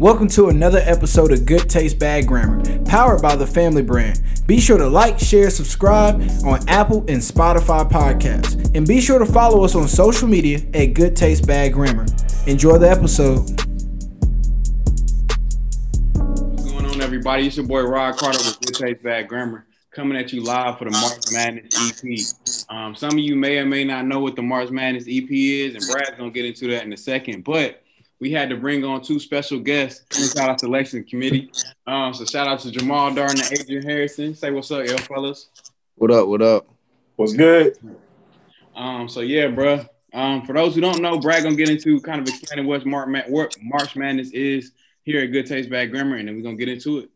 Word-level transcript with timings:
Welcome 0.00 0.28
to 0.28 0.48
another 0.48 0.78
episode 0.78 1.30
of 1.30 1.44
Good 1.44 1.68
Taste 1.68 1.98
Bad 1.98 2.26
Grammar, 2.26 2.62
powered 2.86 3.20
by 3.20 3.36
the 3.36 3.46
Family 3.46 3.82
Brand. 3.82 4.22
Be 4.46 4.58
sure 4.58 4.78
to 4.78 4.88
like, 4.88 5.18
share, 5.18 5.50
subscribe 5.50 6.22
on 6.42 6.66
Apple 6.70 7.00
and 7.00 7.20
Spotify 7.20 7.86
podcasts. 7.86 8.74
And 8.74 8.88
be 8.88 8.98
sure 9.02 9.18
to 9.18 9.26
follow 9.26 9.62
us 9.62 9.74
on 9.74 9.86
social 9.88 10.26
media 10.26 10.60
at 10.72 10.94
Good 10.94 11.14
Taste 11.16 11.46
Bad 11.46 11.74
Grammar. 11.74 12.06
Enjoy 12.46 12.78
the 12.78 12.90
episode. 12.90 13.40
What's 16.16 16.72
going 16.72 16.86
on, 16.86 17.02
everybody? 17.02 17.48
It's 17.48 17.58
your 17.58 17.66
boy 17.66 17.82
Rod 17.82 18.16
Carter 18.16 18.38
with 18.38 18.58
Good 18.62 18.76
Taste 18.76 19.02
Bad 19.02 19.28
Grammar, 19.28 19.66
coming 19.90 20.16
at 20.16 20.32
you 20.32 20.42
live 20.42 20.78
for 20.78 20.86
the 20.86 20.92
March 20.92 21.30
Madness 21.30 21.76
EP. 21.76 22.74
Um, 22.74 22.94
some 22.94 23.10
of 23.10 23.18
you 23.18 23.36
may 23.36 23.58
or 23.58 23.66
may 23.66 23.84
not 23.84 24.06
know 24.06 24.20
what 24.20 24.34
the 24.34 24.40
March 24.40 24.70
Madness 24.70 25.04
EP 25.06 25.28
is, 25.30 25.74
and 25.74 25.84
Brad's 25.92 26.16
gonna 26.16 26.30
get 26.30 26.46
into 26.46 26.68
that 26.68 26.84
in 26.84 26.92
a 26.94 26.96
second. 26.96 27.44
But 27.44 27.82
we 28.20 28.30
had 28.30 28.50
to 28.50 28.56
bring 28.56 28.84
on 28.84 29.02
two 29.02 29.18
special 29.18 29.58
guests 29.58 30.04
inside 30.18 30.50
our 30.50 30.58
selection 30.58 31.02
committee. 31.04 31.50
Um, 31.86 32.12
so 32.12 32.24
shout 32.26 32.46
out 32.46 32.60
to 32.60 32.70
Jamal 32.70 33.10
Darden 33.10 33.50
and 33.50 33.58
Adrian 33.58 33.82
Harrison. 33.82 34.34
Say 34.34 34.50
what's 34.50 34.70
up, 34.70 34.86
y'all 34.86 34.98
fellas. 34.98 35.48
What 35.96 36.10
up? 36.10 36.28
What 36.28 36.42
up? 36.42 36.66
What's 37.16 37.32
good? 37.32 37.76
Um, 38.76 39.08
so 39.08 39.20
yeah, 39.20 39.48
bro. 39.48 39.84
Um, 40.12 40.44
for 40.44 40.52
those 40.52 40.74
who 40.74 40.80
don't 40.80 41.00
know, 41.00 41.18
Brad 41.18 41.42
gonna 41.42 41.56
get 41.56 41.70
into 41.70 42.00
kind 42.00 42.20
of 42.20 42.28
explaining 42.28 42.66
what 42.66 42.84
March, 42.84 43.24
what 43.28 43.56
March 43.62 43.96
Madness 43.96 44.30
is 44.32 44.72
here 45.02 45.22
at 45.22 45.32
Good 45.32 45.46
Taste 45.46 45.70
Bad 45.70 45.90
Grammar, 45.90 46.16
and 46.16 46.28
then 46.28 46.36
we're 46.36 46.42
gonna 46.42 46.56
get 46.56 46.68
into 46.68 46.98
it. 46.98 47.10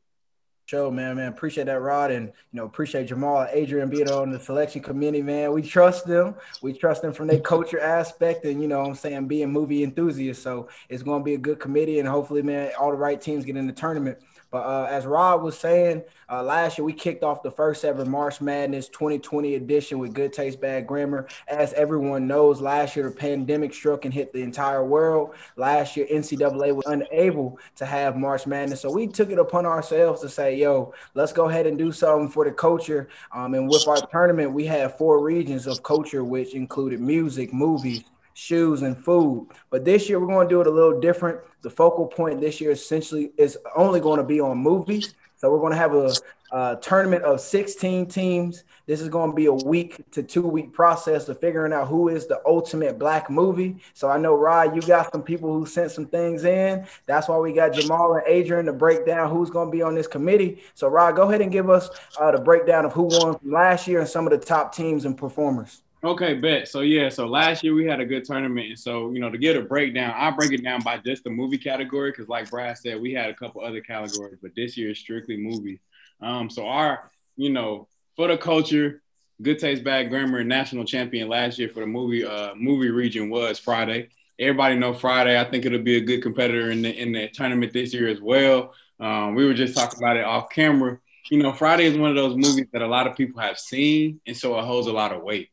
Show, 0.67 0.91
man, 0.91 1.17
man. 1.17 1.29
Appreciate 1.29 1.65
that, 1.65 1.83
Rod, 1.83 2.11
and 2.11 2.29
you 2.29 2.59
know, 2.59 2.65
appreciate 2.65 3.09
Jamal, 3.09 3.47
Adrian 3.53 3.91
being 3.91 4.11
on 4.11 4.31
the 4.31 4.41
selection 4.41 4.81
committee, 4.81 5.21
man. 5.21 5.53
We 5.53 5.61
trust 5.61 6.07
them. 6.07 6.37
We 6.63 6.73
trust 6.73 7.03
them 7.03 7.13
from 7.13 7.27
their 7.27 7.41
culture 7.41 7.79
aspect, 7.81 8.47
and 8.47 8.63
you 8.63 8.67
know, 8.67 8.81
I'm 8.81 8.95
saying 8.95 9.29
being 9.29 9.53
movie 9.53 9.83
enthusiasts. 9.83 10.43
So 10.43 10.71
it's 10.89 11.03
going 11.03 11.21
to 11.21 11.25
be 11.25 11.35
a 11.35 11.39
good 11.39 11.61
committee, 11.61 11.99
and 11.99 12.09
hopefully, 12.09 12.41
man, 12.41 12.73
all 12.81 12.91
the 12.91 12.97
right 12.97 13.21
teams 13.21 13.45
get 13.45 13.57
in 13.57 13.67
the 13.67 13.75
tournament. 13.75 14.17
But 14.55 14.67
uh, 14.67 14.87
as 14.89 15.05
Rob 15.05 15.43
was 15.43 15.59
saying, 15.59 16.05
uh, 16.31 16.41
last 16.41 16.79
year 16.79 16.85
we 16.85 16.93
kicked 16.93 17.25
off 17.25 17.43
the 17.43 17.51
first 17.51 17.85
ever 17.85 18.05
March 18.05 18.41
Madness 18.41 18.89
2020 18.89 19.57
edition 19.57 19.99
with 19.99 20.15
Good 20.15 20.33
Taste 20.33 20.61
Bad 20.61 20.87
Grammar. 20.87 21.27
As 21.49 21.73
everyone 21.73 22.29
knows, 22.29 22.61
last 22.61 22.95
year 22.95 23.11
the 23.11 23.17
pandemic 23.17 23.75
struck 23.75 24.05
and 24.05 24.15
hit 24.15 24.33
the 24.33 24.43
entire 24.43 24.85
world. 24.85 25.35
Last 25.57 25.97
year 25.97 26.07
NCAA 26.07 26.73
was 26.73 26.87
unable 26.87 27.59
to 27.75 27.85
have 27.85 28.17
March 28.17 28.47
Madness, 28.47 28.83
so 28.83 28.93
we 28.93 29.09
took 29.09 29.31
it 29.31 29.41
upon 29.41 29.67
ourselves 29.67 30.21
to 30.21 30.29
say, 30.29 30.55
"Yo, 30.55 30.95
let's 31.15 31.33
go 31.33 31.49
ahead 31.49 31.67
and 31.67 31.77
do 31.77 31.91
something 31.91 32.29
for 32.29 32.45
the 32.45 32.53
culture." 32.53 33.09
Um, 33.33 33.55
and 33.55 33.69
with 33.69 33.89
our 33.89 34.07
tournament, 34.07 34.53
we 34.53 34.67
had 34.67 34.97
four 34.97 35.19
regions 35.19 35.67
of 35.67 35.83
culture, 35.83 36.23
which 36.23 36.55
included 36.55 37.01
music, 37.01 37.53
movies, 37.53 38.05
shoes, 38.35 38.83
and 38.83 39.03
food. 39.03 39.49
But 39.71 39.85
this 39.85 40.09
year 40.09 40.21
we're 40.21 40.27
going 40.27 40.47
to 40.47 40.55
do 40.55 40.61
it 40.61 40.67
a 40.67 40.71
little 40.71 41.01
different. 41.01 41.41
The 41.63 41.71
focal 41.71 42.07
point 42.07 42.41
this 42.41 42.61
year 42.61 42.73
essentially 42.73 43.33
is 43.39 43.57
only 43.75 44.01
going 44.01 44.19
to 44.19 44.25
be 44.25 44.41
on 44.41 44.59
movies. 44.59 45.15
So 45.37 45.51
we're 45.51 45.61
going 45.61 45.73
to 45.73 45.79
have 45.79 45.95
a, 45.95 46.13
a, 46.53 46.79
tournament 46.81 47.23
of 47.23 47.41
16 47.41 48.07
teams. 48.07 48.65
This 48.87 49.01
is 49.01 49.09
going 49.09 49.31
to 49.31 49.37
be 49.37 49.47
a 49.47 49.53
week 49.53 50.11
to 50.13 50.23
two 50.23 50.43
week 50.43 50.73
process 50.73 51.29
of 51.29 51.39
figuring 51.39 51.73
out 51.73 51.89
who 51.89 52.09
is 52.09 52.27
the 52.27 52.41
ultimate 52.47 52.99
black 52.99 53.31
movie. 53.31 53.77
So 53.93 54.09
I 54.09 54.17
know 54.17 54.35
Rod, 54.35 54.75
you 54.75 54.83
got 54.83 55.13
some 55.13 55.23
people 55.23 55.53
who 55.53 55.67
sent 55.67 55.91
some 55.91 56.07
things 56.07 56.45
in. 56.45 56.87
That's 57.07 57.29
why 57.29 57.39
we 57.39 57.53
got 57.53 57.73
Jamal 57.73 58.15
and 58.15 58.25
Adrian 58.27 58.67
to 58.67 58.73
break 58.73 59.07
down 59.07 59.31
who's 59.31 59.51
going 59.51 59.69
to 59.69 59.73
be 59.73 59.83
on 59.83 59.95
this 59.95 60.07
committee. 60.07 60.63
So 60.75 60.89
Rod, 60.89 61.15
go 61.15 61.29
ahead 61.29 61.41
and 61.41 61.53
give 61.53 61.71
us 61.71 61.91
uh, 62.19 62.31
the 62.31 62.41
breakdown 62.41 62.85
of 62.85 62.93
who 62.93 63.05
won 63.05 63.39
from 63.39 63.53
last 63.53 63.87
year 63.87 64.01
and 64.01 64.09
some 64.09 64.27
of 64.27 64.31
the 64.31 64.45
top 64.45 64.75
teams 64.75 65.05
and 65.05 65.17
performers. 65.17 65.84
Okay, 66.05 66.35
bet. 66.35 66.69
So 66.69 66.81
yeah, 66.81 67.09
so 67.09 67.27
last 67.27 67.65
year 67.65 67.73
we 67.73 67.87
had 67.87 67.99
a 67.99 68.05
good 68.05 68.25
tournament, 68.25 68.69
and 68.69 68.79
so 68.79 69.11
you 69.13 69.21
know 69.21 69.31
to 69.31 69.39
get 69.39 69.57
a 69.57 69.63
breakdown, 69.63 70.13
I 70.15 70.31
break 70.33 70.53
it 70.53 70.63
down 70.63 70.83
by 70.83 70.99
just 70.99 71.25
the 71.25 71.31
movie 71.31 71.57
category 71.57 72.11
because, 72.11 72.29
like 72.29 72.51
Brad 72.51 72.77
said, 72.77 73.01
we 73.01 73.15
had 73.15 73.31
a 73.31 73.35
couple 73.35 73.63
other 73.63 73.81
categories, 73.81 74.37
but 74.43 74.51
this 74.55 74.77
year 74.77 74.91
is 74.91 74.99
strictly 74.99 75.39
movies. 75.39 75.81
Um, 76.21 76.51
so 76.51 76.67
our, 76.67 77.11
you 77.37 77.49
know, 77.49 77.89
for 78.17 78.29
the 78.29 78.37
culture, 78.37 79.01
good 79.41 79.59
taste, 79.59 79.83
bad 79.83 80.11
grammar, 80.11 80.45
national 80.45 80.85
champion 80.85 81.27
last 81.29 81.59
year 81.59 81.71
for 81.71 81.81
the 81.81 81.87
movie 81.87 82.23
uh 82.23 82.55
movie 82.55 82.91
region 82.91 83.31
was 83.31 83.59
Friday. 83.59 84.11
Everybody 84.39 84.77
know 84.77 84.93
Friday. 84.93 85.41
I 85.41 85.45
think 85.45 85.65
it'll 85.65 85.79
be 85.79 85.97
a 85.97 86.03
good 86.03 86.23
competitor 86.23 86.71
in 86.71 86.83
the 86.83 86.95
in 86.95 87.13
the 87.13 87.29
tournament 87.29 87.73
this 87.73 87.95
year 87.95 88.09
as 88.09 88.21
well. 88.21 88.75
Um, 89.01 89.35
we 89.35 89.47
were 89.47 89.55
just 89.55 89.75
talking 89.75 90.01
about 90.01 90.19
it 90.19 90.25
off 90.25 90.51
camera. 90.51 90.99
You 91.31 91.43
know, 91.43 91.55
Friday 91.55 91.87
is 91.87 91.97
one 91.97 92.11
of 92.11 92.17
those 92.17 92.37
movies 92.37 92.67
that 92.75 92.83
a 92.83 92.87
lot 92.87 93.07
of 93.07 93.17
people 93.17 93.41
have 93.41 93.59
seen, 93.59 94.21
and 94.27 94.37
so 94.37 94.59
it 94.59 94.65
holds 94.67 94.87
a 94.87 94.93
lot 94.93 95.13
of 95.13 95.23
weight. 95.23 95.49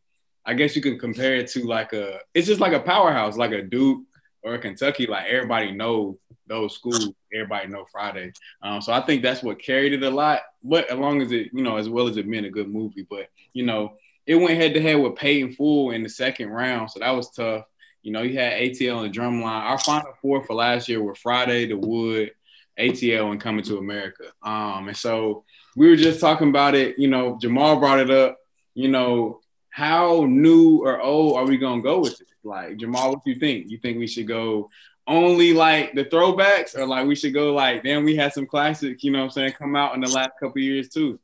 I 0.46 0.54
guess 0.54 0.76
you 0.76 0.82
can 0.82 0.98
compare 0.98 1.36
it 1.36 1.48
to 1.52 1.66
like 1.66 1.94
a 1.94 2.20
it's 2.34 2.48
just 2.48 2.62
like 2.62 2.74
a 2.74 2.80
powerhouse, 2.80 3.38
like 3.38 3.52
a 3.52 3.62
Duke 3.62 4.04
or 4.44 4.56
a 4.56 4.60
Kentucky. 4.60 5.06
Like 5.06 5.28
everybody 5.28 5.72
know 5.72 6.18
those 6.48 6.76
schools, 6.76 7.12
everybody 7.34 7.68
know 7.68 7.86
Friday. 7.92 8.34
Um, 8.62 8.82
so 8.82 8.92
I 8.92 9.02
think 9.02 9.22
that's 9.22 9.44
what 9.44 9.62
carried 9.62 9.94
it 9.94 10.04
a 10.04 10.10
lot. 10.10 10.42
But 10.64 10.90
as 10.90 10.98
long 10.98 11.22
as 11.22 11.32
it, 11.32 11.50
you 11.54 11.64
know, 11.64 11.78
as 11.78 11.90
well 11.90 12.08
as 12.08 12.18
it 12.18 12.30
being 12.30 12.46
a 12.46 12.50
good 12.50 12.70
movie, 12.70 13.06
but 13.10 13.28
you 13.54 13.66
know, 13.66 13.98
it 14.26 14.36
went 14.36 14.60
head 14.60 14.74
to 14.74 14.82
head 14.82 14.96
with 14.96 15.16
Paid 15.16 15.44
in 15.44 15.54
Full 15.54 15.92
in 15.92 16.04
the 16.04 16.10
second 16.10 16.50
round, 16.50 16.92
so 16.92 17.00
that 17.00 17.12
was 17.12 17.32
tough. 17.32 17.66
You 18.04 18.12
know, 18.12 18.22
you 18.24 18.38
had 18.38 18.54
ATL 18.54 19.06
and 19.06 19.14
Drumline. 19.14 19.46
Our 19.46 19.78
final 19.78 20.14
four 20.22 20.44
for 20.44 20.56
last 20.56 20.88
year 20.88 21.02
were 21.02 21.16
Friday, 21.16 21.68
The 21.68 21.78
Wood, 21.78 22.32
ATL, 22.80 23.32
and 23.32 23.40
Coming 23.40 23.64
to 23.66 23.78
America. 23.78 24.26
Um, 24.42 24.88
and 24.88 24.98
so 24.98 25.44
we 25.76 25.88
were 25.90 25.96
just 25.96 26.20
talking 26.20 26.50
about 26.50 26.74
it. 26.76 26.98
You 26.98 27.08
know, 27.08 27.38
Jamal 27.40 27.80
brought 27.80 28.00
it 28.00 28.10
up. 28.10 28.38
You 28.74 28.88
know, 28.88 29.41
how 29.72 30.26
new 30.26 30.84
or 30.84 31.02
old 31.02 31.38
are 31.38 31.46
we 31.46 31.58
gonna 31.58 31.82
go 31.82 32.00
with 32.00 32.22
it? 32.22 32.28
Like 32.44 32.78
Jamal, 32.78 33.12
what 33.12 33.24
do 33.24 33.32
you 33.32 33.40
think? 33.40 33.70
You 33.70 33.80
think 33.80 33.98
we 33.98 34.08
should 34.08 34.28
go 34.28 34.70
only 35.08 35.54
like 35.54 35.94
the 35.94 36.06
throwbacks, 36.06 36.78
or 36.78 36.86
like 36.86 37.08
we 37.08 37.16
should 37.16 37.34
go 37.34 37.54
like 37.54 37.84
then 37.84 38.04
we 38.04 38.16
had 38.16 38.34
some 38.34 38.46
classics, 38.46 39.04
you 39.04 39.12
know 39.12 39.20
what 39.20 39.26
I'm 39.26 39.32
saying, 39.32 39.54
come 39.54 39.76
out 39.76 39.96
in 39.96 40.02
the 40.02 40.10
last 40.10 40.32
couple 40.40 40.62
years 40.62 40.90
too? 40.90 41.20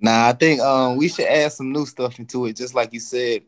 Nah, 0.00 0.28
I 0.28 0.32
think 0.32 0.60
um, 0.60 0.96
we 0.96 1.08
should 1.08 1.26
add 1.26 1.52
some 1.52 1.72
new 1.72 1.86
stuff 1.86 2.18
into 2.18 2.46
it. 2.46 2.56
Just 2.56 2.74
like 2.74 2.92
you 2.92 3.00
said 3.00 3.42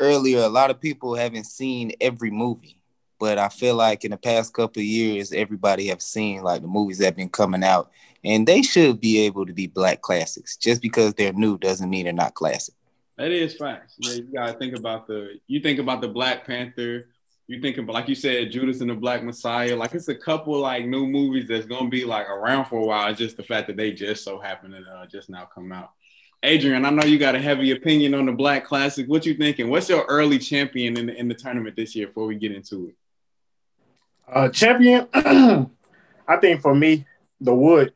earlier, 0.00 0.40
a 0.40 0.48
lot 0.48 0.70
of 0.70 0.80
people 0.80 1.14
haven't 1.14 1.44
seen 1.44 1.92
every 2.00 2.30
movie, 2.30 2.78
but 3.20 3.38
I 3.38 3.48
feel 3.50 3.74
like 3.74 4.04
in 4.04 4.10
the 4.10 4.16
past 4.16 4.54
couple 4.54 4.82
years, 4.82 5.32
everybody 5.32 5.88
have 5.88 6.02
seen 6.02 6.42
like 6.42 6.62
the 6.62 6.68
movies 6.68 6.98
that 6.98 7.06
have 7.06 7.16
been 7.16 7.28
coming 7.28 7.62
out, 7.62 7.90
and 8.24 8.46
they 8.46 8.62
should 8.62 9.00
be 9.00 9.20
able 9.20 9.44
to 9.44 9.52
be 9.52 9.66
black 9.66 10.00
classics. 10.00 10.56
Just 10.56 10.80
because 10.80 11.12
they're 11.14 11.34
new 11.34 11.58
doesn't 11.58 11.90
mean 11.90 12.04
they're 12.04 12.12
not 12.14 12.34
classic. 12.34 12.74
That 13.16 13.30
is 13.30 13.56
facts. 13.56 13.94
Yeah, 13.98 14.14
you 14.14 14.32
gotta 14.34 14.54
think 14.54 14.76
about 14.76 15.06
the 15.06 15.38
you 15.46 15.60
think 15.60 15.78
about 15.78 16.00
the 16.00 16.08
Black 16.08 16.46
Panther, 16.46 17.06
you 17.46 17.60
think 17.60 17.78
about 17.78 17.92
like 17.92 18.08
you 18.08 18.14
said, 18.14 18.50
Judas 18.50 18.80
and 18.80 18.90
the 18.90 18.94
Black 18.94 19.22
Messiah. 19.22 19.76
Like 19.76 19.94
it's 19.94 20.08
a 20.08 20.14
couple 20.14 20.58
like 20.58 20.86
new 20.86 21.06
movies 21.06 21.46
that's 21.48 21.66
gonna 21.66 21.88
be 21.88 22.04
like 22.04 22.28
around 22.28 22.66
for 22.66 22.80
a 22.80 22.84
while. 22.84 23.08
It's 23.10 23.18
just 23.18 23.36
the 23.36 23.42
fact 23.42 23.68
that 23.68 23.76
they 23.76 23.92
just 23.92 24.24
so 24.24 24.40
happen 24.40 24.72
to 24.72 24.78
uh, 24.78 25.06
just 25.06 25.30
now 25.30 25.44
come 25.44 25.70
out. 25.70 25.90
Adrian, 26.42 26.84
I 26.84 26.90
know 26.90 27.04
you 27.04 27.18
got 27.18 27.34
a 27.34 27.40
heavy 27.40 27.70
opinion 27.70 28.14
on 28.14 28.26
the 28.26 28.32
Black 28.32 28.64
Classic. 28.64 29.06
What 29.08 29.24
you 29.24 29.34
thinking? 29.34 29.70
What's 29.70 29.88
your 29.88 30.04
early 30.04 30.38
champion 30.38 30.98
in 30.98 31.06
the, 31.06 31.16
in 31.16 31.28
the 31.28 31.34
tournament 31.34 31.74
this 31.76 31.94
year? 31.96 32.08
Before 32.08 32.26
we 32.26 32.34
get 32.34 32.52
into 32.52 32.88
it, 32.88 32.94
uh, 34.30 34.48
champion. 34.48 35.08
I 36.26 36.36
think 36.40 36.60
for 36.60 36.74
me, 36.74 37.06
the 37.40 37.54
Wood. 37.54 37.94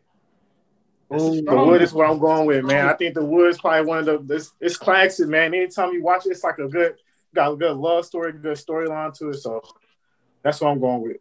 Ooh, 1.12 1.40
the 1.40 1.56
wood 1.56 1.80
is 1.80 1.94
what 1.94 2.08
I'm 2.08 2.18
going 2.18 2.46
with, 2.46 2.64
man. 2.64 2.86
I 2.86 2.92
think 2.92 3.14
the 3.14 3.24
wood 3.24 3.48
is 3.48 3.58
probably 3.58 3.86
one 3.86 3.98
of 3.98 4.06
the 4.06 4.18
this 4.18 4.52
it's 4.60 4.76
classic, 4.76 5.28
man. 5.28 5.54
Anytime 5.54 5.92
you 5.92 6.02
watch 6.02 6.26
it, 6.26 6.30
it's 6.30 6.44
like 6.44 6.58
a 6.58 6.68
good 6.68 6.96
got 7.34 7.52
a 7.52 7.56
good 7.56 7.76
love 7.76 8.04
story, 8.04 8.32
good 8.32 8.58
storyline 8.58 9.16
to 9.18 9.30
it. 9.30 9.38
So 9.38 9.62
that's 10.42 10.60
what 10.60 10.70
I'm 10.70 10.80
going 10.80 11.02
with. 11.02 11.16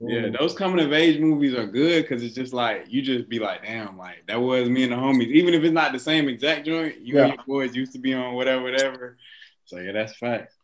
Yeah, 0.00 0.30
those 0.30 0.54
coming 0.54 0.84
of 0.84 0.92
age 0.94 1.20
movies 1.20 1.54
are 1.54 1.66
good 1.66 2.02
because 2.02 2.22
it's 2.22 2.34
just 2.34 2.54
like 2.54 2.86
you 2.88 3.02
just 3.02 3.28
be 3.28 3.38
like, 3.38 3.62
damn, 3.62 3.98
like 3.98 4.24
that 4.26 4.40
was 4.40 4.68
me 4.68 4.84
and 4.84 4.92
the 4.92 4.96
homies. 4.96 5.28
Even 5.28 5.52
if 5.52 5.62
it's 5.62 5.74
not 5.74 5.92
the 5.92 5.98
same 5.98 6.28
exact 6.28 6.66
joint, 6.66 7.00
you 7.00 7.16
yeah. 7.16 7.26
and 7.26 7.34
your 7.34 7.44
boys 7.46 7.76
used 7.76 7.92
to 7.92 7.98
be 7.98 8.14
on 8.14 8.34
whatever, 8.34 8.62
whatever. 8.62 9.18
So 9.66 9.78
yeah, 9.78 9.92
that's 9.92 10.16
fact. 10.16 10.54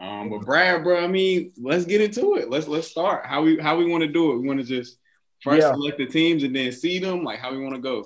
Um, 0.00 0.30
but 0.30 0.40
Brad, 0.40 0.82
bro, 0.84 1.04
I 1.04 1.06
mean, 1.06 1.52
let's 1.60 1.84
get 1.84 2.00
into 2.00 2.36
it. 2.36 2.50
Let's 2.50 2.66
let's 2.66 2.88
start. 2.88 3.26
How 3.26 3.42
we 3.42 3.58
how 3.58 3.76
we 3.76 3.84
want 3.84 4.02
to 4.02 4.08
do 4.08 4.32
it? 4.32 4.38
We 4.38 4.46
want 4.48 4.60
to 4.60 4.66
just 4.66 4.96
First 5.42 5.62
yeah. 5.62 5.72
select 5.72 5.98
the 5.98 6.06
teams 6.06 6.42
and 6.42 6.54
then 6.54 6.72
see 6.72 6.98
them. 6.98 7.22
Like 7.22 7.38
how 7.38 7.52
we 7.52 7.58
want 7.58 7.74
to 7.74 7.80
go. 7.80 8.04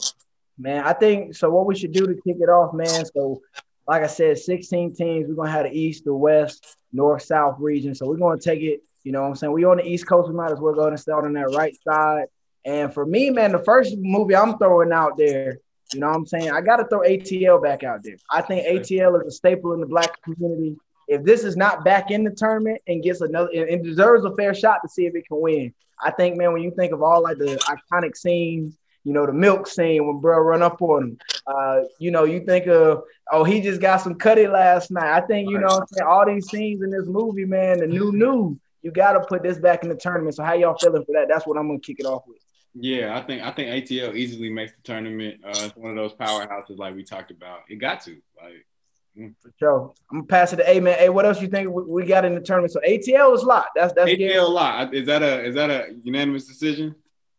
Man, 0.59 0.85
I 0.85 0.93
think 0.93 1.35
so. 1.35 1.51
What 1.51 1.67
we 1.67 1.75
should 1.75 1.93
do 1.93 2.07
to 2.07 2.15
kick 2.15 2.37
it 2.41 2.49
off, 2.49 2.75
man. 2.75 3.05
So, 3.07 3.41
like 3.89 4.03
I 4.03 4.07
said, 4.07 4.39
16 4.39 4.95
teams. 4.95 5.29
We're 5.29 5.35
gonna 5.35 5.51
have 5.51 5.65
the 5.65 5.73
East, 5.73 6.05
the 6.05 6.15
West, 6.15 6.77
North, 6.93 7.23
South 7.23 7.57
region. 7.59 7.95
So 7.95 8.07
we're 8.07 8.17
gonna 8.17 8.41
take 8.41 8.61
it. 8.61 8.83
You 9.05 9.13
know, 9.13 9.23
what 9.23 9.29
I'm 9.29 9.35
saying 9.35 9.53
we 9.53 9.65
on 9.65 9.79
the 9.79 9.87
East 9.87 10.07
Coast. 10.07 10.29
We 10.29 10.35
might 10.35 10.53
as 10.53 10.61
well 10.61 10.75
go 10.75 10.87
and 10.87 11.01
start 11.01 11.25
on 11.25 11.33
that 11.33 11.55
right 11.57 11.77
side. 11.83 12.27
And 12.65 12.93
for 12.93 13.05
me, 13.05 13.31
man, 13.31 13.53
the 13.53 13.59
first 13.59 13.97
movie 13.99 14.37
I'm 14.37 14.57
throwing 14.59 14.93
out 14.93 15.17
there, 15.17 15.59
you 15.93 16.01
know 16.01 16.09
what 16.09 16.17
I'm 16.17 16.27
saying? 16.27 16.51
I 16.53 16.61
got 16.61 16.77
to 16.77 16.87
throw 16.87 17.01
ATL 17.01 17.63
back 17.63 17.83
out 17.83 18.03
there. 18.03 18.17
I 18.31 18.43
think 18.43 18.67
ATL 18.67 19.21
is 19.21 19.27
a 19.27 19.31
staple 19.31 19.73
in 19.73 19.81
the 19.81 19.87
black 19.87 20.23
community. 20.23 20.77
If 21.09 21.25
this 21.25 21.45
is 21.45 21.57
not 21.57 21.85
back 21.85 22.11
in 22.11 22.25
the 22.25 22.31
tournament 22.31 22.81
and 22.87 23.03
gets 23.03 23.21
another, 23.21 23.51
and 23.53 23.85
deserves 23.85 24.25
a 24.25 24.35
fair 24.37 24.55
shot 24.55 24.79
to 24.83 24.89
see 24.89 25.07
if 25.07 25.15
it 25.15 25.27
can 25.27 25.41
win. 25.41 25.75
I 26.03 26.11
think, 26.11 26.37
man, 26.37 26.53
when 26.53 26.63
you 26.63 26.73
think 26.73 26.93
of 26.93 27.03
all 27.03 27.23
like 27.23 27.39
the 27.39 27.57
iconic 27.93 28.17
scenes, 28.17 28.77
you 29.05 29.13
know, 29.13 29.27
the 29.27 29.33
milk 29.33 29.67
scene 29.67 30.07
when 30.07 30.21
bro 30.21 30.39
run 30.39 30.63
up 30.63 30.81
on 30.81 31.03
him. 31.03 31.19
Uh, 31.47 31.83
you 31.99 32.11
know, 32.11 32.25
you 32.25 32.45
think 32.45 32.67
of, 32.67 33.03
oh, 33.33 33.45
he 33.45 33.61
just 33.61 33.81
got 33.81 34.01
some 34.01 34.15
cutty 34.15 34.47
last 34.47 34.91
night. 34.91 35.13
I 35.13 35.21
think, 35.27 35.51
you 35.51 35.59
know, 35.59 35.69
I'm 35.69 35.87
saying? 35.89 36.07
all 36.07 36.27
these 36.27 36.49
scenes 36.49 36.83
in 36.83 36.91
this 36.91 37.07
movie, 37.07 37.45
man, 37.45 37.79
the 37.79 37.87
new 37.87 38.13
new, 38.13 38.59
you 38.83 38.93
got 38.93 39.13
to 39.13 39.21
put 39.21 39.43
this 39.43 39.59
back 39.59 39.83
in 39.83 39.89
the 39.89 39.97
tournament. 39.97 40.37
So 40.37 40.45
how 40.45 40.55
y'all 40.55 40.77
feeling 40.79 41.05
for 41.05 41.13
that? 41.13 41.27
That's 41.29 41.47
what 41.47 41.57
I'm 41.57 41.67
gonna 41.67 41.81
kick 41.81 41.99
it 41.99 42.07
off 42.07 42.23
with. 42.27 42.39
Yeah, 42.75 43.17
I 43.17 43.23
think 43.23 43.43
I 43.43 43.51
think 43.51 43.69
ATL 43.71 44.15
easily 44.15 44.51
makes 44.51 44.73
the 44.73 44.83
tournament. 44.83 45.41
Uh, 45.45 45.51
it's 45.55 45.77
one 45.77 45.91
of 45.91 45.97
those 45.97 46.15
powerhouses 46.15 46.79
like 46.79 46.95
we 46.95 47.05
talked 47.05 47.31
about. 47.31 47.61
It 47.69 47.77
got 47.77 48.03
to 48.05 48.17
like. 48.43 48.67
For 49.15 49.53
sure. 49.59 49.95
I'm 50.11 50.21
gonna 50.21 50.27
pass 50.27 50.53
it 50.53 50.57
to 50.57 50.71
A 50.71 50.81
man. 50.81 50.99
Hey, 50.99 51.09
what 51.11 51.27
else 51.27 51.41
you 51.41 51.49
think 51.49 51.69
we 51.71 52.07
got 52.07 52.25
in 52.25 52.35
the 52.35 52.41
tournament? 52.41 52.73
So 52.73 52.81
ATL 52.81 53.35
is 53.35 53.43
locked. 53.43 53.73
That's 53.75 53.93
that's 53.93 54.11
ATL 54.11 54.49
lot. 54.49 54.95
Is 54.95 55.07
that 55.07 55.23
a 55.23 55.45
is 55.45 55.55
that 55.55 55.71
a 55.71 55.95
unanimous 56.03 56.47
decision? 56.47 56.95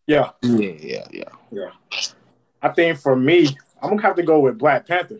Yeah. 0.05 0.31
Yeah, 0.41 0.71
yeah, 0.79 1.05
yeah. 1.11 1.29
Yeah. 1.51 1.71
I 2.61 2.69
think 2.69 2.99
for 2.99 3.15
me, 3.15 3.47
I'm 3.81 3.89
gonna 3.89 4.01
have 4.03 4.15
to 4.17 4.23
go 4.23 4.39
with 4.39 4.57
Black 4.57 4.87
Panther. 4.87 5.19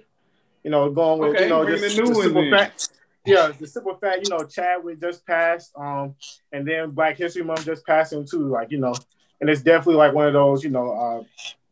You 0.64 0.70
know, 0.70 0.90
going 0.92 1.20
with 1.20 1.36
okay, 1.36 1.44
you 1.44 1.50
know 1.50 1.66
just 1.66 1.96
the, 1.96 2.02
the 2.04 2.16
simple 2.16 2.50
fact. 2.52 2.90
Yeah, 3.26 3.52
the 3.58 3.68
simple 3.68 3.96
fact, 3.96 4.24
you 4.24 4.30
know, 4.30 4.44
Chadwick 4.46 5.00
just 5.00 5.26
passed, 5.26 5.72
um, 5.78 6.14
and 6.52 6.68
then 6.68 6.92
Black 6.92 7.18
History 7.18 7.42
Month 7.42 7.64
just 7.64 7.86
passing 7.86 8.28
too. 8.28 8.50
Like, 8.50 8.70
you 8.70 8.80
know, 8.80 8.94
and 9.40 9.50
it's 9.50 9.62
definitely 9.62 9.96
like 9.96 10.14
one 10.14 10.28
of 10.28 10.34
those, 10.34 10.62
you 10.62 10.70
know, 10.70 10.92
uh, 10.92 11.24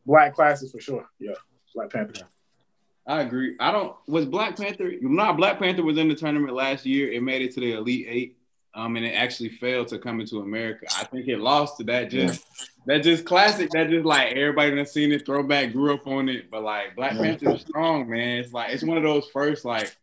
black 0.06 0.33
classes 0.33 0.72
for 0.72 0.80
sure. 0.80 1.06
Yeah, 1.19 1.33
Black 1.75 1.89
Panther. 1.89 2.25
I 3.11 3.23
agree. 3.23 3.57
I 3.59 3.73
don't 3.73 3.93
was 4.07 4.25
Black 4.25 4.55
Panther. 4.55 4.89
Not 5.01 5.35
Black 5.35 5.59
Panther 5.59 5.83
was 5.83 5.97
in 5.97 6.07
the 6.07 6.15
tournament 6.15 6.53
last 6.53 6.85
year. 6.85 7.11
It 7.11 7.21
made 7.21 7.41
it 7.41 7.53
to 7.55 7.59
the 7.59 7.73
Elite 7.73 8.05
Eight, 8.07 8.37
um, 8.73 8.95
and 8.95 9.05
it 9.05 9.09
actually 9.09 9.49
failed 9.49 9.89
to 9.89 9.99
Coming 9.99 10.25
to 10.27 10.39
America. 10.39 10.85
I 10.97 11.03
think 11.03 11.27
it 11.27 11.39
lost 11.39 11.77
to 11.79 11.83
that 11.85 12.09
just 12.09 12.45
that 12.85 13.03
just 13.03 13.25
classic. 13.25 13.69
That 13.71 13.89
just 13.89 14.05
like 14.05 14.31
everybody 14.37 14.75
that's 14.75 14.93
seen 14.93 15.11
it, 15.11 15.25
throwback, 15.25 15.73
grew 15.73 15.93
up 15.93 16.07
on 16.07 16.29
it. 16.29 16.49
But 16.49 16.63
like 16.63 16.95
Black 16.95 17.17
Panther 17.17 17.49
is 17.49 17.61
strong, 17.63 18.09
man. 18.09 18.37
It's 18.37 18.53
like 18.53 18.71
it's 18.71 18.83
one 18.83 18.95
of 18.95 19.03
those 19.03 19.27
first 19.27 19.65
like 19.65 19.93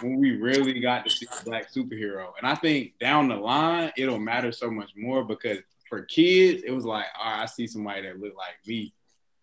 when 0.00 0.18
we 0.18 0.38
really 0.38 0.80
got 0.80 1.04
to 1.04 1.10
see 1.10 1.26
a 1.26 1.44
black 1.44 1.70
superhero. 1.70 2.28
And 2.38 2.46
I 2.46 2.54
think 2.54 2.98
down 2.98 3.28
the 3.28 3.36
line 3.36 3.92
it'll 3.98 4.18
matter 4.18 4.52
so 4.52 4.70
much 4.70 4.92
more 4.96 5.22
because 5.22 5.58
for 5.86 6.00
kids 6.04 6.62
it 6.64 6.70
was 6.70 6.86
like, 6.86 7.04
all 7.22 7.30
right, 7.30 7.42
I 7.42 7.46
see 7.46 7.66
somebody 7.66 8.02
that 8.02 8.18
look 8.18 8.34
like 8.38 8.54
me 8.66 8.94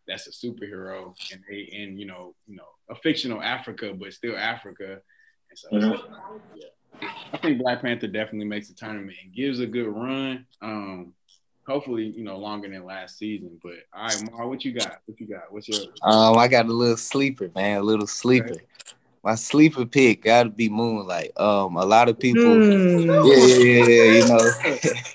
that's 0.08 0.28
a 0.28 0.32
superhero 0.32 1.14
and 1.32 1.42
they 1.50 1.62
in 1.72 1.98
you 1.98 2.06
know 2.06 2.36
you 2.48 2.56
know 2.56 2.68
a 2.90 2.96
fictional 2.96 3.42
Africa 3.42 3.94
but 3.94 4.14
still 4.14 4.38
Africa. 4.38 5.00
And 5.50 5.60
so 5.60 5.70
mm-hmm. 5.72 6.38
yeah. 6.56 7.10
I 7.34 7.38
think 7.38 7.60
Black 7.60 7.82
Panther 7.82 8.08
definitely 8.08 8.48
makes 8.48 8.70
the 8.70 8.74
tournament 8.74 9.18
and 9.24 9.34
gives 9.34 9.60
a 9.60 9.66
good 9.66 9.88
run. 9.88 10.46
Um, 10.62 11.14
hopefully, 11.68 12.14
you 12.16 12.24
know, 12.24 12.38
longer 12.38 12.70
than 12.70 12.86
last 12.86 13.18
season. 13.18 13.60
But 13.62 13.74
all 13.94 14.06
right, 14.06 14.32
Mar, 14.32 14.48
what 14.48 14.64
you 14.64 14.74
got? 14.74 15.00
What 15.06 15.20
you 15.20 15.28
got? 15.28 15.52
What's 15.52 15.68
your 15.68 15.80
um 16.04 16.38
I 16.38 16.48
got 16.48 16.68
a 16.68 16.74
little 16.74 16.98
sleeper, 16.98 17.50
man, 17.56 17.78
a 17.78 17.84
little 17.84 18.08
sleeper. 18.08 18.52
Okay. 18.52 18.62
My 19.24 19.34
sleeper 19.34 19.88
pick 19.88 20.24
gotta 20.24 20.52
be 20.52 20.70
Moonlight. 20.70 21.32
Um, 21.36 21.78
a 21.78 21.86
lot 21.86 22.10
of 22.10 22.20
people, 22.20 22.44
mm. 22.44 23.06
yeah, 23.26 23.56
yeah, 23.56 23.86
yeah, 23.88 24.20
you 24.20 24.28
know, 24.28 24.80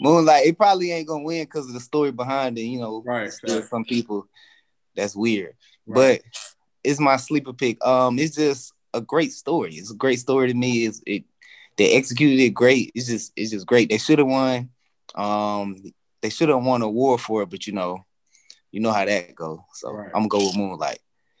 Moonlight. 0.00 0.46
It 0.46 0.58
probably 0.58 0.92
ain't 0.92 1.08
gonna 1.08 1.24
win 1.24 1.44
because 1.44 1.66
of 1.66 1.74
the 1.74 1.80
story 1.80 2.12
behind 2.12 2.58
it. 2.58 2.62
You 2.62 2.80
know, 2.80 3.02
right? 3.04 3.32
Some 3.70 3.84
people 3.84 4.26
that's 4.94 5.16
weird, 5.16 5.54
right. 5.86 6.22
but 6.22 6.40
it's 6.84 7.00
my 7.00 7.16
sleeper 7.16 7.52
pick. 7.52 7.84
Um, 7.84 8.18
it's 8.18 8.36
just 8.36 8.72
a 8.94 9.00
great 9.00 9.32
story. 9.32 9.74
It's 9.74 9.90
a 9.90 9.96
great 9.96 10.18
story 10.18 10.48
to 10.48 10.54
me. 10.54 10.86
It's 10.86 11.02
it. 11.06 11.24
They 11.76 11.94
executed 11.94 12.42
it 12.42 12.50
great. 12.50 12.92
It's 12.94 13.06
just 13.06 13.32
it's 13.36 13.50
just 13.50 13.66
great. 13.66 13.90
They 13.90 13.98
should 13.98 14.18
have 14.18 14.28
won. 14.28 14.70
Um, 15.14 15.76
they 16.22 16.30
should 16.30 16.48
have 16.48 16.64
won 16.64 16.82
a 16.82 16.86
award 16.86 17.20
for 17.20 17.42
it, 17.42 17.50
but 17.50 17.66
you 17.66 17.72
know, 17.72 18.04
you 18.72 18.80
know 18.80 18.92
how 18.92 19.04
that 19.04 19.34
goes. 19.34 19.60
So 19.74 19.92
right. 19.92 20.10
I'm 20.14 20.26
gonna 20.26 20.28
go 20.28 20.46
with 20.46 20.56
Moonlight. 20.56 20.98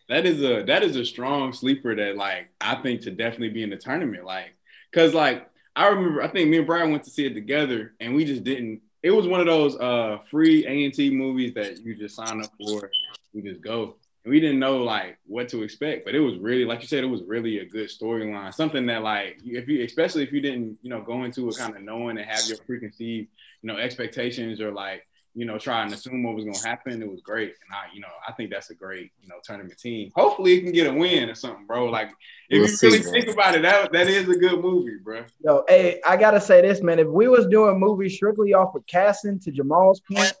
That 0.08 0.24
is 0.24 0.42
a 0.42 0.62
that 0.64 0.82
is 0.82 0.96
a 0.96 1.04
strong 1.04 1.52
sleeper 1.52 1.94
that 1.94 2.16
like 2.16 2.50
I 2.60 2.76
think 2.76 3.02
to 3.02 3.10
definitely 3.10 3.50
be 3.50 3.62
in 3.62 3.70
the 3.70 3.76
tournament. 3.76 4.24
Like, 4.24 4.54
cause 4.92 5.14
like 5.14 5.50
I 5.76 5.88
remember 5.88 6.22
I 6.22 6.28
think 6.28 6.48
me 6.48 6.58
and 6.58 6.66
Brian 6.66 6.90
went 6.90 7.04
to 7.04 7.10
see 7.10 7.26
it 7.26 7.34
together 7.34 7.94
and 8.00 8.14
we 8.14 8.24
just 8.24 8.42
didn't. 8.42 8.80
It 9.02 9.10
was 9.10 9.28
one 9.28 9.40
of 9.40 9.46
those 9.46 9.76
uh 9.76 10.18
free 10.30 10.66
A 10.66 10.84
and 10.84 10.94
T 10.94 11.10
movies 11.10 11.54
that 11.54 11.78
you 11.84 11.94
just 11.94 12.16
sign 12.16 12.42
up 12.42 12.50
for, 12.58 12.90
you 13.32 13.42
just 13.42 13.60
go. 13.60 13.96
And 14.24 14.32
we 14.32 14.40
didn't 14.40 14.58
know 14.58 14.78
like 14.78 15.18
what 15.26 15.48
to 15.50 15.62
expect, 15.62 16.04
but 16.04 16.14
it 16.14 16.20
was 16.20 16.38
really 16.38 16.64
like 16.64 16.80
you 16.80 16.88
said, 16.88 17.04
it 17.04 17.08
was 17.08 17.22
really 17.22 17.58
a 17.58 17.66
good 17.66 17.88
storyline. 17.88 18.52
Something 18.54 18.86
that 18.86 19.02
like 19.02 19.38
if 19.44 19.68
you 19.68 19.84
especially 19.84 20.22
if 20.22 20.32
you 20.32 20.40
didn't 20.40 20.78
you 20.82 20.90
know 20.90 21.02
go 21.02 21.24
into 21.24 21.48
it 21.48 21.58
kind 21.58 21.76
of 21.76 21.82
knowing 21.82 22.18
and 22.18 22.28
have 22.28 22.48
your 22.48 22.58
preconceived 22.58 23.28
you 23.62 23.66
know 23.68 23.76
expectations 23.76 24.60
or 24.60 24.72
like 24.72 25.06
you 25.36 25.44
know, 25.44 25.58
try 25.58 25.82
and 25.82 25.92
assume 25.92 26.22
what 26.22 26.34
was 26.34 26.44
going 26.44 26.56
to 26.56 26.66
happen. 26.66 27.02
It 27.02 27.10
was 27.10 27.20
great. 27.20 27.48
And 27.48 27.70
I, 27.70 27.94
you 27.94 28.00
know, 28.00 28.08
I 28.26 28.32
think 28.32 28.50
that's 28.50 28.70
a 28.70 28.74
great, 28.74 29.12
you 29.20 29.28
know, 29.28 29.34
tournament 29.44 29.78
team. 29.78 30.10
Hopefully 30.16 30.54
it 30.54 30.62
can 30.62 30.72
get 30.72 30.86
a 30.86 30.92
win 30.94 31.28
or 31.28 31.34
something, 31.34 31.66
bro. 31.66 31.90
Like 31.90 32.08
if 32.48 32.58
we'll 32.58 32.62
you 32.62 32.68
see, 32.68 32.86
really 32.86 33.00
man. 33.00 33.12
think 33.12 33.28
about 33.28 33.54
it, 33.54 33.60
that, 33.60 33.92
that 33.92 34.08
is 34.08 34.26
a 34.30 34.34
good 34.34 34.62
movie, 34.62 34.96
bro. 35.04 35.24
Yo, 35.44 35.62
hey, 35.68 36.00
I 36.06 36.16
got 36.16 36.30
to 36.30 36.40
say 36.40 36.62
this, 36.62 36.82
man. 36.82 36.98
If 36.98 37.08
we 37.08 37.28
was 37.28 37.46
doing 37.48 37.78
movies 37.78 38.14
strictly 38.14 38.54
off 38.54 38.74
of 38.74 38.86
casting 38.86 39.38
to 39.40 39.50
Jamal's 39.50 40.00
point, 40.10 40.32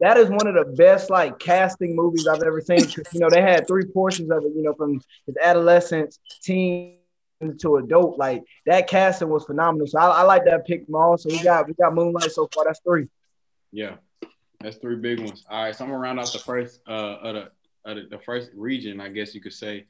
that 0.00 0.16
is 0.16 0.28
one 0.28 0.46
of 0.46 0.54
the 0.54 0.76
best 0.76 1.10
like 1.10 1.40
casting 1.40 1.96
movies 1.96 2.28
I've 2.28 2.44
ever 2.44 2.60
seen. 2.60 2.86
You 3.12 3.18
know, 3.20 3.28
they 3.28 3.42
had 3.42 3.66
three 3.66 3.86
portions 3.86 4.30
of 4.30 4.44
it, 4.44 4.52
you 4.54 4.62
know, 4.62 4.74
from 4.74 5.00
his 5.26 5.36
adolescence, 5.42 6.20
teen 6.40 6.98
to 7.58 7.78
adult. 7.78 8.16
Like 8.16 8.44
that 8.66 8.86
casting 8.86 9.28
was 9.28 9.44
phenomenal. 9.44 9.88
So 9.88 9.98
I, 9.98 10.20
I 10.20 10.22
like 10.22 10.44
that 10.44 10.68
pick, 10.68 10.88
Maul. 10.88 11.18
So 11.18 11.30
we 11.30 11.42
got 11.42 11.66
we 11.66 11.74
got 11.74 11.94
Moonlight 11.94 12.30
so 12.30 12.48
far. 12.54 12.66
That's 12.66 12.78
three. 12.86 13.08
Yeah. 13.72 13.96
That's 14.60 14.76
three 14.76 14.96
big 14.96 15.20
ones. 15.20 15.44
All 15.50 15.64
right, 15.64 15.76
so 15.76 15.84
I'm 15.84 15.90
gonna 15.90 16.00
round 16.00 16.18
out 16.18 16.32
the 16.32 16.38
first 16.38 16.80
uh 16.88 16.90
of 16.90 17.34
the, 17.34 17.50
of 17.84 17.96
the, 17.96 18.16
the 18.16 18.22
first 18.22 18.50
region, 18.54 19.00
I 19.00 19.08
guess 19.08 19.34
you 19.34 19.40
could 19.40 19.52
say. 19.52 19.86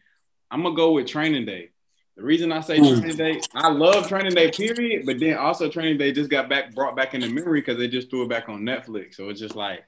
I'm 0.50 0.62
gonna 0.62 0.74
go 0.74 0.92
with 0.92 1.06
Training 1.06 1.46
Day. 1.46 1.70
The 2.16 2.22
reason 2.22 2.50
I 2.50 2.60
say 2.60 2.78
Ooh. 2.78 2.98
Training 2.98 3.16
Day, 3.16 3.40
I 3.54 3.68
love 3.68 4.08
Training 4.08 4.34
Day, 4.34 4.50
period. 4.50 5.04
But 5.04 5.20
then 5.20 5.36
also 5.36 5.68
Training 5.68 5.98
Day 5.98 6.12
just 6.12 6.30
got 6.30 6.48
back 6.48 6.74
brought 6.74 6.96
back 6.96 7.14
into 7.14 7.28
memory 7.28 7.60
because 7.60 7.78
they 7.78 7.88
just 7.88 8.08
threw 8.10 8.24
it 8.24 8.30
back 8.30 8.48
on 8.48 8.62
Netflix. 8.62 9.14
So 9.16 9.28
it's 9.28 9.40
just 9.40 9.54
like 9.54 9.84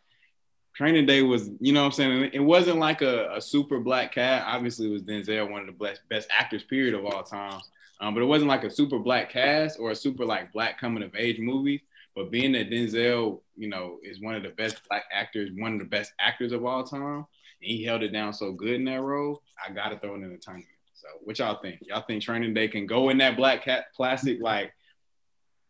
Training 0.74 1.06
Day 1.06 1.22
was, 1.22 1.50
you 1.58 1.72
know 1.72 1.80
what 1.80 1.86
I'm 1.86 1.92
saying? 1.92 2.30
It 2.34 2.40
wasn't 2.40 2.78
like 2.78 3.02
a, 3.02 3.34
a 3.34 3.40
super 3.40 3.80
black 3.80 4.12
cat. 4.12 4.44
Obviously, 4.46 4.88
it 4.88 4.92
was 4.92 5.02
Denzel, 5.02 5.50
one 5.50 5.62
of 5.62 5.66
the 5.66 5.72
best 5.72 6.02
best 6.08 6.28
actors, 6.30 6.62
period, 6.62 6.94
of 6.94 7.04
all 7.04 7.22
time. 7.22 7.60
Um, 8.00 8.14
but 8.14 8.22
it 8.22 8.26
wasn't 8.26 8.48
like 8.48 8.62
a 8.62 8.70
super 8.70 8.98
black 8.98 9.30
cast 9.30 9.80
or 9.80 9.90
a 9.90 9.96
super 9.96 10.24
like 10.24 10.52
black 10.52 10.78
coming 10.78 11.02
of 11.02 11.16
age 11.16 11.38
movie. 11.40 11.82
But 12.18 12.32
being 12.32 12.50
that 12.52 12.68
Denzel, 12.68 13.42
you 13.56 13.68
know, 13.68 13.98
is 14.02 14.20
one 14.20 14.34
of 14.34 14.42
the 14.42 14.48
best 14.48 14.80
black 14.88 15.04
actors, 15.12 15.50
one 15.56 15.74
of 15.74 15.78
the 15.78 15.84
best 15.84 16.12
actors 16.18 16.50
of 16.50 16.64
all 16.64 16.82
time, 16.82 17.18
and 17.18 17.24
he 17.60 17.84
held 17.84 18.02
it 18.02 18.08
down 18.08 18.32
so 18.32 18.50
good 18.50 18.74
in 18.74 18.84
that 18.86 19.00
role, 19.00 19.40
I 19.64 19.72
gotta 19.72 20.00
throw 20.00 20.16
it 20.16 20.22
in 20.24 20.32
the 20.32 20.36
tournament. 20.36 20.66
So 20.94 21.06
what 21.22 21.38
y'all 21.38 21.62
think? 21.62 21.78
Y'all 21.82 22.02
think 22.04 22.24
Training 22.24 22.54
Day 22.54 22.66
can 22.66 22.86
go 22.86 23.10
in 23.10 23.18
that 23.18 23.36
black 23.36 23.64
cat 23.64 23.92
classic? 23.94 24.38
Like, 24.40 24.72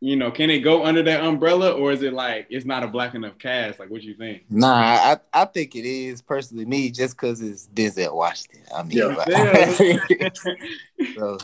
you 0.00 0.17
know, 0.17 0.31
can 0.31 0.49
it 0.49 0.61
go 0.61 0.87
under 0.87 1.03
that 1.03 1.23
umbrella, 1.23 1.73
or 1.73 1.93
is 1.93 2.00
it 2.00 2.15
like 2.15 2.47
it's 2.49 2.65
not 2.65 2.83
a 2.83 2.89
black 2.89 3.15
enough 3.15 3.37
cast? 3.37 3.79
Like, 3.79 3.91
what 3.91 4.03
you 4.03 4.15
think? 4.15 4.45
Nah, 4.49 4.73
I, 4.73 5.17
I 5.35 5.45
think 5.45 5.76
it 5.76 5.85
is 5.85 6.23
personally 6.23 6.64
me, 6.64 6.90
just 6.90 7.14
because 7.14 7.43
it's 7.43 7.69
Denzel 7.75 8.14
Washington. 8.14 8.62
I 8.75 8.85
mean, 8.85 8.97
yeah. 8.97 9.05
Like, 9.05 10.37
so. 11.14 11.37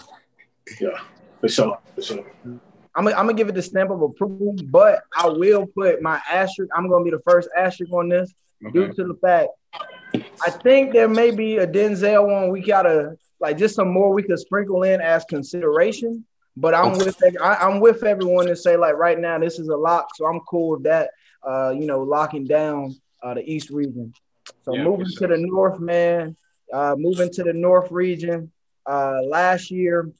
yeah, 0.81 0.99
for 1.43 1.49
sure, 1.51 1.79
for 1.95 2.01
sure. 2.01 2.25
I'm, 2.97 3.09
I'm 3.09 3.15
gonna 3.15 3.35
give 3.35 3.49
it 3.49 3.55
the 3.55 3.63
stamp 3.63 3.91
of 3.91 4.03
approval, 4.03 4.55
but 4.67 5.03
I 5.17 5.29
will 5.29 5.67
put 5.67 6.01
my 6.01 6.21
asterisk. 6.31 6.71
I'm 6.75 6.89
gonna 6.89 7.05
be 7.05 7.11
the 7.11 7.23
first 7.27 7.49
asterisk 7.57 7.93
on 7.93 8.09
this 8.09 8.33
okay. 8.65 8.73
due 8.73 8.93
to 8.93 9.05
the 9.05 9.15
fact 9.15 9.49
I 10.15 10.51
think 10.51 10.93
there 10.93 11.09
may 11.09 11.31
be 11.31 11.59
a 11.59 11.67
Denzel 11.67 12.27
one 12.31 12.51
we 12.51 12.61
gotta 12.61 13.17
like 13.41 13.59
just 13.59 13.75
some 13.75 13.89
more 13.89 14.13
we 14.13 14.23
could 14.23 14.39
sprinkle 14.39 14.83
in 14.85 15.01
as 15.01 15.25
consideration. 15.25 16.25
But 16.57 16.73
I'm 16.73 16.97
with 16.97 17.21
I, 17.43 17.69
am 17.69 17.81
with 17.81 18.05
everyone 18.05 18.47
to 18.47 18.55
say 18.55 18.77
like 18.77 18.95
right 18.95 19.19
now 19.19 19.39
this 19.39 19.59
is 19.59 19.69
a 19.69 19.77
lock, 19.77 20.09
so 20.15 20.27
I'm 20.27 20.41
cool 20.41 20.71
with 20.71 20.85
that. 20.85 21.11
Uh, 21.47 21.71
you 21.71 21.87
know, 21.87 22.01
locking 22.03 22.47
down 22.47 22.95
uh, 23.23 23.35
the 23.35 23.43
East 23.51 23.71
region. 23.71 24.15
So 24.63 24.75
yeah, 24.75 24.85
moving 24.85 25.07
to 25.19 25.27
the 25.27 25.37
North, 25.37 25.81
man. 25.81 26.37
Uh, 26.73 26.95
moving 26.97 27.31
to 27.33 27.43
the 27.43 27.53
North 27.53 27.91
region. 27.91 28.53
Uh, 28.87 29.21
last 29.27 29.71
year, 29.71 30.11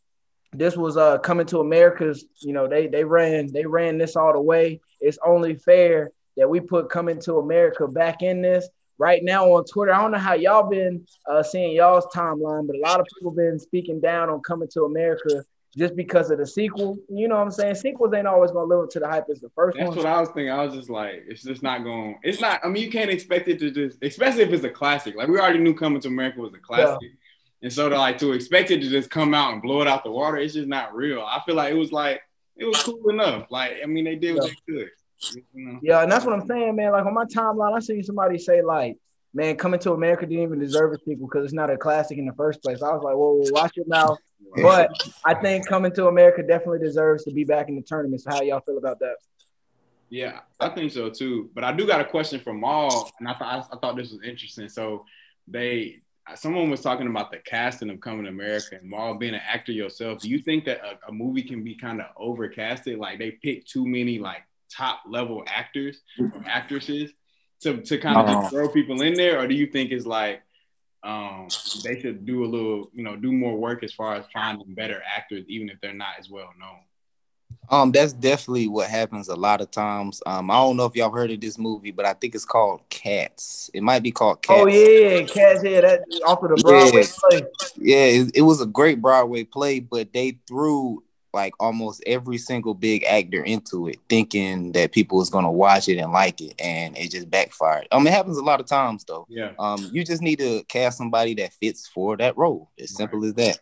this 0.55 0.77
was 0.77 0.97
uh 0.97 1.19
coming 1.19 1.47
to 1.47 1.61
America's, 1.61 2.25
you 2.41 2.53
know, 2.53 2.67
they 2.67 2.87
they 2.87 3.05
ran 3.05 3.53
they 3.53 3.67
ran 3.67 3.99
this 3.99 4.17
all 4.17 4.33
the 4.33 4.41
way. 4.41 4.81
It's 5.01 5.19
only 5.25 5.57
fair 5.57 6.11
that 6.37 6.49
we 6.49 6.61
put 6.61 6.91
coming 6.91 7.21
to 7.23 7.37
America 7.39 7.87
back 7.87 8.23
in 8.23 8.43
this. 8.43 8.69
Right 8.97 9.25
now 9.25 9.47
on 9.53 9.65
Twitter, 9.65 9.93
I 9.93 10.01
don't 10.01 10.13
know 10.13 10.19
how 10.19 10.35
y'all 10.35 10.71
been 10.71 11.05
uh, 11.29 11.43
seeing 11.43 11.73
y'all's 11.73 12.07
timeline, 12.15 12.69
but 12.69 12.77
a 12.77 12.81
lot 12.81 13.01
of 13.01 13.07
people 13.17 13.33
been 13.33 13.59
speaking 13.59 14.01
down 14.01 14.31
on 14.31 14.41
coming 14.41 14.69
to 14.69 14.85
America 14.85 15.45
just 15.77 15.97
because 15.97 16.31
of 16.31 16.39
the 16.39 16.47
sequel. 16.47 16.97
You 17.09 17.27
know 17.27 17.37
what 17.37 17.43
I'm 17.43 17.51
saying? 17.51 17.75
Sequels 17.75 18.15
ain't 18.15 18.27
always 18.27 18.53
gonna 18.53 18.67
live 18.67 18.85
up 18.85 18.91
to 18.91 19.01
the 19.01 19.09
hype 19.09 19.27
as 19.31 19.41
the 19.41 19.51
first 19.51 19.77
That's 19.77 19.89
one. 19.89 19.97
That's 19.97 20.05
what 20.05 20.15
I 20.15 20.21
was 20.21 20.29
thinking. 20.29 20.51
I 20.51 20.65
was 20.65 20.75
just 20.75 20.91
like, 20.91 21.25
it's 21.27 21.43
just 21.43 21.63
not 21.63 21.83
going. 21.83 22.19
It's 22.23 22.41
not. 22.41 22.61
I 22.65 22.69
mean, 22.69 22.85
you 22.85 22.91
can't 22.91 23.11
expect 23.11 23.49
it 23.49 23.59
to 23.59 23.71
just, 23.71 23.99
especially 24.03 24.43
if 24.43 24.53
it's 24.53 24.65
a 24.65 24.71
classic. 24.71 25.17
Like 25.17 25.29
we 25.29 25.39
already 25.39 25.59
knew 25.59 25.75
Coming 25.75 26.01
to 26.03 26.09
America 26.09 26.41
was 26.41 26.55
a 26.55 26.59
classic. 26.59 26.99
Yeah. 27.03 27.09
And 27.65 27.73
so 27.73 27.89
to 27.89 27.97
like 27.97 28.19
to 28.19 28.33
expect 28.33 28.71
it 28.71 28.83
to 28.83 28.91
just 28.91 29.09
come 29.09 29.33
out 29.33 29.55
and 29.55 29.63
blow 29.63 29.81
it 29.81 29.89
out 29.89 30.05
the 30.05 30.11
water, 30.11 30.37
it's 30.37 30.53
just 30.53 30.69
not 30.69 30.95
real. 30.95 31.23
I 31.23 31.41
feel 31.47 31.55
like 31.55 31.73
it 31.73 31.77
was 31.77 31.93
like 31.93 32.21
it 32.57 32.67
was 32.67 32.83
cool 32.83 33.09
enough. 33.09 33.47
Like 33.51 33.79
I 33.83 33.87
mean, 33.87 34.05
they 34.05 34.17
did 34.17 34.37
what 34.37 34.51
they 34.51 34.73
could. 34.73 34.91
You 35.35 35.43
know? 35.55 35.81
Yeah, 35.83 36.03
and 36.03 36.13
that's 36.13 36.27
what 36.27 36.39
I'm 36.39 36.47
saying, 36.47 36.77
man. 36.77 36.93
Like 36.93 37.07
on 37.07 37.15
my 37.15 37.25
timeline, 37.25 37.75
I 37.75 37.81
seen 37.81 38.03
somebody 38.03 38.39
say 38.39 38.63
like 38.63 38.99
man, 39.33 39.57
Coming 39.57 39.81
to 39.81 39.93
America 39.93 40.27
didn't 40.27 40.45
even 40.45 40.59
deserve 40.59 40.93
a 40.93 40.99
sequel 40.99 41.27
because 41.27 41.47
it's 41.47 41.55
not 41.55 41.71
a 41.71 41.79
classic 41.79 42.19
in 42.19 42.27
the 42.27 42.35
first 42.35 42.63
place. 42.63 42.83
I 42.83 42.93
was 42.93 43.03
like, 43.03 43.15
whoa, 43.15 43.35
whoa 43.37 43.51
watch 43.51 43.77
your 43.77 43.87
mouth. 43.87 44.19
But 44.63 44.91
I 45.25 45.35
think 45.35 45.67
Coming 45.67 45.91
to 45.95 46.07
America 46.07 46.43
definitely 46.43 46.79
deserves 46.79 47.25
to 47.25 47.33
be 47.33 47.43
back 47.43 47.69
in 47.69 47.75
the 47.75 47.83
tournament. 47.83 48.21
So 48.21 48.31
how 48.31 48.43
y'all 48.43 48.61
feel 48.61 48.79
about 48.79 49.01
that? 49.01 49.17
Yeah, 50.11 50.41
I 50.61 50.69
think 50.69 50.93
so 50.93 51.11
too. 51.11 51.51
But 51.55 51.65
I 51.65 51.73
do 51.73 51.87
got 51.89 52.01
a 52.01 52.05
question 52.05 52.39
from 52.39 52.61
Maul, 52.61 53.11
and 53.19 53.27
I 53.29 53.35
thought 53.35 53.69
I, 53.73 53.77
thought 53.79 53.97
this 53.97 54.13
was 54.13 54.23
interesting. 54.23 54.69
So 54.69 55.07
they 55.49 56.03
someone 56.35 56.71
was 56.71 56.81
talking 56.81 57.07
about 57.07 57.31
the 57.31 57.39
casting 57.39 57.91
of 57.91 58.01
Coming 58.01 58.25
to 58.25 58.31
America 58.31 58.77
and 58.81 58.91
while 58.91 59.15
being 59.15 59.35
an 59.35 59.41
actor 59.47 59.73
yourself. 59.73 60.21
Do 60.21 60.29
you 60.29 60.39
think 60.39 60.65
that 60.65 60.81
a, 60.85 61.09
a 61.09 61.13
movie 61.13 61.43
can 61.43 61.63
be 61.63 61.75
kind 61.75 62.01
of 62.01 62.15
overcasted? 62.17 62.99
Like 62.99 63.19
they 63.19 63.33
pick 63.33 63.67
too 63.67 63.87
many 63.87 64.19
like 64.19 64.43
top 64.71 65.01
level 65.07 65.45
actors 65.47 66.01
or 66.19 66.33
actresses 66.47 67.13
to, 67.61 67.81
to 67.83 67.99
kind 67.99 68.17
of 68.17 68.27
uh, 68.27 68.41
just 68.41 68.51
throw 68.51 68.69
people 68.69 69.03
in 69.03 69.15
there, 69.15 69.39
or 69.39 69.47
do 69.47 69.55
you 69.55 69.67
think 69.67 69.91
it's 69.91 70.07
like 70.07 70.43
um, 71.03 71.49
they 71.83 72.01
should 72.01 72.25
do 72.25 72.45
a 72.45 72.47
little, 72.47 72.91
you 72.93 73.05
know, 73.05 73.17
do 73.17 73.31
more 73.31 73.57
work 73.57 73.85
as 73.85 73.93
far 73.93 74.15
as 74.15 74.25
finding 74.33 74.75
better 74.75 75.03
actors, 75.07 75.45
even 75.49 75.69
if 75.69 75.81
they're 75.81 75.93
not 75.93 76.15
as 76.19 76.31
well 76.31 76.51
known? 76.59 76.81
Um, 77.71 77.93
that's 77.93 78.13
definitely 78.13 78.69
what 78.69 78.89
happens 78.89 79.29
a 79.29 79.35
lot 79.35 79.61
of 79.61 79.71
times. 79.71 80.23
Um, 80.27 80.51
I 80.51 80.55
don't 80.55 80.77
know 80.77 80.85
if 80.85 80.95
y'all 80.95 81.11
heard 81.11 81.31
of 81.31 81.41
this 81.41 81.59
movie, 81.59 81.91
but 81.91 82.05
I 82.05 82.13
think 82.13 82.35
it's 82.35 82.45
called 82.45 82.81
Cats. 82.89 83.71
It 83.73 83.83
might 83.83 84.03
be 84.03 84.13
called 84.13 84.43
Cats. 84.43 84.61
Oh 84.61 84.67
yeah, 84.67 85.23
Cats. 85.23 85.63
Yeah, 85.65 85.81
that 85.81 86.03
off 86.27 86.43
of 86.43 86.51
the 86.51 86.63
Broadway 86.63 87.03
yeah. 87.03 87.29
play. 87.31 87.43
Yeah, 87.77 88.23
it, 88.23 88.31
it, 88.35 88.43
was 88.43 88.61
a 88.61 88.67
great 88.67 89.01
Broadway 89.01 89.45
play, 89.45 89.81
but 89.81 90.13
they 90.13 90.39
threw 90.47 91.03
like 91.33 91.53
almost 91.59 92.03
every 92.07 92.39
single 92.39 92.75
big 92.75 93.05
actor 93.05 93.43
into 93.43 93.89
it, 93.89 93.99
thinking 94.09 94.73
that 94.73 94.93
people 94.93 95.19
was 95.19 95.31
gonna 95.31 95.51
watch 95.51 95.89
it 95.89 95.99
and 95.99 96.13
like 96.13 96.41
it, 96.41 96.55
and 96.61 96.97
it 96.97 97.11
just 97.11 97.31
backfired. 97.31 97.89
Um, 97.91 98.07
it 98.07 98.13
happens 98.13 98.39
a 98.39 98.45
lot 98.45 98.61
of 98.61 98.67
times 98.67 99.05
though. 99.05 99.27
Yeah. 99.29 99.53
Um, 99.59 99.91
you 99.93 100.05
just 100.05 100.23
need 100.23 100.39
to 100.39 100.63
cast 100.65 100.99
somebody 100.99 101.35
that 101.35 101.53
fits 101.55 101.89
for 101.89 102.17
that 102.19 102.37
role. 102.37 102.71
As 102.79 102.93
right. 102.93 102.97
simple 102.97 103.25
as 103.25 103.35
that. 103.35 103.59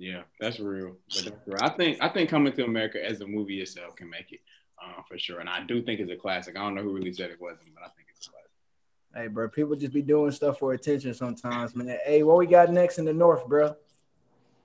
Yeah, 0.00 0.22
that's 0.40 0.58
real. 0.58 0.96
But 1.14 1.24
that's 1.24 1.46
real. 1.46 1.58
I 1.60 1.68
think 1.68 1.98
I 2.00 2.08
think 2.08 2.30
Coming 2.30 2.54
to 2.54 2.64
America 2.64 3.04
as 3.04 3.20
a 3.20 3.26
movie 3.26 3.60
itself 3.60 3.96
can 3.96 4.08
make 4.08 4.32
it 4.32 4.40
uh, 4.82 5.02
for 5.06 5.18
sure, 5.18 5.40
and 5.40 5.48
I 5.48 5.62
do 5.62 5.82
think 5.82 6.00
it's 6.00 6.10
a 6.10 6.16
classic. 6.16 6.56
I 6.56 6.60
don't 6.60 6.74
know 6.74 6.82
who 6.82 6.94
really 6.94 7.12
said 7.12 7.30
it 7.30 7.38
wasn't, 7.38 7.74
but 7.74 7.82
I 7.82 7.88
think 7.88 8.08
it's 8.08 8.26
a 8.26 8.30
classic. 8.30 8.50
Hey, 9.14 9.26
bro, 9.26 9.50
people 9.50 9.76
just 9.76 9.92
be 9.92 10.00
doing 10.00 10.32
stuff 10.32 10.58
for 10.58 10.72
attention 10.72 11.12
sometimes, 11.12 11.76
man. 11.76 11.98
Hey, 12.06 12.22
what 12.22 12.38
we 12.38 12.46
got 12.46 12.70
next 12.70 12.98
in 12.98 13.04
the 13.04 13.12
north, 13.12 13.46
bro? 13.46 13.76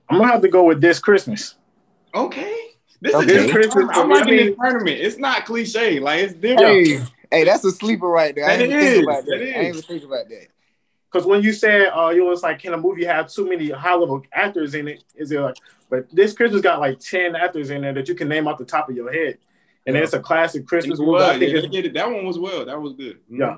I'm 0.08 0.18
gonna 0.18 0.32
have 0.32 0.40
to 0.40 0.48
go 0.48 0.64
with 0.64 0.80
this 0.80 0.98
Christmas. 0.98 1.56
Okay. 2.14 2.56
This 3.02 3.14
okay. 3.14 3.44
is 3.44 3.52
Christmas. 3.52 3.90
I'm 3.92 4.08
liking 4.08 4.36
this 4.38 4.56
tournament. 4.56 5.00
It's 5.00 5.18
not 5.18 5.44
cliche. 5.44 6.00
Like 6.00 6.22
it's 6.22 6.32
different. 6.32 6.86
Hey, 6.86 7.00
hey 7.30 7.44
that's 7.44 7.62
a 7.62 7.72
sleeper 7.72 8.08
right 8.08 8.34
there. 8.34 8.46
That 8.46 8.54
I 8.54 8.56
didn't 8.56 8.80
think 8.80 9.04
about 9.04 9.24
that. 9.26 9.30
that 9.32 9.34
I 9.34 9.44
didn't 9.44 9.66
even 9.66 9.82
think 9.82 10.04
about 10.04 10.28
that. 10.30 10.46
Because 11.16 11.26
when 11.26 11.42
you 11.42 11.54
said 11.54 11.88
uh, 11.96 12.10
you 12.10 12.26
was 12.26 12.42
like, 12.42 12.58
can 12.58 12.74
a 12.74 12.76
movie 12.76 13.06
have 13.06 13.32
too 13.32 13.48
many 13.48 13.70
high 13.70 13.94
level 13.94 14.22
actors 14.34 14.74
in 14.74 14.86
it? 14.86 15.02
Is 15.14 15.32
it 15.32 15.40
like, 15.40 15.56
but 15.88 16.14
this 16.14 16.34
Christmas 16.34 16.60
got 16.60 16.78
like 16.78 17.00
ten 17.00 17.34
actors 17.34 17.70
in 17.70 17.80
there 17.80 17.94
that 17.94 18.06
you 18.06 18.14
can 18.14 18.28
name 18.28 18.46
off 18.46 18.58
the 18.58 18.66
top 18.66 18.90
of 18.90 18.96
your 18.96 19.10
head, 19.10 19.38
and 19.86 19.96
yeah. 19.96 20.02
it's 20.02 20.12
a 20.12 20.20
classic 20.20 20.66
Christmas 20.66 20.98
movie. 20.98 21.24
I 21.24 21.38
think 21.38 21.72
yeah, 21.72 21.90
that 21.94 22.10
one 22.10 22.26
was 22.26 22.38
well. 22.38 22.66
That 22.66 22.78
was 22.78 22.92
good. 22.92 23.16
Mm-hmm. 23.24 23.40
Yeah. 23.40 23.56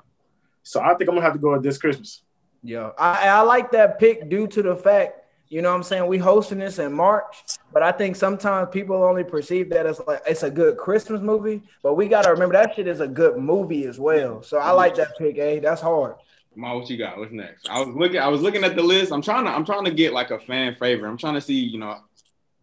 So 0.63 0.81
I 0.81 0.95
think 0.95 1.11
I'm 1.11 1.17
gonna 1.17 1.23
have 1.23 1.33
to 1.33 1.41
go 1.41 1.53
with 1.53 1.65
this 1.65 1.79
Christmas. 1.79 2.23
Yeah, 2.63 2.91
I, 2.97 3.29
I 3.29 3.41
like 3.41 3.73
that 3.73 3.99
pick 3.99 4.29
due 4.29 4.47
to 4.47 4.63
the 4.63 4.77
fact 4.77 5.25
you 5.49 5.63
know 5.63 5.71
what 5.71 5.77
I'm 5.77 5.83
saying? 5.83 6.07
We 6.07 6.19
hosting 6.19 6.59
this 6.59 6.79
in 6.79 6.93
March, 6.93 7.59
but 7.73 7.83
I 7.83 7.91
think 7.91 8.17
sometimes 8.17 8.69
people 8.71 9.03
only 9.03 9.25
perceive 9.25 9.71
that 9.71 9.87
as 9.87 10.01
like 10.07 10.21
it's 10.27 10.43
a 10.43 10.51
good 10.51 10.77
Christmas 10.77 11.23
movie, 11.23 11.63
but 11.83 11.95
we 11.95 12.07
gotta 12.07 12.31
remember 12.31 12.53
that 12.53 12.77
shit 12.77 12.87
is 12.87 13.01
a 13.01 13.09
good 13.09 13.39
movie 13.39 13.87
as 13.87 13.99
well. 13.99 14.43
So 14.43 14.59
I 14.59 14.71
like 14.73 14.95
that 14.97 15.17
pick, 15.17 15.39
A. 15.39 15.59
That's 15.59 15.81
hard. 15.81 16.17
Ma, 16.59 16.75
what 16.75 16.91
you 16.91 16.97
got? 16.97 17.17
What's 17.19 17.31
next? 17.31 17.69
I 17.69 17.79
was 17.79 17.95
looking, 17.95 18.19
I 18.19 18.27
was 18.27 18.41
looking 18.41 18.65
at 18.65 18.75
the 18.75 18.83
list. 18.83 19.13
I'm 19.13 19.23
trying 19.23 19.45
to, 19.45 19.51
I'm 19.53 19.65
trying 19.65 19.85
to 19.85 19.93
get 19.93 20.13
like 20.13 20.33
a 20.33 20.41
fan 20.41 20.75
favorite. 20.75 21.09
I'm 21.09 21.17
trying 21.17 21.35
to 21.35 21.41
see, 21.41 21.55
you 21.55 21.79
know, 21.79 21.99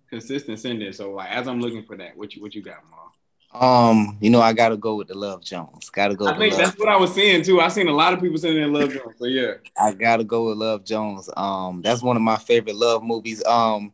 consistency 0.10 0.70
in 0.70 0.80
this. 0.80 0.98
So 0.98 1.14
like 1.14 1.30
as 1.30 1.48
I'm 1.48 1.62
looking 1.62 1.86
for 1.86 1.96
that, 1.96 2.18
what 2.18 2.36
you 2.36 2.42
what 2.42 2.54
you 2.54 2.62
got, 2.62 2.80
Ma? 2.92 3.88
Um, 3.88 4.18
you 4.20 4.30
know, 4.30 4.42
I 4.42 4.52
gotta 4.52 4.75
go 4.75 4.96
with 4.96 5.08
the 5.08 5.18
Love 5.18 5.46
Jones. 5.46 5.90
Gotta 5.90 6.14
go. 6.14 6.28
I 6.28 6.38
think 6.38 6.56
that's 6.56 6.78
what 6.78 6.90
I 6.90 6.98
was 6.98 7.14
seeing 7.14 7.42
too. 7.42 7.62
I 7.62 7.70
seen 7.70 7.88
a 7.88 7.94
lot 7.94 8.12
of 8.12 8.20
people 8.20 8.38
saying 8.38 8.56
they 8.56 8.66
Love 8.66 8.90
Jones. 8.90 9.16
So 9.18 9.28
yeah, 9.28 9.54
I 9.82 9.94
gotta 9.94 10.25
go 10.25 10.50
with 10.50 10.58
Love 10.58 10.84
Jones. 10.84 11.30
Um, 11.38 11.82
that's 11.82 12.04
one 12.04 12.18
of 12.18 12.22
my 12.22 12.36
favorite 12.36 12.75
love 12.75 13.02
movies. 13.02 13.46
Um, 13.46 13.94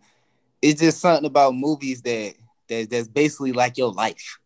it's 0.63 0.81
just 0.81 1.00
something 1.00 1.27
about 1.27 1.53
movies 1.53 2.01
that 2.01 2.34
that 2.70 2.89
that's 2.89 3.08
basically 3.08 3.51
like 3.51 3.77
your 3.77 3.91
life. 3.91 4.39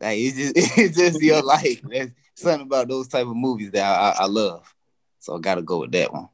Like 0.00 0.18
it's 0.18 0.38
just 0.38 0.52
it's 0.78 0.96
just 0.96 1.22
your 1.22 1.42
life. 1.42 1.82
There's 1.82 2.10
something 2.36 2.66
about 2.66 2.88
those 2.88 3.06
type 3.06 3.26
of 3.26 3.36
movies 3.36 3.70
that 3.72 3.84
I, 3.84 4.10
I, 4.12 4.22
I 4.22 4.26
love. 4.26 4.74
So 5.28 5.36
I 5.36 5.40
gotta 5.40 5.60
go 5.60 5.80
with 5.80 5.92
that 5.92 6.10
one. 6.10 6.30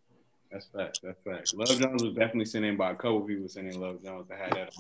That's 0.52 0.66
fact. 0.66 1.00
That's 1.02 1.18
fact. 1.24 1.52
Love 1.56 1.80
Jones 1.80 2.04
was 2.04 2.14
definitely 2.14 2.44
sent 2.44 2.64
in 2.64 2.76
by 2.76 2.92
a 2.92 2.94
couple 2.94 3.22
people 3.22 3.48
sending 3.48 3.80
Love 3.80 4.04
Jones 4.04 4.28
that 4.28 4.38
had 4.38 4.52
that 4.52 4.72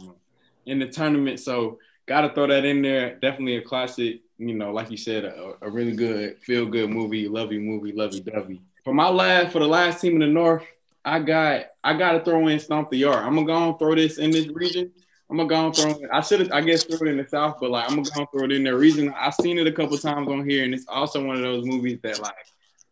in 0.66 0.78
the 0.78 0.86
tournament. 0.86 1.40
So 1.40 1.80
got 2.06 2.20
to 2.20 2.32
throw 2.32 2.46
that 2.46 2.64
in 2.64 2.80
there. 2.80 3.16
Definitely 3.16 3.56
a 3.56 3.62
classic. 3.62 4.20
You 4.38 4.54
know, 4.54 4.70
like 4.70 4.92
you 4.92 4.96
said, 4.96 5.24
a, 5.24 5.54
a 5.62 5.68
really 5.68 5.96
good 5.96 6.38
feel 6.42 6.64
good 6.64 6.90
movie, 6.90 7.26
lovey 7.26 7.58
movie, 7.58 7.90
lovey 7.90 8.20
dovey. 8.20 8.60
For 8.84 8.94
my 8.94 9.08
last, 9.08 9.50
for 9.50 9.58
the 9.58 9.66
last 9.66 10.00
team 10.00 10.12
in 10.12 10.20
the 10.20 10.28
North, 10.28 10.62
I 11.04 11.18
got 11.18 11.64
I 11.82 11.98
got 11.98 12.12
to 12.12 12.24
throw 12.24 12.46
in 12.46 12.60
Stomp 12.60 12.90
the 12.90 12.98
Yard. 12.98 13.24
I'm 13.24 13.34
gonna 13.34 13.48
go 13.48 13.70
and 13.70 13.78
throw 13.80 13.96
this 13.96 14.18
in 14.18 14.30
this 14.30 14.46
region. 14.46 14.92
I'm 15.28 15.38
gonna 15.38 15.48
go 15.48 15.66
and 15.66 15.74
throw 15.74 15.90
it. 15.90 16.08
I 16.12 16.20
should 16.20 16.38
have, 16.38 16.52
I 16.52 16.60
guess, 16.60 16.84
throw 16.84 17.04
it 17.04 17.10
in 17.10 17.16
the 17.16 17.26
South, 17.26 17.56
but 17.60 17.72
like 17.72 17.90
I'm 17.90 17.96
gonna 17.96 18.10
go 18.14 18.20
and 18.20 18.28
throw 18.32 18.44
it 18.44 18.52
in 18.52 18.62
there. 18.62 18.76
Reason 18.76 19.12
I've 19.18 19.34
seen 19.34 19.58
it 19.58 19.66
a 19.66 19.72
couple 19.72 19.98
times 19.98 20.28
on 20.28 20.48
here, 20.48 20.62
and 20.62 20.72
it's 20.72 20.86
also 20.86 21.24
one 21.24 21.34
of 21.34 21.42
those 21.42 21.64
movies 21.64 21.98
that 22.04 22.20
like 22.20 22.36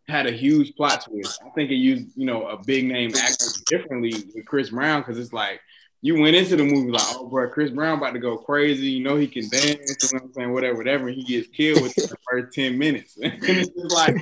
had 0.09 0.27
a 0.27 0.33
huge 0.33 0.75
plot 0.75 1.05
twist. 1.05 1.41
I 1.45 1.51
think 1.51 1.71
it 1.71 1.77
used, 1.77 2.09
you 2.17 2.27
know, 2.27 2.47
a 2.49 2.63
big 2.63 2.87
name 2.87 3.15
actor 3.15 3.47
differently 3.67 4.13
with 4.35 4.47
Chris 4.47 4.71
Brown 4.71 5.01
because 5.01 5.19
it's 5.19 5.33
like 5.33 5.61
you 6.01 6.21
went 6.21 6.35
into 6.35 6.57
the 6.57 6.65
movie 6.65 6.91
like, 6.91 7.03
oh, 7.11 7.29
bro, 7.29 7.49
Chris 7.49 7.71
Brown 7.71 7.99
about 7.99 8.13
to 8.13 8.19
go 8.19 8.37
crazy. 8.37 8.87
You 8.89 9.05
know 9.05 9.17
he 9.17 9.29
can 9.29 9.49
dance, 9.49 9.65
you 9.67 9.77
know 9.79 10.09
what 10.13 10.23
I'm 10.23 10.33
saying, 10.33 10.53
whatever, 10.53 10.77
whatever. 10.77 11.09
He 11.09 11.23
gets 11.23 11.49
killed 11.49 11.83
within 11.83 12.09
the 12.09 12.17
first 12.29 12.55
10 12.55 12.77
minutes. 12.77 13.17
and 13.23 13.35
it's 13.41 13.71
just 13.71 13.95
like, 13.95 14.17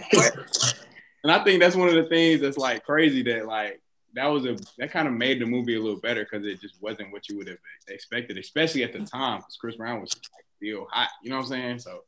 and 1.24 1.32
I 1.32 1.42
think 1.42 1.60
that's 1.60 1.76
one 1.76 1.88
of 1.88 1.94
the 1.94 2.08
things 2.08 2.40
that's 2.42 2.58
like 2.58 2.84
crazy 2.84 3.22
that 3.24 3.46
like, 3.46 3.80
that 4.14 4.26
was 4.26 4.44
a 4.44 4.56
that 4.78 4.90
kind 4.90 5.06
of 5.06 5.14
made 5.14 5.40
the 5.40 5.46
movie 5.46 5.76
a 5.76 5.80
little 5.80 6.00
better 6.00 6.24
because 6.24 6.44
it 6.44 6.60
just 6.60 6.82
wasn't 6.82 7.12
what 7.12 7.28
you 7.28 7.36
would 7.36 7.46
have 7.46 7.58
expected, 7.88 8.36
especially 8.38 8.82
at 8.82 8.92
the 8.92 8.98
time 8.98 9.38
because 9.38 9.56
Chris 9.56 9.76
Brown 9.76 10.00
was 10.00 10.10
like 10.34 10.44
real 10.60 10.86
hot. 10.90 11.10
You 11.22 11.30
know 11.30 11.36
what 11.36 11.44
I'm 11.44 11.48
saying? 11.48 11.78
So 11.78 12.00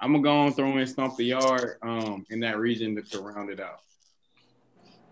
I'm 0.00 0.12
gonna 0.12 0.22
go 0.22 0.46
and 0.46 0.54
throw 0.54 0.76
in 0.76 0.86
Stomp 0.86 1.16
the 1.16 1.24
Yard 1.24 1.76
um, 1.82 2.24
in 2.30 2.40
that 2.40 2.58
region 2.58 2.94
to, 2.96 3.02
to 3.02 3.20
round 3.20 3.50
it 3.50 3.60
out. 3.60 3.80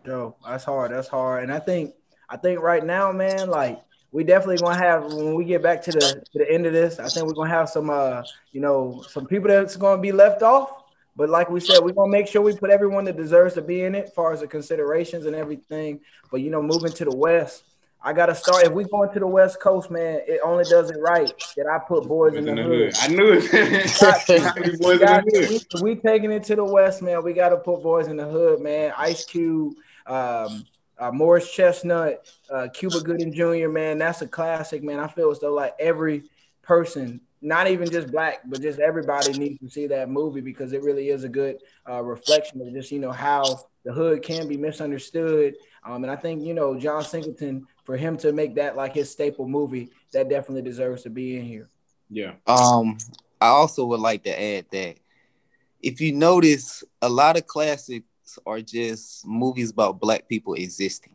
Yo, 0.05 0.37
that's 0.47 0.65
hard. 0.65 0.93
That's 0.93 1.09
hard. 1.09 1.43
And 1.43 1.53
I 1.53 1.59
think 1.59 1.95
I 2.29 2.37
think 2.37 2.61
right 2.61 2.85
now, 2.85 3.11
man, 3.11 3.49
like 3.49 3.81
we 4.13 4.23
definitely 4.23 4.59
gonna 4.59 4.79
have 4.79 5.13
when 5.13 5.35
we 5.35 5.45
get 5.45 5.63
back 5.63 5.83
to 5.83 5.93
the 5.93 6.01
to 6.33 6.39
the 6.39 6.51
end 6.51 6.67
of 6.67 6.73
this. 6.73 7.01
I 7.01 7.09
think 7.09 7.27
we're 7.27 7.35
gonna 7.35 7.51
have 7.51 7.69
some 7.69 7.91
uh 7.91 8.23
you 8.53 8.61
know 8.61 9.05
some 9.09 9.27
people 9.27 9.49
that's 9.49 9.77
gonna 9.77 10.01
be 10.01 10.13
left 10.13 10.43
off. 10.43 10.85
But 11.17 11.31
like 11.31 11.51
we 11.51 11.61
said, 11.61 11.81
we're 11.81 11.93
gonna 11.93 12.13
make 12.13 12.29
sure 12.29 12.43
we 12.43 12.55
put 12.55 12.71
everyone 12.71 13.05
that 13.07 13.17
deserves 13.17 13.55
to 13.55 13.63
be 13.63 13.83
in 13.83 13.95
it, 13.95 14.07
as 14.07 14.13
far 14.13 14.33
as 14.33 14.41
the 14.41 14.47
considerations 14.47 15.27
and 15.27 15.35
everything. 15.35 16.01
But 16.31 16.43
you 16.43 16.51
know, 16.51 16.63
moving 16.63 16.93
to 16.93 17.05
the 17.05 17.17
west, 17.17 17.65
I 18.03 18.13
gotta 18.13 18.35
start. 18.35 18.65
If 18.65 18.73
we 18.73 18.85
going 18.85 19.13
to 19.13 19.19
the 19.19 19.27
West 19.27 19.61
Coast, 19.61 19.91
man, 19.91 20.21
it 20.27 20.41
only 20.45 20.65
does 20.65 20.91
it 20.91 20.99
right 21.01 21.33
that 21.57 21.67
I 21.67 21.79
put 21.79 22.07
boys, 22.07 22.35
in, 22.35 22.45
the, 22.45 22.51
in 22.51 22.57
the 22.57 22.63
hood. 22.63 22.95
hood. 22.95 22.97
I 23.01 23.09
knew 23.09 23.33
it. 23.33 23.53
we, 25.75 25.95
we 25.95 25.97
taking 25.97 26.31
it 26.31 26.45
to 26.45 26.57
the 26.57 26.65
West, 26.65 27.03
man. 27.03 27.25
We 27.25 27.33
gotta 27.33 27.57
put 27.57 27.83
boys 27.83 28.09
in 28.09 28.17
the 28.17 28.27
hood, 28.27 28.61
man. 28.61 28.93
Ice 28.97 29.25
Cube, 29.25 29.75
um, 30.07 30.65
uh, 30.99 31.11
Morris 31.11 31.53
Chestnut, 31.53 32.27
uh, 32.51 32.69
Cuba 32.73 33.01
Gooding 33.01 33.33
Jr. 33.33 33.69
Man, 33.69 33.99
that's 33.99 34.23
a 34.23 34.29
classic, 34.29 34.83
man. 34.83 34.99
I 34.99 35.09
feel 35.09 35.31
as 35.31 35.41
though 35.41 35.53
like 35.53 35.75
every 35.81 36.25
person, 36.63 37.21
not 37.43 37.69
even 37.69 37.91
just 37.91 38.11
black, 38.11 38.41
but 38.47 38.61
just 38.61 38.79
everybody 38.79 39.33
needs 39.33 39.61
to 39.61 39.69
see 39.69 39.87
that 39.89 40.09
movie 40.09 40.41
because 40.41 40.73
it 40.73 40.83
really 40.83 41.11
is 41.11 41.25
a 41.25 41.29
good 41.29 41.59
uh, 41.89 42.03
reflection 42.03 42.61
of 42.61 42.73
just 42.73 42.93
you 42.93 42.99
know 42.99 43.13
how 43.13 43.45
the 43.85 43.93
hood 43.93 44.23
can 44.23 44.49
be 44.49 44.57
misunderstood. 44.57 45.55
Um, 45.85 46.03
and 46.03 46.11
I 46.11 46.17
think 46.17 46.43
you 46.43 46.55
know 46.55 46.79
John 46.79 47.05
Singleton 47.05 47.67
for 47.87 47.97
him 47.97 48.17
to 48.19 48.33
make 48.33 48.57
that 48.57 48.77
like 48.77 48.93
his 48.93 49.11
staple 49.11 49.49
movie, 49.49 49.91
that 50.13 50.29
definitely 50.29 50.63
deserves 50.63 51.05
to 51.05 51.11
be 51.11 51.39
in 51.39 51.45
here. 51.45 51.71
Yeah. 52.11 52.33
Um, 52.47 52.99
I 53.41 53.47
also 53.47 53.87
would 53.87 54.01
like 54.01 54.25
to 54.25 54.43
add 54.43 54.67
that 54.73 54.97
if 55.81 56.01
you 56.01 56.13
notice, 56.13 56.83
a 57.01 57.09
lot 57.09 57.37
of 57.37 57.47
classics 57.47 58.05
are 58.45 58.61
just 58.61 59.27
movies 59.27 59.71
about 59.71 60.01
black 60.01 60.29
people 60.29 60.55
existing. 60.55 61.15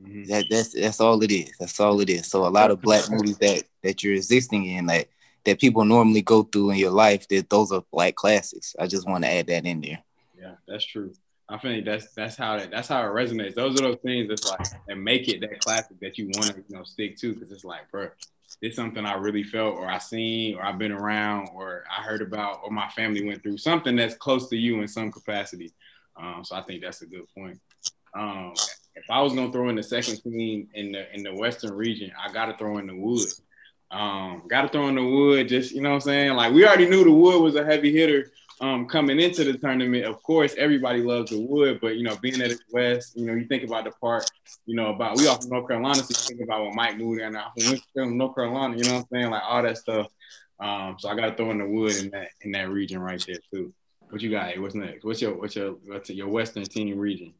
Mm-hmm. 0.00 0.24
That 0.24 0.44
that's 0.50 0.72
that's 0.74 1.00
all 1.00 1.22
it 1.22 1.30
is. 1.30 1.52
That's 1.58 1.80
all 1.80 2.00
it 2.00 2.10
is. 2.10 2.26
So 2.26 2.46
a 2.46 2.48
lot 2.48 2.70
of 2.70 2.80
black 2.80 3.10
movies 3.10 3.38
that 3.38 3.64
that 3.82 4.02
you're 4.02 4.14
existing 4.14 4.66
in 4.66 4.86
that 4.86 5.08
that 5.44 5.60
people 5.60 5.84
normally 5.84 6.22
go 6.22 6.42
through 6.42 6.72
in 6.72 6.78
your 6.78 6.90
life, 6.90 7.26
that 7.28 7.48
those 7.48 7.72
are 7.72 7.82
black 7.90 8.14
classics. 8.14 8.76
I 8.78 8.86
just 8.86 9.08
want 9.08 9.24
to 9.24 9.30
add 9.30 9.46
that 9.46 9.64
in 9.64 9.80
there. 9.80 10.02
Yeah, 10.38 10.54
that's 10.68 10.84
true. 10.84 11.12
I 11.50 11.58
think 11.58 11.84
that's 11.84 12.12
that's 12.14 12.36
how 12.36 12.56
that 12.56 12.70
that's 12.70 12.88
how 12.88 13.02
it 13.02 13.12
resonates. 13.12 13.54
Those 13.54 13.78
are 13.80 13.82
those 13.82 13.98
things 14.04 14.28
that's 14.28 14.48
like 14.48 14.66
that 14.86 14.96
make 14.96 15.28
it 15.28 15.40
that 15.40 15.60
classic 15.60 15.98
that 16.00 16.16
you 16.16 16.26
want 16.34 16.54
to 16.54 16.64
you 16.68 16.76
know 16.76 16.84
stick 16.84 17.16
to 17.18 17.34
because 17.34 17.50
it's 17.50 17.64
like, 17.64 17.90
bro, 17.90 18.08
it's 18.62 18.76
something 18.76 19.04
I 19.04 19.14
really 19.14 19.42
felt 19.42 19.74
or 19.74 19.88
I 19.88 19.98
seen 19.98 20.54
or 20.54 20.64
I've 20.64 20.78
been 20.78 20.92
around 20.92 21.48
or 21.52 21.82
I 21.90 22.02
heard 22.02 22.22
about 22.22 22.60
or 22.62 22.70
my 22.70 22.88
family 22.90 23.26
went 23.26 23.42
through 23.42 23.58
something 23.58 23.96
that's 23.96 24.14
close 24.14 24.48
to 24.50 24.56
you 24.56 24.80
in 24.80 24.86
some 24.86 25.10
capacity. 25.10 25.72
Um, 26.16 26.44
so 26.44 26.54
I 26.54 26.62
think 26.62 26.82
that's 26.82 27.02
a 27.02 27.06
good 27.06 27.26
point. 27.36 27.58
Um, 28.14 28.54
if 28.94 29.04
I 29.10 29.20
was 29.20 29.32
gonna 29.32 29.50
throw 29.50 29.68
in 29.70 29.76
the 29.76 29.82
second 29.82 30.22
team 30.22 30.68
in 30.74 30.92
the 30.92 31.12
in 31.12 31.24
the 31.24 31.34
Western 31.34 31.72
region, 31.72 32.12
I 32.22 32.32
gotta 32.32 32.56
throw 32.56 32.78
in 32.78 32.86
the 32.86 32.94
Wood. 32.94 33.28
Um, 33.90 34.44
gotta 34.48 34.68
throw 34.68 34.86
in 34.86 34.94
the 34.94 35.04
Wood. 35.04 35.48
Just 35.48 35.72
you 35.72 35.80
know 35.80 35.88
what 35.88 35.96
I'm 35.96 36.00
saying. 36.02 36.34
Like 36.34 36.52
we 36.52 36.64
already 36.64 36.88
knew 36.88 37.02
the 37.02 37.10
Wood 37.10 37.42
was 37.42 37.56
a 37.56 37.64
heavy 37.64 37.92
hitter 37.92 38.30
um, 38.60 38.86
coming 38.86 39.18
into 39.18 39.44
the 39.44 39.56
tournament. 39.56 40.04
Of 40.04 40.22
course, 40.22 40.54
everybody 40.58 41.02
loves 41.02 41.30
the 41.30 41.40
Wood, 41.40 41.78
but 41.80 41.96
you 41.96 42.04
know, 42.04 42.16
being 42.16 42.40
at 42.42 42.50
the 42.50 42.58
West, 42.70 43.16
you 43.16 43.24
know, 43.24 43.32
you 43.32 43.46
think 43.46 43.64
about 43.64 43.84
the 43.84 43.90
part, 43.92 44.30
you 44.66 44.76
know, 44.76 44.94
about 44.94 45.16
we 45.16 45.26
off 45.26 45.40
from 45.40 45.50
North 45.50 45.68
Carolina, 45.68 45.96
so 45.96 46.08
you 46.08 46.36
think 46.36 46.48
about 46.48 46.64
what 46.64 46.74
Mike 46.74 46.98
moved 46.98 47.20
and 47.20 47.36
off 47.36 47.52
from 47.94 48.18
North 48.18 48.34
Carolina. 48.34 48.76
You 48.76 48.84
know 48.84 48.94
what 48.94 49.00
I'm 49.00 49.06
saying? 49.12 49.30
Like 49.30 49.42
all 49.44 49.62
that 49.62 49.78
stuff. 49.78 50.08
Um, 50.60 50.96
so 50.98 51.08
I 51.08 51.16
gotta 51.16 51.34
throw 51.34 51.50
in 51.50 51.58
the 51.58 51.66
Wood 51.66 51.96
in 51.96 52.10
that 52.10 52.28
in 52.42 52.52
that 52.52 52.68
region 52.68 52.98
right 53.00 53.22
there 53.26 53.38
too. 53.52 53.72
What 54.10 54.20
you 54.20 54.30
got? 54.30 54.58
What's 54.58 54.74
next? 54.74 55.04
What's 55.04 55.22
your 55.22 55.34
what's 55.38 55.56
your 55.56 55.72
what's 55.86 56.10
your 56.10 56.28
Western 56.28 56.64
team 56.64 56.98
region? 56.98 57.32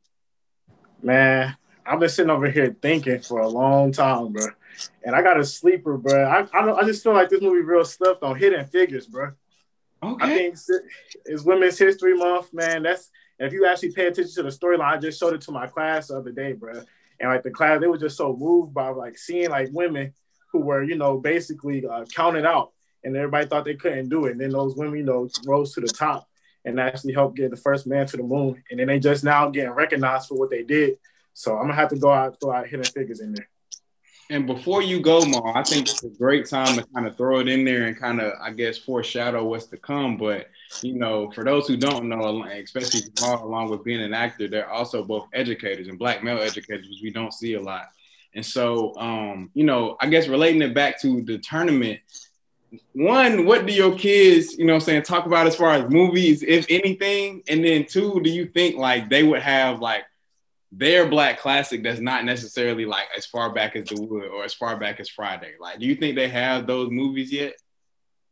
Man, 1.02 1.54
I've 1.84 2.00
been 2.00 2.08
sitting 2.08 2.30
over 2.30 2.50
here 2.50 2.74
thinking 2.80 3.20
for 3.20 3.40
a 3.40 3.48
long 3.48 3.92
time, 3.92 4.32
bro. 4.32 4.46
And 5.04 5.14
I 5.14 5.20
got 5.20 5.38
a 5.38 5.44
sleeper, 5.44 5.98
bro. 5.98 6.24
I 6.24 6.46
I, 6.56 6.72
I 6.78 6.84
just 6.84 7.02
feel 7.02 7.12
like 7.12 7.28
this 7.28 7.42
movie 7.42 7.60
real 7.60 7.84
stuffed 7.84 8.22
on 8.22 8.36
Hidden 8.36 8.66
Figures, 8.66 9.06
bro. 9.06 9.32
Okay. 10.02 10.25
I 10.25 10.28
think 10.28 10.57
it's 11.26 11.42
Women's 11.45 11.78
History 11.78 12.16
Month, 12.16 12.52
man. 12.54 12.83
That's 12.83 13.11
if 13.38 13.52
you 13.52 13.66
actually 13.66 13.92
pay 13.92 14.07
attention 14.07 14.35
to 14.35 14.42
the 14.42 14.49
storyline. 14.49 14.97
I 14.97 14.99
just 14.99 15.19
showed 15.19 15.35
it 15.35 15.40
to 15.42 15.52
my 15.52 15.66
class 15.66 16.09
the 16.09 16.19
other 16.19 16.33
day, 16.33 16.52
bro. 16.52 16.83
And 17.19 17.30
like 17.30 17.42
the 17.42 17.50
class, 17.50 17.80
they 17.80 17.87
were 17.87 17.99
just 17.99 18.16
so 18.16 18.35
moved 18.35 18.73
by 18.73 18.88
like 18.88 19.19
seeing 19.19 19.50
like 19.50 19.69
women 19.73 20.14
who 20.52 20.61
were, 20.61 20.83
you 20.83 20.97
know, 20.97 21.19
basically 21.19 21.87
uh, 21.87 22.04
counted 22.14 22.47
out, 22.47 22.73
and 23.04 23.16
everybody 23.16 23.47
thought 23.47 23.64
they 23.64 23.76
couldn't 23.76 24.09
do 24.09 24.26
it. 24.26 24.33
And 24.33 24.40
then 24.40 24.50
those 24.50 24.75
women, 24.76 24.99
you 24.99 25.04
know, 25.04 25.28
rose 25.47 25.75
to 25.75 25.80
the 25.80 25.88
top 25.88 26.26
and 26.64 26.80
actually 26.80 27.12
helped 27.12 27.37
get 27.37 27.50
the 27.50 27.57
first 27.57 27.87
man 27.87 28.07
to 28.07 28.16
the 28.16 28.23
moon. 28.23 28.62
And 28.71 28.80
then 28.80 28.88
they 28.88 28.99
just 28.99 29.25
now 29.25 29.49
getting 29.49 29.71
recognized 29.71 30.28
for 30.28 30.38
what 30.38 30.50
they 30.50 30.62
did. 30.62 30.99
So 31.35 31.57
I'm 31.57 31.64
gonna 31.64 31.75
have 31.75 31.90
to 31.90 31.97
go 31.97 32.11
out 32.11 32.38
throw 32.40 32.52
out 32.52 32.69
hidden 32.69 32.85
figures 32.85 33.21
in 33.21 33.33
there. 33.33 33.49
And 34.30 34.46
before 34.46 34.80
you 34.80 35.00
go, 35.00 35.22
Ma, 35.22 35.52
I 35.56 35.64
think 35.64 35.88
it's 35.88 36.04
a 36.04 36.08
great 36.08 36.49
time 36.49 36.76
to 36.76 36.87
kind 36.94 37.04
of 37.04 37.16
throw 37.16 37.40
it 37.40 37.49
in 37.49 37.64
there 37.64 37.87
and 37.87 37.99
kind 37.99 38.20
of, 38.20 38.32
I 38.40 38.52
guess, 38.52 38.78
foreshadow 38.78 39.44
what's 39.44 39.66
to 39.66 39.76
come. 39.76 40.16
But 40.16 40.46
you 40.82 40.94
know, 40.94 41.32
for 41.32 41.42
those 41.42 41.66
who 41.66 41.76
don't 41.76 42.08
know, 42.08 42.44
especially 42.44 43.00
Jamal, 43.16 43.44
along 43.44 43.70
with 43.70 43.82
being 43.82 44.00
an 44.00 44.14
actor, 44.14 44.46
they're 44.46 44.70
also 44.70 45.02
both 45.02 45.26
educators 45.32 45.88
and 45.88 45.99
black 45.99 46.22
male 46.22 46.38
educators, 46.38 46.88
which 46.88 47.02
we 47.02 47.10
don't 47.10 47.34
see 47.34 47.54
a 47.54 47.60
lot. 47.60 47.88
And 48.32 48.46
so, 48.46 48.96
um, 48.96 49.50
you 49.52 49.64
know, 49.64 49.96
I 50.00 50.06
guess 50.06 50.28
relating 50.28 50.62
it 50.62 50.75
back 50.75 51.00
to 51.02 51.22
the 51.22 51.38
tournament, 51.38 51.99
one, 52.92 53.46
what 53.46 53.66
do 53.66 53.72
your 53.72 53.96
kids, 53.99 54.56
you 54.56 54.64
know 54.64 54.75
I'm 54.75 54.80
saying, 54.80 55.02
talk 55.02 55.26
about 55.26 55.49
as 55.49 55.56
far 55.56 55.72
as 55.72 55.90
movies, 55.90 56.44
if 56.44 56.66
anything? 56.70 57.42
And 57.49 57.64
then 57.64 57.84
two, 57.84 58.20
do 58.22 58.30
you 58.30 58.46
think 58.46 58.76
like 58.76 59.10
they 59.10 59.25
would 59.25 59.42
have 59.42 59.80
like 59.80 60.04
their 60.72 61.08
black 61.08 61.40
classic 61.40 61.82
that's 61.82 62.00
not 62.00 62.24
necessarily 62.24 62.84
like 62.84 63.06
as 63.16 63.26
far 63.26 63.52
back 63.52 63.74
as 63.76 63.86
the 63.86 64.00
wood 64.00 64.28
or 64.28 64.44
as 64.44 64.54
far 64.54 64.78
back 64.78 65.00
as 65.00 65.08
Friday? 65.08 65.54
Like, 65.58 65.80
do 65.80 65.86
you 65.86 65.96
think 65.96 66.16
they 66.16 66.28
have 66.28 66.66
those 66.66 66.90
movies 66.90 67.32
yet? 67.32 67.54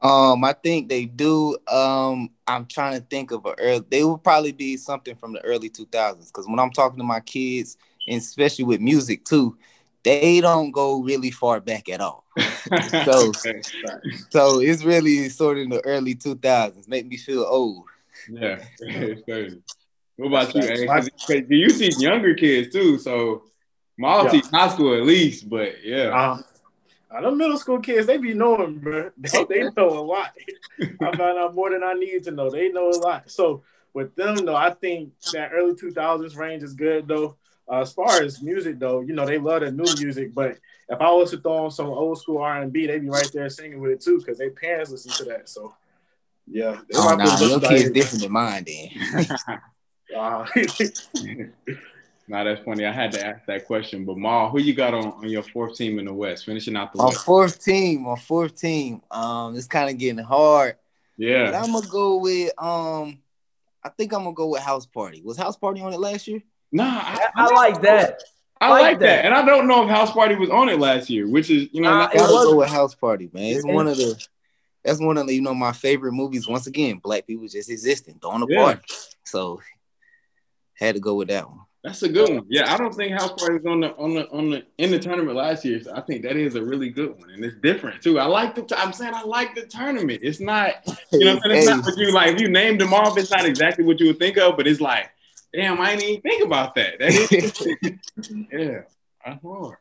Um, 0.01 0.45
I 0.45 0.53
think 0.53 0.89
they 0.89 1.07
do. 1.07 1.57
Um, 1.67 2.31
I'm 2.47 2.67
trying 2.67 3.01
to 3.01 3.05
think 3.07 3.33
of 3.33 3.45
a 3.47 3.55
early. 3.59 3.85
They 3.91 4.05
would 4.05 4.23
probably 4.23 4.53
be 4.53 4.77
something 4.77 5.17
from 5.17 5.33
the 5.33 5.45
early 5.45 5.69
2000s 5.69 6.29
because 6.29 6.47
when 6.47 6.61
I'm 6.61 6.71
talking 6.71 6.99
to 6.99 7.05
my 7.05 7.21
kids, 7.21 7.77
and 8.07 8.19
especially 8.19 8.65
with 8.65 8.81
music 8.81 9.25
too, 9.25 9.57
they 10.05 10.41
don't 10.41 10.71
go 10.71 11.03
really 11.03 11.33
far 11.33 11.61
back 11.61 11.89
at 11.89 12.01
all. 12.01 12.25
so, 13.05 13.33
so 14.31 14.61
it's 14.61 14.85
really 14.85 15.29
sort 15.29 15.59
of 15.59 15.65
in 15.65 15.71
the 15.71 15.85
early 15.85 16.15
2000s. 16.15 16.87
Make 16.87 17.07
me 17.07 17.17
feel 17.17 17.43
old. 17.43 17.85
Yeah, 18.31 18.63
What 20.19 20.27
about 20.27 20.55
you? 20.55 20.63
Because 20.63 21.11
you 21.49 21.69
teach 21.69 21.99
younger 21.99 22.35
kids 22.35 22.73
too, 22.73 22.99
so 22.99 23.45
my 23.97 24.25
yeah. 24.25 24.29
teach 24.31 24.47
high 24.47 24.69
school 24.69 24.95
at 24.95 25.05
least, 25.05 25.49
but 25.49 25.85
yeah. 25.85 26.09
Um, 26.09 26.45
uh, 27.09 27.21
the 27.21 27.31
middle 27.31 27.57
school 27.57 27.79
kids, 27.79 28.09
they 28.09 28.19
be 28.19 28.35
knowing, 28.35 28.79
bro. 28.79 29.11
They, 29.17 29.45
they 29.45 29.71
know 29.77 29.89
a 29.89 30.03
lot. 30.03 30.33
I 30.81 31.17
found 31.17 31.39
out 31.39 31.55
more 31.55 31.71
than 31.71 31.85
I 31.85 31.93
need 31.93 32.25
to 32.25 32.33
know. 32.33 32.51
They 32.51 32.69
know 32.69 32.91
a 32.91 32.99
lot. 32.99 33.31
So 33.31 33.63
with 33.95 34.15
them, 34.17 34.35
though, 34.45 34.57
I 34.57 34.71
think 34.71 35.13
that 35.33 35.53
early 35.53 35.75
2000s 35.75 36.37
range 36.37 36.65
is 36.65 36.75
good, 36.75 37.07
though. 37.07 37.37
Uh, 37.71 37.81
as 37.83 37.93
far 37.93 38.21
as 38.21 38.43
music, 38.43 38.81
though, 38.81 39.01
you 39.01 39.15
know 39.15 39.25
they 39.25 39.39
love 39.39 39.61
the 39.61 39.71
new 39.71 39.85
music. 40.01 40.35
But 40.35 40.59
if 40.89 41.01
I 41.01 41.11
was 41.13 41.31
to 41.31 41.39
throw 41.39 41.67
on 41.67 41.71
some 41.71 41.87
old 41.87 42.19
school 42.19 42.39
R 42.39 42.61
and 42.61 42.73
B, 42.73 42.89
they'd 42.89 43.03
be 43.03 43.09
right 43.09 43.31
there 43.33 43.49
singing 43.51 43.81
with 43.81 43.93
it 43.93 44.01
too, 44.01 44.19
because 44.19 44.39
their 44.39 44.51
parents 44.51 44.91
listen 44.91 45.13
to 45.13 45.25
that. 45.27 45.49
So, 45.49 45.75
yeah. 46.49 46.81
Oh, 46.95 47.15
nah, 47.15 47.39
your 47.39 47.61
kid's 47.61 47.91
different 47.91 48.23
than 48.23 48.33
mine, 48.33 48.65
then. 48.67 49.27
uh, 50.17 50.47
Nah, 52.29 52.45
that's 52.45 52.63
funny. 52.63 52.85
I 52.85 52.93
had 52.93 53.11
to 53.13 53.27
ask 53.27 53.47
that 53.47 53.67
question. 53.67 54.05
But 54.05 54.19
Ma, 54.19 54.51
who 54.51 54.61
you 54.61 54.75
got 54.75 54.93
on, 54.93 55.13
on 55.13 55.29
your 55.31 55.43
fourth 55.43 55.77
team 55.77 55.99
in 55.99 56.05
the 56.05 56.13
West, 56.13 56.45
finishing 56.45 56.77
out 56.77 56.93
the 56.93 56.99
on 56.99 57.07
West? 57.07 57.25
fourth 57.25 57.65
team, 57.65 58.07
on 58.07 58.19
fourth 58.19 58.55
team. 58.55 59.01
Um, 59.11 59.57
it's 59.57 59.67
kind 59.67 59.89
of 59.89 59.97
getting 59.97 60.23
hard. 60.23 60.77
Yeah. 61.17 61.47
But 61.47 61.55
I'm 61.55 61.73
gonna 61.73 61.87
go 61.89 62.19
with 62.19 62.53
um, 62.63 63.19
I 63.83 63.89
think 63.89 64.13
I'm 64.13 64.25
gonna 64.25 64.35
go 64.35 64.49
with 64.49 64.61
House 64.61 64.85
Party. 64.85 65.23
Was 65.25 65.39
House 65.39 65.57
Party 65.57 65.81
on 65.81 65.95
it 65.95 66.01
last 66.01 66.29
year? 66.29 66.43
Nah, 66.71 66.85
I, 66.85 67.29
I, 67.35 67.47
I 67.47 67.55
like 67.55 67.81
that. 67.83 68.23
I 68.61 68.71
like, 68.71 68.83
like 68.83 68.99
that. 68.99 69.07
that. 69.07 69.25
and 69.25 69.35
I 69.35 69.43
don't 69.45 69.67
know 69.67 69.85
if 69.85 69.89
House 69.89 70.11
Party 70.11 70.35
was 70.35 70.51
on 70.51 70.69
it 70.69 70.79
last 70.79 71.09
year, 71.09 71.27
which 71.27 71.49
is 71.49 71.69
you 71.73 71.81
know. 71.81 71.93
I 71.93 72.13
gotta 72.13 72.31
go 72.31 72.57
with 72.57 72.69
House 72.69 72.95
Party, 72.95 73.31
man. 73.33 73.57
It's 73.57 73.65
one 73.65 73.89
of 73.89 73.97
the. 73.97 74.23
That's 74.85 75.01
one 75.01 75.17
of 75.17 75.27
the 75.27 75.35
you 75.35 75.43
know 75.43 75.55
my 75.55 75.73
favorite 75.73 76.13
movies. 76.13 76.47
Once 76.47 76.67
again, 76.67 76.99
black 76.99 77.27
people 77.27 77.49
just 77.49 77.71
existing, 77.71 78.19
throwing 78.21 78.43
a 78.43 78.47
yeah. 78.49 78.63
party. 78.63 78.81
So 79.25 79.61
had 80.79 80.95
to 80.95 81.01
go 81.01 81.15
with 81.15 81.29
that 81.29 81.49
one. 81.49 81.61
That's 81.85 82.03
a 82.03 82.09
good 82.09 82.29
one. 82.29 82.45
Yeah, 82.49 82.73
I 82.73 82.77
don't 82.77 82.95
think 82.95 83.13
House 83.13 83.33
Party 83.33 83.55
was 83.55 83.67
on 83.67 83.81
the 83.81 83.95
on 83.97 84.15
the 84.15 84.29
on 84.31 84.51
the 84.51 84.65
in 84.79 84.91
the 84.91 84.99
tournament 84.99 85.37
last 85.37 85.65
year. 85.65 85.81
So 85.81 85.95
I 85.95 86.01
think 86.01 86.23
that 86.23 86.37
is 86.37 86.57
a 86.57 86.63
really 86.63 86.91
good 86.91 87.19
one, 87.19 87.31
and 87.31 87.45
it's 87.45 87.57
different 87.63 88.03
too. 88.03 88.19
I 88.19 88.25
like 88.25 88.55
the. 88.55 88.79
I'm 88.79 88.93
saying 88.93 89.15
I 89.15 89.23
like 89.23 89.55
the 89.55 89.65
tournament. 89.65 90.21
It's 90.23 90.41
not, 90.41 90.75
you 91.13 91.25
know, 91.25 91.41
it's 91.45 91.67
not 91.67 91.85
what 91.85 91.97
you 91.97 92.13
like. 92.13 92.35
If 92.35 92.41
you 92.41 92.49
named 92.49 92.81
them 92.81 92.93
off, 92.93 93.17
it's 93.17 93.31
not 93.31 93.47
exactly 93.47 93.85
what 93.85 94.01
you 94.01 94.09
would 94.09 94.19
think 94.19 94.39
of, 94.39 94.57
but 94.57 94.67
it's 94.67 94.81
like 94.81 95.11
Damn, 95.53 95.81
I 95.81 95.97
didn't 95.97 96.09
even 96.09 96.23
think 96.23 96.45
about 96.45 96.75
that. 96.75 96.99
that 96.99 97.09
is, 97.09 97.67
yeah, 98.53 98.81
that's 99.25 99.43
hard. 99.43 99.77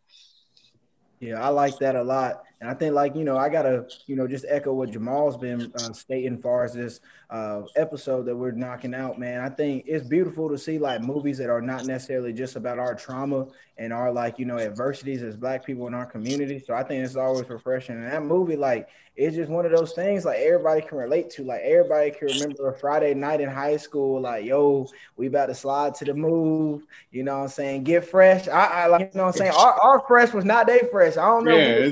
Yeah, 1.19 1.43
I 1.43 1.49
like 1.49 1.77
that 1.79 1.95
a 1.95 2.03
lot. 2.03 2.43
And 2.60 2.70
I 2.70 2.74
think, 2.74 2.96
like, 2.96 3.15
you 3.15 3.24
know, 3.24 3.38
I 3.38 3.50
got 3.50 3.63
to, 3.63 3.86
you 4.08 4.15
know, 4.15 4.28
just 4.28 4.46
echo 4.50 4.74
what 4.74 4.89
Jamal's 4.89 5.38
been 5.38 5.72
uh, 5.76 5.93
stating 5.93 6.41
far 6.41 6.63
as 6.63 6.74
this 6.74 7.02
uh, 7.30 7.62
episode 7.76 8.24
that 8.24 8.36
we're 8.36 8.52
knocking 8.52 8.96
out, 8.96 9.20
man. 9.20 9.41
I 9.41 9.50
think 9.50 9.84
it's 9.86 10.08
beautiful 10.08 10.50
to 10.50 10.58
see, 10.58 10.80
like, 10.80 11.02
movies 11.02 11.38
that 11.38 11.52
are 11.52 11.62
not 11.62 11.86
necessarily 11.86 12.34
just 12.34 12.56
about 12.56 12.80
our 12.80 12.96
trauma 12.96 13.46
and 13.78 13.93
our, 13.93 14.12
like, 14.12 14.39
you 14.39 14.46
know, 14.46 14.58
adversities 14.58 15.22
as 15.22 15.36
Black 15.36 15.65
people 15.65 15.86
in 15.86 15.93
our 15.93 16.08
community. 16.08 16.58
So 16.58 16.74
I 16.74 16.82
think 16.82 17.06
it's 17.06 17.15
always 17.15 17.48
refreshing. 17.48 17.96
And 17.96 18.12
that 18.12 18.24
movie, 18.24 18.56
like, 18.56 18.89
it's 19.17 19.36
just 19.36 19.50
one 19.50 19.65
of 19.65 19.72
those 19.72 19.93
things 19.93 20.26
like 20.26 20.38
everybody 20.38 20.80
can 20.80 21.00
relate 21.00 21.32
to. 21.32 21.43
Like 21.43 21.62
everybody 21.62 22.12
can 22.12 22.28
remember 22.28 22.70
a 22.70 22.78
Friday 22.78 23.15
night 23.15 23.41
in 23.41 23.50
high 23.50 23.78
school, 23.78 24.22
like, 24.22 24.46
yo, 24.46 24.88
we 25.15 25.26
about 25.26 25.48
to 25.48 25.56
slide 25.56 25.96
to 25.96 26.06
the 26.06 26.13
move, 26.13 26.86
you 27.10 27.24
know 27.24 27.38
what 27.38 27.43
I'm 27.46 27.50
saying? 27.50 27.84
Get 27.84 28.06
fresh. 28.06 28.48
I, 28.48 28.84
I 28.84 28.86
like, 28.86 29.12
you 29.12 29.17
know 29.17 29.26
what 29.26 29.30
I'm 29.30 29.38
saying? 29.39 29.54
Our, 29.58 29.74
our 29.82 30.04
fresh 30.08 30.34
was 30.34 30.46
not 30.46 30.67
day 30.67 30.82
fresh. 30.91 31.17
I 31.17 31.26
don't 31.26 31.46
know. 31.46 31.58
Yeah, 31.58 31.89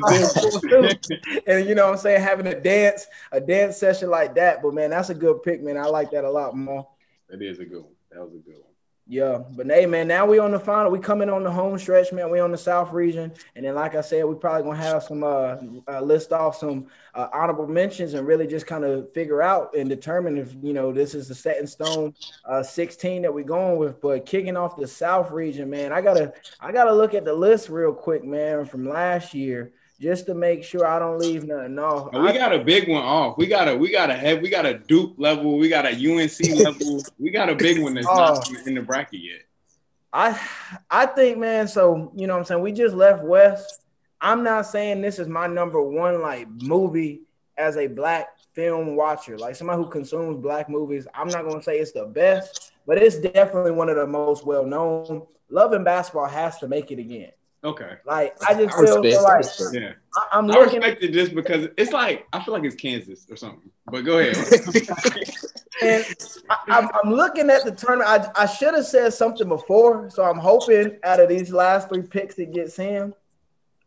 and 1.48 1.68
you 1.68 1.76
know 1.76 1.86
what 1.86 1.94
I'm 1.94 1.98
saying? 1.98 2.22
Having 2.22 2.48
a 2.48 2.60
dance, 2.60 3.08
a 3.32 3.42
dance 3.42 3.78
session 3.78 4.10
like 4.10 4.36
that. 4.36 4.62
But 4.62 4.74
man, 4.74 4.90
that's 4.90 5.10
a 5.10 5.16
good 5.16 5.44
pick, 5.44 5.62
man. 5.62 5.78
I 5.78 5.86
like 5.86 6.12
that 6.12 6.24
a 6.24 6.30
lot 6.30 6.56
more. 6.56 6.88
That 7.30 7.42
is 7.42 7.60
a 7.60 7.66
good 7.66 7.84
one. 7.84 7.94
That 8.12 8.22
was 8.22 8.34
a 8.34 8.38
good 8.38 8.56
one. 8.56 8.66
Yeah, 9.08 9.44
but 9.52 9.68
hey, 9.68 9.86
man, 9.86 10.08
now 10.08 10.26
we 10.26 10.40
on 10.40 10.50
the 10.50 10.60
final. 10.60 10.92
We 10.92 10.98
coming 10.98 11.30
on 11.30 11.44
the 11.44 11.52
home 11.52 11.78
stretch, 11.78 12.12
man. 12.12 12.32
We 12.32 12.40
on 12.40 12.52
the 12.52 12.58
South 12.58 12.92
region, 12.92 13.32
and 13.56 13.64
then, 13.64 13.76
like 13.76 13.94
I 13.94 14.02
said, 14.02 14.26
we 14.26 14.34
probably 14.34 14.64
gonna 14.64 14.82
have 14.82 15.04
some 15.04 15.24
uh, 15.24 15.58
uh 15.88 16.02
list 16.02 16.34
off 16.34 16.58
some 16.58 16.88
uh, 17.14 17.28
honorable 17.32 17.68
mentions 17.68 18.16
and 18.16 18.26
really 18.26 18.48
just 18.48 18.66
kind 18.66 18.84
of 18.84 19.14
figure 19.14 19.44
out 19.44 19.76
and 19.76 19.88
determine 19.88 20.40
if 20.40 20.56
you 20.60 20.74
know 20.74 20.92
this 20.92 21.14
is 21.14 21.28
the 21.28 21.36
set 21.36 21.60
in 21.60 21.68
stone 21.68 22.16
uh 22.46 22.64
16 22.64 23.22
that 23.22 23.32
we're 23.32 23.44
going 23.44 23.78
with. 23.78 24.02
But 24.02 24.26
kicking 24.26 24.58
off 24.58 24.76
the 24.76 24.88
South 24.88 25.30
region, 25.30 25.70
man, 25.70 25.94
I 25.94 26.02
gotta 26.02 26.34
I 26.60 26.72
gotta 26.72 26.94
look 26.94 27.14
at 27.14 27.26
the 27.26 27.34
list 27.34 27.70
real 27.70 27.94
quick, 27.94 28.24
man, 28.24 28.66
from 28.66 28.90
last 28.90 29.36
year 29.36 29.72
just 30.00 30.26
to 30.26 30.34
make 30.34 30.64
sure 30.64 30.86
I 30.86 31.00
don't 31.00 31.20
leave 31.20 31.46
nothing 31.46 31.80
off. 31.80 32.12
we 32.12 32.34
got 32.34 32.54
a 32.54 32.60
big 32.60 32.90
one 32.90 33.04
off. 33.04 33.38
We 33.38 33.48
got 33.48 33.68
a 33.68 33.76
we 33.76 33.92
got 33.92 34.10
a 34.10 34.16
head. 34.16 34.42
We 34.42 34.50
got 34.50 34.66
a 34.66 34.78
Duke 34.80 35.14
level. 35.18 35.58
We 35.58 35.70
got 35.70 35.86
a 35.86 35.92
UNC 35.92 36.40
level. 36.64 37.02
we 37.18 37.30
got 37.30 37.50
a 37.50 37.56
big 37.56 37.82
one 37.82 37.94
that's 37.94 38.08
oh. 38.10 38.16
not 38.16 38.68
in 38.68 38.76
the 38.76 38.82
bracket 38.82 39.22
yet. 39.22 39.42
I 40.12 40.40
I 40.90 41.06
think, 41.06 41.38
man. 41.38 41.68
So 41.68 42.12
you 42.16 42.28
know, 42.28 42.34
what 42.34 42.40
I'm 42.40 42.46
saying 42.46 42.62
we 42.62 42.72
just 42.72 42.96
left 42.96 43.24
West. 43.24 43.82
I'm 44.22 44.44
not 44.44 44.66
saying 44.66 45.02
this 45.02 45.20
is 45.20 45.28
my 45.28 45.48
number 45.48 45.82
one 45.82 46.22
like 46.22 46.50
movie 46.50 47.22
as 47.58 47.78
a 47.78 47.88
black 47.88 48.30
film 48.54 48.96
watcher, 48.96 49.38
like 49.38 49.56
somebody 49.56 49.82
who 49.82 49.90
consumes 49.90 50.42
black 50.42 50.70
movies. 50.70 51.08
I'm 51.14 51.28
not 51.28 51.48
gonna 51.48 51.62
say 51.62 51.80
it's 51.80 51.92
the 51.92 52.06
best, 52.06 52.72
but 52.86 52.98
it's 52.98 53.18
definitely 53.18 53.72
one 53.72 53.90
of 53.90 53.98
the 53.98 54.08
most 54.08 54.46
well 54.46 54.66
known. 54.66 55.26
Love 55.50 55.74
and 55.74 55.86
basketball 55.86 56.28
has 56.28 56.58
to 56.60 56.68
make 56.68 56.92
it 56.92 57.00
again. 57.00 57.32
Okay. 57.66 57.94
Like 58.06 58.36
I 58.48 58.54
just 58.54 58.78
I 58.78 58.86
feel, 58.86 59.02
feel 59.02 59.24
like 59.24 59.46
yeah. 59.74 59.94
I, 60.32 60.38
am 60.38 60.46
looking. 60.46 60.84
I 60.84 60.88
respect 60.90 61.04
it 61.04 61.12
just 61.12 61.34
because 61.34 61.68
it's 61.78 61.92
like 61.92 62.28
I 62.32 62.44
feel 62.44 62.54
like 62.54 62.64
it's 62.64 62.76
Kansas 62.76 63.26
or 63.30 63.36
something. 63.36 63.72
But 63.88 64.02
go 64.02 64.20
ahead. 64.20 64.38
and 65.82 66.06
I, 66.50 66.88
am 67.04 67.12
looking 67.12 67.50
at 67.50 67.66
the 67.66 67.72
tournament. 67.72 68.30
I, 68.36 68.44
I 68.44 68.46
should 68.46 68.76
have 68.76 68.86
said 68.86 69.14
something 69.14 69.50
before, 69.50 70.12
so 70.12 70.24
I'm 70.24 70.38
hoping 70.38 71.00
out 71.04 71.20
of 71.20 71.28
these 71.28 71.52
last 71.52 71.90
three 71.90 72.04
picks 72.04 72.38
it 72.38 72.54
gets 72.54 72.76
him. 72.76 73.16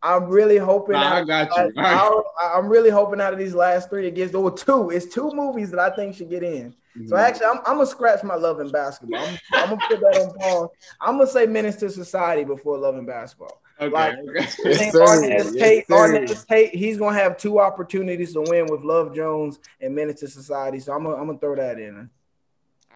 I'm 0.03 0.25
really 0.25 0.59
hoping. 0.59 0.95
Nah, 0.95 1.17
I 1.17 1.25
got 1.25 1.57
you. 1.57 1.73
I, 1.77 2.59
am 2.59 2.69
really 2.69 2.91
hoping 2.91 3.21
out 3.21 3.33
of 3.33 3.39
these 3.39 3.55
last 3.55 3.91
three 3.91 4.09
it 4.09 4.15
gets 4.17 4.35
or 4.35 4.51
two. 4.51 4.91
It's 4.91 5.07
two 5.07 5.31
movies 5.33 5.71
that 5.71 5.81
I 5.81 5.95
think 5.95 6.17
should 6.17 6.31
get 6.31 6.43
in. 6.43 6.75
Mm-hmm. 6.97 7.09
So 7.09 7.17
actually, 7.17 7.47
I'm, 7.47 7.59
I'm, 7.59 7.77
gonna 7.77 7.87
scratch 7.87 8.23
my 8.25 8.37
love 8.37 8.61
in 8.61 8.71
basketball. 8.71 9.25
I'm, 9.25 9.39
I'm, 9.53 9.69
gonna 9.71 9.83
put 9.89 10.01
that 10.01 10.21
on 10.21 10.35
pause. 10.35 10.69
I'm 11.01 11.19
gonna 11.19 11.31
say 11.31 11.47
Menace 11.47 11.77
to 11.77 11.91
Society 11.91 12.45
before 12.45 12.79
love 12.79 12.97
and 12.97 13.07
basketball. 13.07 13.61
Okay. 13.81 13.93
Like, 13.93 14.19
okay. 14.19 14.49
Yes, 14.65 14.95
Larenz 14.95 15.59
Tate, 15.59 15.85
yes, 15.89 16.45
Tate, 16.45 16.75
he's 16.75 16.99
gonna 16.99 17.17
have 17.17 17.37
two 17.37 17.61
opportunities 17.61 18.33
to 18.33 18.41
win 18.43 18.67
with 18.67 18.83
Love 18.83 19.15
Jones 19.15 19.61
and 19.81 19.95
Menace 19.95 20.21
to 20.21 20.29
Society. 20.29 20.81
So 20.81 20.93
I'm 20.93 21.05
gonna, 21.05 21.17
I'm 21.17 21.27
gonna 21.27 21.39
throw 21.39 21.55
that 21.57 21.79
in. 21.79 22.11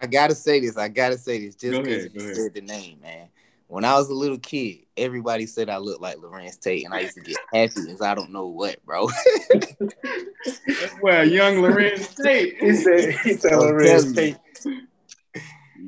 I 0.01 0.07
gotta 0.07 0.35
say 0.35 0.59
this. 0.59 0.77
I 0.77 0.89
gotta 0.89 1.17
say 1.17 1.45
this 1.45 1.55
just 1.55 1.81
because 1.81 2.13
you 2.13 2.33
said 2.35 2.53
the 2.53 2.61
name, 2.61 2.99
man. 3.01 3.29
When 3.67 3.85
I 3.85 3.95
was 3.95 4.09
a 4.09 4.13
little 4.13 4.37
kid, 4.37 4.79
everybody 4.97 5.45
said 5.45 5.69
I 5.69 5.77
looked 5.77 6.01
like 6.01 6.17
Larenz 6.17 6.59
Tate, 6.59 6.85
and 6.85 6.93
I 6.93 6.99
used 6.99 7.15
to 7.15 7.21
get 7.21 7.37
happy 7.51 7.89
as 7.91 8.01
I 8.01 8.13
don't 8.13 8.31
know 8.31 8.47
what, 8.47 8.83
bro. 8.85 9.07
well, 11.01 11.27
young 11.27 11.55
Larenz 11.55 12.13
Tate. 12.21 12.57
He 12.59 12.75
said, 12.75 13.15
he 13.23 13.33
said 13.33 13.53
Larenz 13.53 14.13
Tate. 14.13 14.37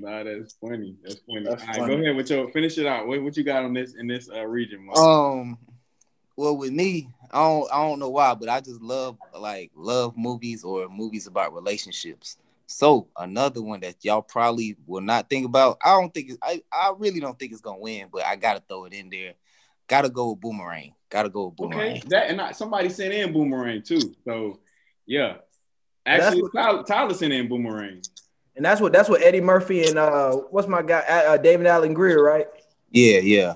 Nah, 0.06 0.24
that's 0.24 0.54
funny. 0.62 0.96
That's 1.04 1.20
funny. 1.28 1.46
That's 1.46 1.64
All 1.64 1.68
right, 1.68 1.78
funny. 1.78 1.96
go 1.96 2.02
ahead 2.04 2.16
with 2.16 2.30
your 2.30 2.52
finish 2.52 2.78
it 2.78 2.86
out. 2.86 3.08
What, 3.08 3.24
what 3.24 3.36
you 3.36 3.44
got 3.44 3.66
on 3.66 3.74
this 3.74 3.96
in 3.96 4.06
this 4.06 4.30
uh, 4.30 4.46
region? 4.46 4.86
Mark? 4.86 5.00
Um, 5.00 5.58
well, 6.36 6.56
with 6.56 6.72
me, 6.72 7.10
I 7.32 7.40
don't 7.40 7.72
I 7.74 7.78
don't 7.78 7.98
know 7.98 8.12
why, 8.12 8.36
but 8.36 8.48
I 8.48 8.62
just 8.62 8.82
love 8.82 9.18
like 9.36 9.72
love 9.76 10.16
movies 10.16 10.64
or 10.64 10.88
movies 10.90 11.26
about 11.26 11.56
relationships. 11.56 12.38
So 12.68 13.08
another 13.18 13.64
one 13.64 13.80
that 13.80 14.06
y'all 14.06 14.22
probably 14.22 14.78
will 14.86 15.02
not 15.02 15.28
think 15.28 15.48
about. 15.48 15.80
I 15.84 16.00
don't 16.00 16.14
think 16.14 16.34
I 16.44 16.62
I 16.72 16.94
really 16.96 17.20
don't 17.20 17.38
think 17.40 17.52
it's 17.52 17.62
gonna 17.62 17.80
win, 17.80 18.10
but 18.12 18.24
I 18.26 18.36
gotta 18.36 18.62
throw 18.68 18.86
it 18.86 18.94
in 18.94 19.10
there. 19.10 19.34
Gotta 19.88 20.10
go 20.10 20.32
with 20.32 20.42
Boomerang. 20.42 20.94
Gotta 21.10 21.30
go 21.30 21.48
with 21.48 21.56
Boomerang. 21.56 21.98
Okay, 21.98 22.02
that 22.10 22.30
and 22.30 22.40
I, 22.40 22.52
somebody 22.52 22.90
sent 22.90 23.12
in 23.12 23.34
Boomerang 23.34 23.82
too. 23.82 24.14
So 24.24 24.60
yeah, 25.08 25.38
actually 26.06 26.44
Tyler, 26.56 26.84
Tyler 26.84 27.14
sent 27.16 27.34
in 27.34 27.48
Boomerang. 27.48 28.04
And 28.56 28.64
that's 28.64 28.80
what 28.80 28.94
that's 28.94 29.10
what 29.10 29.22
Eddie 29.22 29.42
Murphy 29.42 29.86
and 29.86 29.98
uh 29.98 30.32
what's 30.50 30.68
my 30.68 30.82
guy 30.82 31.00
uh, 31.00 31.38
David 31.38 31.68
Alan 31.68 31.94
Grier, 31.94 32.24
right? 32.24 32.48
Yeah, 32.92 33.20
yeah. 33.20 33.56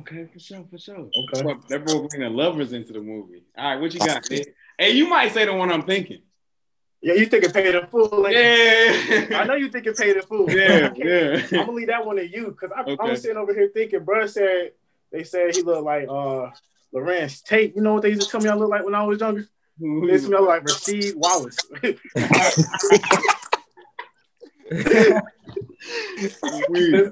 Okay, 0.00 0.26
for 0.32 0.40
sure, 0.40 0.64
for 0.68 0.78
sure. 0.78 1.08
Okay. 1.32 1.54
They're 1.68 1.78
both 1.78 2.10
bringing 2.10 2.34
lovers 2.34 2.72
into 2.72 2.92
the 2.92 3.00
movie. 3.00 3.44
All 3.56 3.70
right, 3.70 3.80
what 3.80 3.94
you 3.94 4.00
got? 4.00 4.26
hey, 4.28 4.90
you 4.90 5.08
might 5.08 5.32
say 5.32 5.44
the 5.44 5.54
one 5.54 5.70
I'm 5.70 5.82
thinking. 5.82 6.22
Yeah, 7.00 7.14
you 7.14 7.26
think 7.26 7.44
it 7.44 7.52
Paid 7.52 7.74
in 7.74 7.86
Full? 7.88 8.08
Like, 8.22 8.32
yeah, 8.32 9.38
I 9.38 9.44
know 9.44 9.56
you 9.56 9.68
think 9.68 9.86
it 9.86 9.96
Paid 9.96 10.16
in 10.16 10.22
Full. 10.22 10.50
Yeah, 10.50 10.90
yeah. 10.96 11.46
I'm 11.52 11.66
gonna 11.66 11.72
leave 11.72 11.88
that 11.88 12.04
one 12.04 12.16
to 12.16 12.26
you 12.26 12.56
because 12.58 12.70
okay. 12.76 12.96
I'm 12.98 13.16
sitting 13.16 13.36
over 13.36 13.52
here 13.52 13.70
thinking, 13.74 14.02
bro 14.04 14.26
said 14.26 14.72
they 15.12 15.22
said 15.22 15.54
he 15.54 15.60
looked 15.60 15.84
like 15.84 16.08
uh 16.08 16.50
Larenz 16.94 17.44
Tate. 17.44 17.76
You 17.76 17.82
know 17.82 17.94
what 17.94 18.02
they 18.02 18.08
used 18.08 18.22
to 18.22 18.28
tell 18.28 18.40
me 18.40 18.48
I 18.48 18.54
look 18.54 18.70
like 18.70 18.84
when 18.84 18.94
I 18.94 19.04
was 19.04 19.20
younger? 19.20 19.46
They 19.78 19.86
used 19.86 20.24
to 20.24 20.30
me 20.30 20.38
like 20.38 20.64
Rasheed 20.64 21.14
Wallace. 21.16 21.58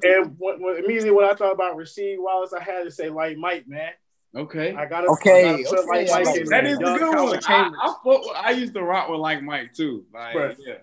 and 0.03 0.37
when, 0.39 0.63
when, 0.63 0.77
immediately 0.85 1.11
when 1.11 1.25
I 1.25 1.35
thought 1.35 1.53
about 1.53 1.77
Rasheed 1.77 2.17
Wallace, 2.19 2.53
I 2.53 2.63
had 2.63 2.85
to 2.85 2.91
say 2.91 3.09
like 3.09 3.37
Mike, 3.37 3.69
man. 3.69 3.93
Okay. 4.35 4.75
I 4.75 4.87
gotta, 4.87 5.09
okay. 5.09 5.51
I 5.51 5.63
gotta 5.63 5.79
okay. 5.81 6.11
Like 6.11 6.25
Mike 6.25 6.47
that 6.47 6.67
is 6.67 6.79
a 6.79 6.81
good 6.81 7.15
one. 7.15 7.41
I, 7.47 7.71
I, 7.85 8.43
I, 8.47 8.51
used 8.53 8.73
to 8.75 8.83
rock 8.83 9.11
with 9.11 9.21
like 9.21 9.43
Mike 9.43 9.75
too. 9.75 10.07
Like, 10.13 10.57
yeah. 10.67 10.77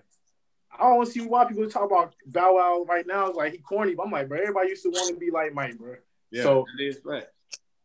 I 0.78 0.84
don't 0.84 1.06
see 1.06 1.20
why 1.20 1.46
people 1.46 1.68
talk 1.68 1.84
about 1.84 2.14
Bow 2.26 2.54
Wow 2.54 2.84
right 2.88 3.06
now. 3.06 3.26
It's 3.26 3.36
like 3.36 3.52
he 3.52 3.58
corny, 3.58 3.94
but 3.94 4.04
I'm 4.04 4.12
like, 4.12 4.28
bro, 4.28 4.38
everybody 4.38 4.68
used 4.68 4.84
to 4.84 4.90
want 4.90 5.12
to 5.12 5.18
be 5.18 5.30
like 5.30 5.52
Mike, 5.52 5.76
bro. 5.78 5.96
Yeah, 6.30 6.44
so 6.44 6.64
it 6.78 6.82
is 6.82 7.00
right. 7.04 7.26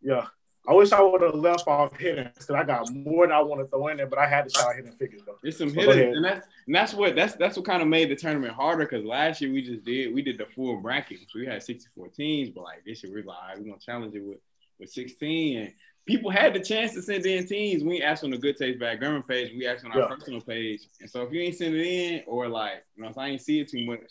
Yeah. 0.01 0.27
I 0.67 0.73
wish 0.73 0.91
I 0.91 1.01
would 1.01 1.21
have 1.21 1.36
left 1.36 1.67
off 1.67 1.95
hitting 1.97 2.30
because 2.34 2.49
I 2.49 2.63
got 2.63 2.91
more 2.91 3.28
than 3.28 3.36
I 3.36 3.41
want 3.41 3.62
to 3.62 3.67
throw 3.67 3.88
in 3.89 3.97
there, 3.97 4.08
but 4.08 4.19
I 4.19 4.28
had 4.28 4.49
to 4.49 4.49
shout 4.49 4.75
hidden 4.75 4.93
figures 4.93 5.21
though. 5.25 5.38
It's 5.43 5.58
some 5.58 5.73
hidden, 5.73 6.15
and 6.15 6.25
that's 6.25 6.47
and 6.65 6.75
that's 6.75 6.93
what 6.93 7.15
that's 7.15 7.36
that's 7.36 7.56
what 7.56 7.65
kind 7.65 7.82
of 7.82 7.88
made 7.88 8.10
the 8.10 8.15
tournament 8.15 8.54
harder 8.54 8.86
because 8.86 9.06
last 9.06 9.41
year 9.41 9.51
we 9.51 9.62
just 9.62 9.84
did 9.84 10.13
we 10.13 10.21
did 10.21 10.38
the 10.38 10.45
full 10.56 10.78
bracket, 10.78 11.19
so 11.19 11.39
we 11.39 11.45
had 11.45 11.62
64 11.62 12.08
teams, 12.10 12.49
but 12.49 12.63
like 12.63 12.84
this 12.86 13.04
year 13.04 13.13
we're 13.13 13.23
like, 13.23 13.58
we're 13.58 13.65
gonna 13.65 13.78
challenge 13.80 14.15
it 14.15 14.23
with 14.23 14.39
with 14.80 14.89
16, 14.89 15.58
and 15.58 15.73
people 16.06 16.32
had 16.32 16.54
the 16.54 16.60
chance 16.60 16.93
to 16.93 17.01
send 17.01 17.25
in 17.25 17.45
teams. 17.47 17.84
We 17.84 18.01
asked 18.01 18.23
on 18.23 18.32
the 18.32 18.38
Good 18.38 18.58
Taste 18.58 18.80
Bad 18.80 18.99
Grammar 18.99 19.21
page, 19.21 19.51
we 19.56 19.67
asked 19.67 19.86
on 19.86 19.91
our 19.91 19.99
yeah. 19.99 20.08
personal 20.08 20.41
page, 20.41 20.82
and 20.99 21.10
so 21.10 21.21
if 21.21 21.32
you 21.32 21.41
ain't 21.41 21.56
send 21.56 21.75
it 21.75 21.86
in 21.86 22.23
or 22.25 22.47
like 22.47 22.84
you 22.95 23.04
know 23.04 23.10
if 23.10 23.17
I 23.17 23.28
ain't 23.28 23.41
see 23.41 23.60
it 23.60 23.69
too 23.69 23.86
much, 23.86 24.01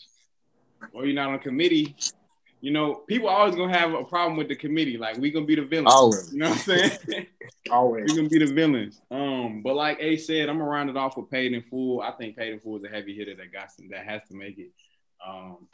or 0.93 1.05
you're 1.05 1.15
not 1.15 1.29
on 1.29 1.39
committee, 1.39 1.95
you 2.65 2.71
know, 2.71 2.95
people 2.95 3.29
always 3.29 3.53
gonna 3.53 3.77
have 3.77 3.93
a 3.93 4.03
problem 4.03 4.37
with 4.37 4.47
the 4.47 4.55
committee. 4.55 4.97
Like 4.97 5.19
we 5.19 5.29
gonna 5.29 5.45
be 5.45 5.53
the 5.53 5.61
villains. 5.61 5.93
Always. 5.93 6.33
You 6.33 6.39
know 6.39 6.49
what 6.49 6.57
I'm 6.57 6.63
saying? 6.63 7.27
always. 7.71 8.05
we 8.09 8.15
gonna 8.15 8.27
be 8.27 8.39
the 8.39 8.51
villains. 8.51 9.01
Um, 9.11 9.61
but 9.61 9.75
like 9.75 9.99
A 10.01 10.17
said, 10.17 10.49
I'm 10.49 10.57
gonna 10.57 10.67
round 10.67 10.89
it 10.89 10.97
off 10.97 11.15
with 11.15 11.29
Paid 11.29 11.53
in 11.53 11.61
Full. 11.61 12.01
I 12.01 12.09
think 12.13 12.35
Paid 12.35 12.53
in 12.53 12.59
Full 12.59 12.77
is 12.77 12.83
a 12.83 12.87
heavy 12.87 13.15
hitter 13.15 13.35
that 13.35 13.53
got 13.53 13.71
some 13.71 13.87
that 13.89 14.03
has 14.05 14.23
to 14.29 14.35
make 14.35 14.57
it. 14.57 14.71
Um, 15.23 15.67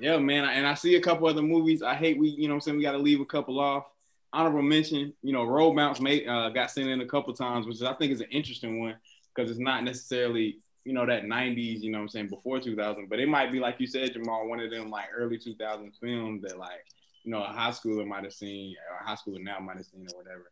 yeah, 0.00 0.16
man. 0.16 0.48
And 0.48 0.66
I 0.66 0.72
see 0.72 0.94
a 0.94 1.02
couple 1.02 1.28
other 1.28 1.42
movies. 1.42 1.82
I 1.82 1.94
hate 1.94 2.16
we, 2.16 2.30
you 2.30 2.48
know, 2.48 2.54
I'm 2.54 2.62
saying 2.62 2.78
we 2.78 2.82
got 2.82 2.92
to 2.92 2.98
leave 2.98 3.20
a 3.20 3.26
couple 3.26 3.60
off. 3.60 3.84
Honorable 4.32 4.62
mention, 4.62 5.12
you 5.20 5.34
know, 5.34 5.44
Road 5.44 5.76
Bounce 5.76 6.00
made 6.00 6.26
uh, 6.26 6.48
got 6.48 6.70
sent 6.70 6.88
in 6.88 7.02
a 7.02 7.06
couple 7.06 7.34
times, 7.34 7.66
which 7.66 7.82
I 7.82 7.92
think 7.92 8.10
is 8.10 8.22
an 8.22 8.28
interesting 8.30 8.80
one 8.80 8.96
because 9.34 9.50
it's 9.50 9.60
not 9.60 9.84
necessarily 9.84 10.60
you 10.84 10.92
know, 10.92 11.06
that 11.06 11.24
90s, 11.24 11.80
you 11.80 11.90
know 11.90 12.00
I'm 12.00 12.08
saying, 12.08 12.28
before 12.28 12.60
2000. 12.60 13.08
But 13.08 13.20
it 13.20 13.28
might 13.28 13.50
be, 13.50 13.58
like 13.58 13.76
you 13.78 13.86
said, 13.86 14.12
Jamal, 14.12 14.48
one 14.48 14.60
of 14.60 14.70
them 14.70 14.90
like 14.90 15.06
early 15.16 15.38
2000s 15.38 15.98
films 16.00 16.42
that 16.42 16.58
like, 16.58 16.84
you 17.24 17.30
know, 17.30 17.42
a 17.42 17.46
high 17.46 17.70
schooler 17.70 18.06
might 18.06 18.24
have 18.24 18.34
seen, 18.34 18.76
or 18.90 18.98
a 18.98 19.08
high 19.08 19.16
schooler 19.16 19.42
now 19.42 19.58
might 19.58 19.78
have 19.78 19.86
seen 19.86 20.06
or 20.12 20.18
whatever. 20.22 20.50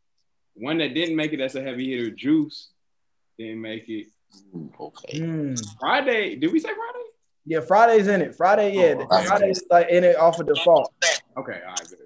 One 0.54 0.78
that 0.78 0.94
didn't 0.94 1.16
make 1.16 1.32
it 1.32 1.38
that's 1.38 1.54
a 1.54 1.62
heavy 1.62 1.90
hitter, 1.90 2.10
Juice, 2.10 2.70
didn't 3.38 3.60
make 3.60 3.88
it. 3.88 4.06
okay. 4.80 5.20
Mm. 5.20 5.78
Friday, 5.78 6.36
did 6.36 6.50
we 6.52 6.58
say 6.58 6.68
Friday? 6.68 7.08
Yeah, 7.44 7.60
Friday's 7.60 8.06
in 8.06 8.22
it. 8.22 8.34
Friday, 8.34 8.74
yeah. 8.74 9.04
Oh, 9.10 9.22
Friday's 9.22 9.62
like 9.70 9.88
in 9.90 10.04
it 10.04 10.16
off 10.16 10.38
of 10.38 10.46
default. 10.46 10.92
Okay, 11.36 11.60
all 11.66 11.70
right, 11.70 11.88
good. 11.88 11.98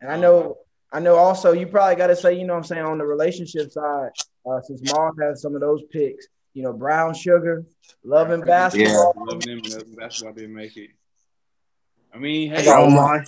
And 0.00 0.10
I 0.10 0.16
know, 0.16 0.58
I 0.92 1.00
know 1.00 1.16
also 1.16 1.52
you 1.52 1.66
probably 1.66 1.96
got 1.96 2.08
to 2.08 2.16
say, 2.16 2.34
you 2.34 2.44
know 2.44 2.54
what 2.54 2.60
I'm 2.60 2.64
saying, 2.64 2.84
on 2.84 2.98
the 2.98 3.06
relationship 3.06 3.70
side, 3.70 4.10
uh, 4.50 4.60
since 4.62 4.92
Mom 4.92 5.16
has 5.18 5.40
some 5.40 5.54
of 5.54 5.60
those 5.60 5.82
picks, 5.90 6.26
you 6.56 6.62
know, 6.62 6.72
brown 6.72 7.12
sugar, 7.12 7.66
loving 8.02 8.40
basketball. 8.40 9.12
Yeah, 9.14 9.22
love 9.24 9.42
them. 9.42 9.60
That's 9.94 10.22
why 10.22 10.32
they 10.32 10.46
make 10.46 10.74
it. 10.78 10.88
I 12.14 12.18
mean, 12.18 12.48
hey, 12.48 12.62
I 12.62 12.64
got, 12.64 12.90
one, 12.90 13.26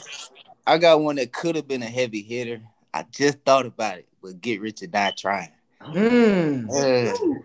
I 0.67 0.79
got 0.79 1.03
one 1.03 1.17
that 1.17 1.31
could 1.31 1.55
have 1.55 1.69
been 1.69 1.83
a 1.83 1.87
heavy 1.87 2.23
hitter. 2.23 2.63
I 2.95 3.05
just 3.11 3.41
thought 3.41 3.67
about 3.67 3.99
it, 3.99 4.09
but 4.23 4.41
get 4.41 4.63
rich 4.63 4.83
or 4.83 4.87
die 4.87 5.11
trying. 5.11 5.53
Mm. 5.83 7.43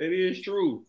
It 0.00 0.12
is 0.12 0.40
true. 0.40 0.84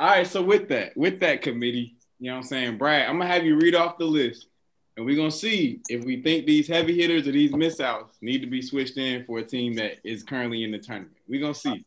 All 0.00 0.08
right, 0.08 0.26
so 0.26 0.42
with 0.42 0.68
that, 0.70 0.96
with 0.96 1.20
that 1.20 1.42
committee, 1.42 1.94
you 2.18 2.30
know 2.30 2.32
what 2.32 2.38
I'm 2.38 2.48
saying, 2.48 2.78
Brad, 2.78 3.08
I'm 3.08 3.18
gonna 3.18 3.30
have 3.30 3.44
you 3.44 3.60
read 3.60 3.76
off 3.76 3.96
the 3.96 4.06
list, 4.06 4.48
and 4.96 5.06
we're 5.06 5.14
gonna 5.14 5.30
see 5.30 5.82
if 5.88 6.04
we 6.04 6.20
think 6.20 6.46
these 6.46 6.66
heavy 6.66 7.00
hitters 7.00 7.28
or 7.28 7.32
these 7.32 7.52
missouts 7.52 8.20
need 8.20 8.40
to 8.40 8.48
be 8.48 8.60
switched 8.60 8.96
in 8.96 9.24
for 9.24 9.38
a 9.38 9.44
team 9.44 9.74
that 9.74 9.98
is 10.02 10.24
currently 10.24 10.64
in 10.64 10.72
the 10.72 10.78
tournament. 10.78 11.16
We're 11.28 11.40
gonna 11.40 11.54
see. 11.54 11.84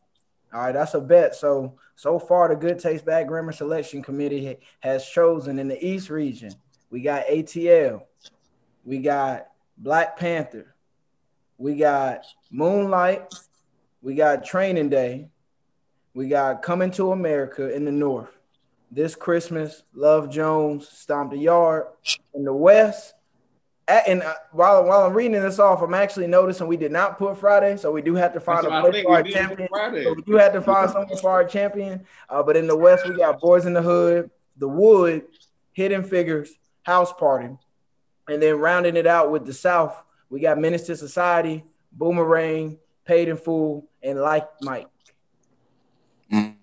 All 0.53 0.61
right, 0.61 0.71
that's 0.73 0.93
a 0.93 1.01
bet. 1.01 1.35
So 1.35 1.77
so 1.95 2.17
far, 2.19 2.49
the 2.49 2.55
Good 2.55 2.79
Taste 2.79 3.05
Bad 3.05 3.27
Grammar 3.27 3.51
Selection 3.51 4.01
Committee 4.01 4.57
has 4.79 5.05
chosen 5.05 5.59
in 5.59 5.67
the 5.67 5.85
East 5.85 6.09
region. 6.09 6.51
We 6.89 7.01
got 7.01 7.25
ATL, 7.27 8.01
we 8.83 8.97
got 8.97 9.47
Black 9.77 10.17
Panther, 10.17 10.75
we 11.57 11.75
got 11.75 12.25
Moonlight, 12.49 13.33
we 14.01 14.15
got 14.15 14.43
Training 14.43 14.89
Day, 14.89 15.29
we 16.13 16.27
got 16.27 16.61
Coming 16.61 16.91
to 16.91 17.11
America 17.11 17.73
in 17.73 17.85
the 17.85 17.91
North. 17.91 18.37
This 18.89 19.15
Christmas, 19.15 19.83
Love 19.93 20.29
Jones, 20.29 20.89
Stomp 20.89 21.31
the 21.31 21.37
Yard. 21.37 21.85
In 22.33 22.43
the 22.43 22.53
West, 22.53 23.13
and 23.87 24.23
uh, 24.23 24.35
while 24.51 24.83
while 24.85 25.05
I'm 25.05 25.13
reading 25.13 25.41
this 25.41 25.59
off, 25.59 25.81
I'm 25.81 25.93
actually 25.93 26.27
noticing 26.27 26.67
we 26.67 26.77
did 26.77 26.91
not 26.91 27.17
put 27.17 27.37
Friday, 27.37 27.77
so 27.77 27.91
we 27.91 28.01
do 28.01 28.15
have 28.15 28.33
to 28.33 28.39
find 28.39 28.65
That's 28.65 28.73
a 28.73 28.81
place 28.81 29.03
for 29.03 29.13
our 29.15 29.23
champion. 29.23 29.69
So 29.71 30.13
we 30.13 30.21
do 30.21 30.33
have 30.33 30.53
to 30.53 30.61
find 30.61 30.89
someone 30.89 31.17
for 31.17 31.31
our 31.31 31.43
champion. 31.43 32.05
Uh, 32.29 32.43
but 32.43 32.55
in 32.55 32.67
the 32.67 32.75
West, 32.75 33.07
we 33.07 33.15
got 33.15 33.39
Boys 33.39 33.65
in 33.65 33.73
the 33.73 33.81
Hood, 33.81 34.29
The 34.57 34.67
Wood, 34.67 35.23
Hidden 35.73 36.03
Figures, 36.03 36.53
House 36.83 37.11
Party, 37.13 37.49
and 38.27 38.41
then 38.41 38.55
rounding 38.59 38.95
it 38.95 39.07
out 39.07 39.31
with 39.31 39.45
the 39.45 39.53
South, 39.53 40.01
we 40.29 40.39
got 40.39 40.57
Menace 40.57 40.85
to 40.87 40.95
Society, 40.95 41.63
Boomerang, 41.91 42.77
Paid 43.05 43.27
in 43.27 43.37
Full, 43.37 43.87
and 44.01 44.19
Like 44.19 44.47
Mike. 44.61 44.87
Mm. 46.31 46.55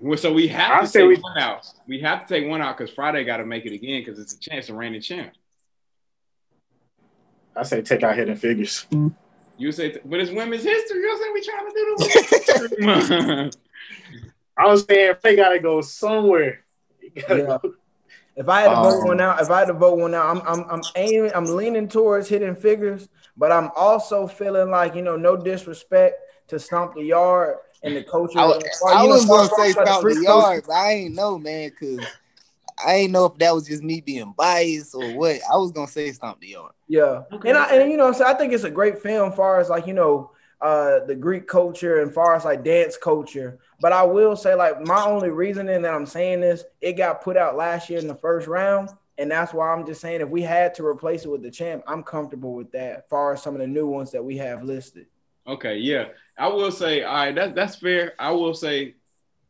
Well, 0.00 0.18
so 0.18 0.32
we 0.32 0.48
have 0.48 0.82
I 0.82 0.86
to 0.86 0.92
take 0.92 1.08
we, 1.08 1.16
one 1.16 1.38
out. 1.38 1.66
We 1.86 2.00
have 2.00 2.26
to 2.26 2.34
take 2.34 2.48
one 2.48 2.60
out 2.60 2.76
because 2.76 2.92
Friday 2.94 3.24
got 3.24 3.38
to 3.38 3.46
make 3.46 3.66
it 3.66 3.72
again 3.72 4.02
because 4.02 4.18
it's 4.18 4.34
a 4.34 4.38
chance 4.38 4.66
to 4.66 4.74
reign 4.74 4.92
the 4.92 5.00
champ. 5.00 5.32
I 7.56 7.62
say 7.62 7.82
take 7.82 8.02
out 8.02 8.16
hidden 8.16 8.36
figures. 8.36 8.86
You 9.56 9.72
say, 9.72 9.98
but 10.04 10.20
it's 10.20 10.30
women's 10.30 10.64
history. 10.64 10.98
You 10.98 11.08
know 11.08 11.18
saying? 11.20 11.34
We 11.34 11.44
trying 11.44 11.66
to 11.66 11.72
do 11.72 11.96
the 12.78 13.56
I 14.56 14.66
was 14.66 14.84
saying 14.84 15.14
they 15.22 15.36
gotta 15.36 15.58
go 15.60 15.80
somewhere. 15.80 16.64
Gotta 17.28 17.38
yeah. 17.38 17.58
Go. 17.62 17.74
If 18.36 18.48
I 18.48 18.62
had 18.62 18.70
to 18.70 18.76
um, 18.76 18.82
vote 18.82 19.06
one 19.06 19.20
out, 19.20 19.40
if 19.40 19.50
I 19.50 19.60
had 19.60 19.66
to 19.66 19.74
vote 19.74 19.98
one 19.98 20.14
out, 20.14 20.26
I'm 20.26 20.42
I'm 20.46 20.70
I'm 20.70 20.82
aiming, 20.96 21.30
I'm 21.34 21.44
leaning 21.44 21.88
towards 21.88 22.28
Hidden 22.28 22.56
Figures, 22.56 23.08
but 23.36 23.52
I'm 23.52 23.70
also 23.76 24.26
feeling 24.26 24.70
like 24.70 24.96
you 24.96 25.02
know, 25.02 25.16
no 25.16 25.36
disrespect 25.36 26.16
to 26.48 26.58
Stomp 26.58 26.94
the 26.94 27.04
Yard 27.04 27.56
and 27.84 27.96
the 27.96 28.02
culture. 28.02 28.38
I, 28.38 28.60
I 28.88 29.04
was 29.04 29.26
gonna 29.26 29.48
say 29.56 29.72
Stomp 29.72 30.02
the 30.02 30.22
Yard, 30.22 30.64
but 30.66 30.74
I 30.74 30.92
ain't 30.92 31.14
know, 31.14 31.38
man, 31.38 31.70
because 31.70 32.04
I 32.84 32.94
ain't 32.94 33.12
know 33.12 33.26
if 33.26 33.36
that 33.38 33.54
was 33.54 33.66
just 33.66 33.82
me 33.82 34.00
being 34.00 34.34
biased 34.36 34.94
or 34.94 35.12
what. 35.12 35.36
I 35.52 35.56
was 35.56 35.70
gonna 35.72 35.86
say 35.86 36.10
Stomp 36.12 36.40
the 36.40 36.48
Yard. 36.48 36.72
Yeah, 36.88 37.22
okay. 37.32 37.50
and 37.50 37.58
I 37.58 37.76
and 37.76 37.90
you 37.90 37.96
know, 37.96 38.12
so 38.12 38.24
I 38.24 38.34
think 38.34 38.52
it's 38.52 38.64
a 38.64 38.70
great 38.70 39.00
film, 39.00 39.32
far 39.32 39.60
as 39.60 39.68
like 39.68 39.86
you 39.86 39.94
know, 39.94 40.32
uh, 40.60 41.04
the 41.04 41.14
Greek 41.14 41.46
culture 41.46 42.00
and 42.00 42.12
far 42.12 42.34
as 42.34 42.44
like 42.44 42.64
dance 42.64 42.96
culture. 42.96 43.58
But 43.80 43.92
I 43.92 44.02
will 44.02 44.34
say, 44.34 44.54
like, 44.54 44.80
my 44.86 45.04
only 45.04 45.28
reasoning 45.28 45.82
that 45.82 45.92
I'm 45.92 46.06
saying 46.06 46.40
this, 46.40 46.64
it 46.80 46.94
got 46.94 47.22
put 47.22 47.36
out 47.36 47.56
last 47.56 47.90
year 47.90 47.98
in 47.98 48.06
the 48.06 48.14
first 48.14 48.46
round. 48.46 48.88
And 49.18 49.30
that's 49.30 49.52
why 49.52 49.70
I'm 49.70 49.86
just 49.86 50.00
saying 50.00 50.22
if 50.22 50.28
we 50.28 50.42
had 50.42 50.74
to 50.74 50.84
replace 50.84 51.24
it 51.24 51.28
with 51.28 51.42
the 51.42 51.50
champ, 51.50 51.84
I'm 51.86 52.02
comfortable 52.02 52.54
with 52.54 52.72
that, 52.72 53.08
far 53.08 53.34
as 53.34 53.42
some 53.42 53.54
of 53.54 53.60
the 53.60 53.66
new 53.66 53.86
ones 53.86 54.10
that 54.12 54.24
we 54.24 54.38
have 54.38 54.64
listed. 54.64 55.06
Okay, 55.46 55.76
yeah. 55.76 56.06
I 56.36 56.48
will 56.48 56.70
say, 56.70 57.02
all 57.02 57.14
right, 57.14 57.34
that, 57.34 57.54
that's 57.54 57.76
fair. 57.76 58.14
I 58.18 58.30
will 58.32 58.54
say 58.54 58.94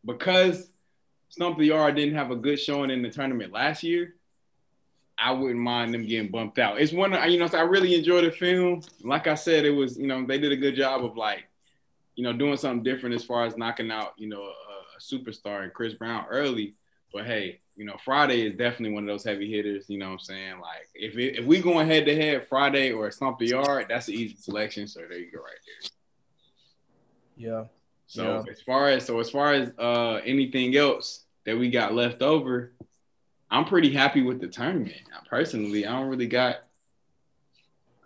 because 0.05 0.71
Stomp 1.29 1.59
the 1.59 1.67
Yard 1.67 1.97
didn't 1.97 2.15
have 2.15 2.31
a 2.31 2.37
good 2.37 2.61
showing 2.61 2.91
in 2.91 3.03
the 3.03 3.11
tournament 3.11 3.53
last 3.53 3.83
year, 3.83 4.15
I 5.17 5.33
wouldn't 5.33 5.61
mind 5.61 5.95
them 5.95 6.07
getting 6.07 6.31
bumped 6.31 6.59
out. 6.59 6.81
It's 6.81 6.93
one, 6.93 7.13
you 7.31 7.39
know, 7.39 7.49
I 7.53 7.63
really 7.63 7.95
enjoyed 7.95 8.25
the 8.25 8.31
film. 8.31 8.83
Like 9.03 9.27
I 9.27 9.35
said, 9.35 9.65
it 9.65 9.71
was, 9.71 9.97
you 9.97 10.07
know, 10.07 10.27
they 10.27 10.39
did 10.39 10.53
a 10.53 10.57
good 10.57 10.75
job 10.75 11.05
of 11.05 11.17
like, 11.17 11.45
you 12.17 12.25
know, 12.25 12.33
doing 12.33 12.57
something 12.57 12.83
different 12.83 13.15
as 13.15 13.25
far 13.25 13.45
as 13.45 13.57
knocking 13.57 13.91
out, 13.91 14.15
you 14.17 14.29
know, 14.29 14.43
a, 14.43 14.49
a 14.49 15.01
superstar 15.01 15.63
and 15.63 15.73
Chris 15.73 15.95
Brown 15.95 16.27
early. 16.29 16.75
But 17.13 17.27
hey, 17.27 17.61
you 17.77 17.85
know, 17.85 17.97
Friday 18.05 18.47
is 18.47 18.57
definitely 18.57 18.95
one 18.95 19.05
of 19.05 19.09
those 19.09 19.25
heavy 19.25 19.51
hitters. 19.51 19.89
You 19.89 19.99
know 19.99 20.07
what 20.07 20.13
I'm 20.13 20.19
saying? 20.21 20.61
Like, 20.61 20.89
if 20.95 21.17
it, 21.17 21.39
if 21.39 21.45
we 21.45 21.61
going 21.61 21.87
head 21.87 22.07
to 22.07 22.15
head 22.15 22.47
Friday 22.49 22.93
or 22.93 23.11
Stomp 23.11 23.39
the 23.39 23.47
Yard, 23.47 23.87
that's 23.89 24.09
an 24.09 24.15
easy 24.15 24.37
selection. 24.37 24.87
So 24.87 25.01
there 25.01 25.19
you 25.19 25.31
go, 25.31 25.39
right 25.39 25.53
there. 25.65 25.91
Yeah. 27.45 27.65
So 28.07 28.43
yeah. 28.47 28.53
as 28.53 28.61
far 28.63 28.89
as 28.89 29.05
so 29.05 29.21
as 29.21 29.31
far 29.31 29.53
as 29.53 29.73
uh 29.79 30.21
anything 30.25 30.77
else 30.77 31.25
that 31.45 31.59
we 31.59 31.71
got 31.71 31.95
left 31.95 32.23
over, 32.23 32.73
I'm 33.51 33.67
pretty 33.67 33.93
happy 33.93 34.23
with 34.23 34.41
the 34.41 34.49
tournament. 34.49 35.03
Personally, 35.29 35.87
I 35.87 35.93
don't 35.93 36.09
really 36.09 36.27
got 36.27 36.57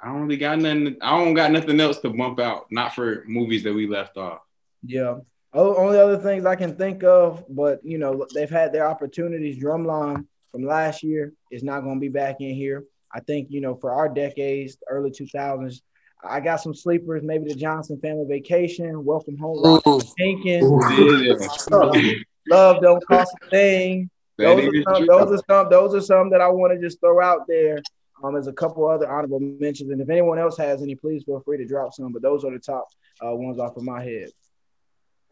I 0.00 0.08
don't 0.08 0.22
really 0.22 0.36
got 0.36 0.58
nothing. 0.58 0.96
I 1.00 1.10
don't 1.10 1.34
got 1.34 1.52
nothing 1.52 1.80
else 1.80 1.98
to 2.00 2.10
bump 2.10 2.40
out. 2.40 2.66
Not 2.70 2.94
for 2.94 3.24
movies 3.26 3.62
that 3.64 3.74
we 3.74 3.86
left 3.86 4.16
off. 4.16 4.40
Yeah. 4.84 5.18
Oh, 5.52 5.74
only 5.76 5.98
other 5.98 6.18
things 6.18 6.44
I 6.44 6.56
can 6.56 6.76
think 6.76 7.02
of, 7.02 7.44
but 7.48 7.80
you 7.84 7.98
know 7.98 8.26
they've 8.34 8.50
had 8.50 8.72
their 8.72 8.86
opportunities. 8.86 9.62
Drumline 9.62 10.26
from 10.52 10.64
last 10.64 11.02
year 11.02 11.32
is 11.50 11.62
not 11.62 11.80
going 11.80 11.96
to 11.96 12.00
be 12.00 12.08
back 12.08 12.36
in 12.40 12.54
here. 12.54 12.84
I 13.12 13.20
think 13.20 13.48
you 13.50 13.60
know 13.60 13.74
for 13.74 13.92
our 13.92 14.08
decades, 14.08 14.76
early 14.88 15.10
2000s, 15.10 15.80
I 16.22 16.40
got 16.40 16.56
some 16.56 16.74
sleepers. 16.74 17.22
Maybe 17.22 17.48
the 17.48 17.54
Johnson 17.54 17.98
Family 18.00 18.26
Vacation, 18.28 19.04
Welcome 19.04 19.36
Home, 19.38 19.80
Jenkins, 20.18 20.64
Love 22.50 22.80
Don't 22.82 23.06
Cost 23.06 23.34
a 23.42 23.50
Thing. 23.50 24.10
Those 24.36 24.66
are, 24.66 24.94
some, 24.94 25.06
those 25.06 25.32
are 25.32 25.42
some. 25.48 25.70
Those 25.70 25.94
are 25.94 26.00
some 26.00 26.30
that 26.30 26.40
I 26.40 26.48
want 26.48 26.72
to 26.72 26.80
just 26.80 27.00
throw 27.00 27.20
out 27.20 27.46
there. 27.48 27.80
Um, 28.22 28.34
there's 28.34 28.46
a 28.46 28.52
couple 28.52 28.88
other 28.88 29.10
honorable 29.10 29.40
mentions, 29.40 29.90
and 29.90 30.00
if 30.00 30.08
anyone 30.08 30.38
else 30.38 30.56
has 30.58 30.82
any, 30.82 30.94
please 30.94 31.24
feel 31.24 31.40
free 31.40 31.58
to 31.58 31.64
drop 31.64 31.92
some. 31.92 32.12
But 32.12 32.22
those 32.22 32.44
are 32.44 32.52
the 32.52 32.58
top 32.58 32.88
uh, 33.24 33.34
ones 33.34 33.58
off 33.58 33.76
of 33.76 33.82
my 33.82 34.02
head. 34.02 34.30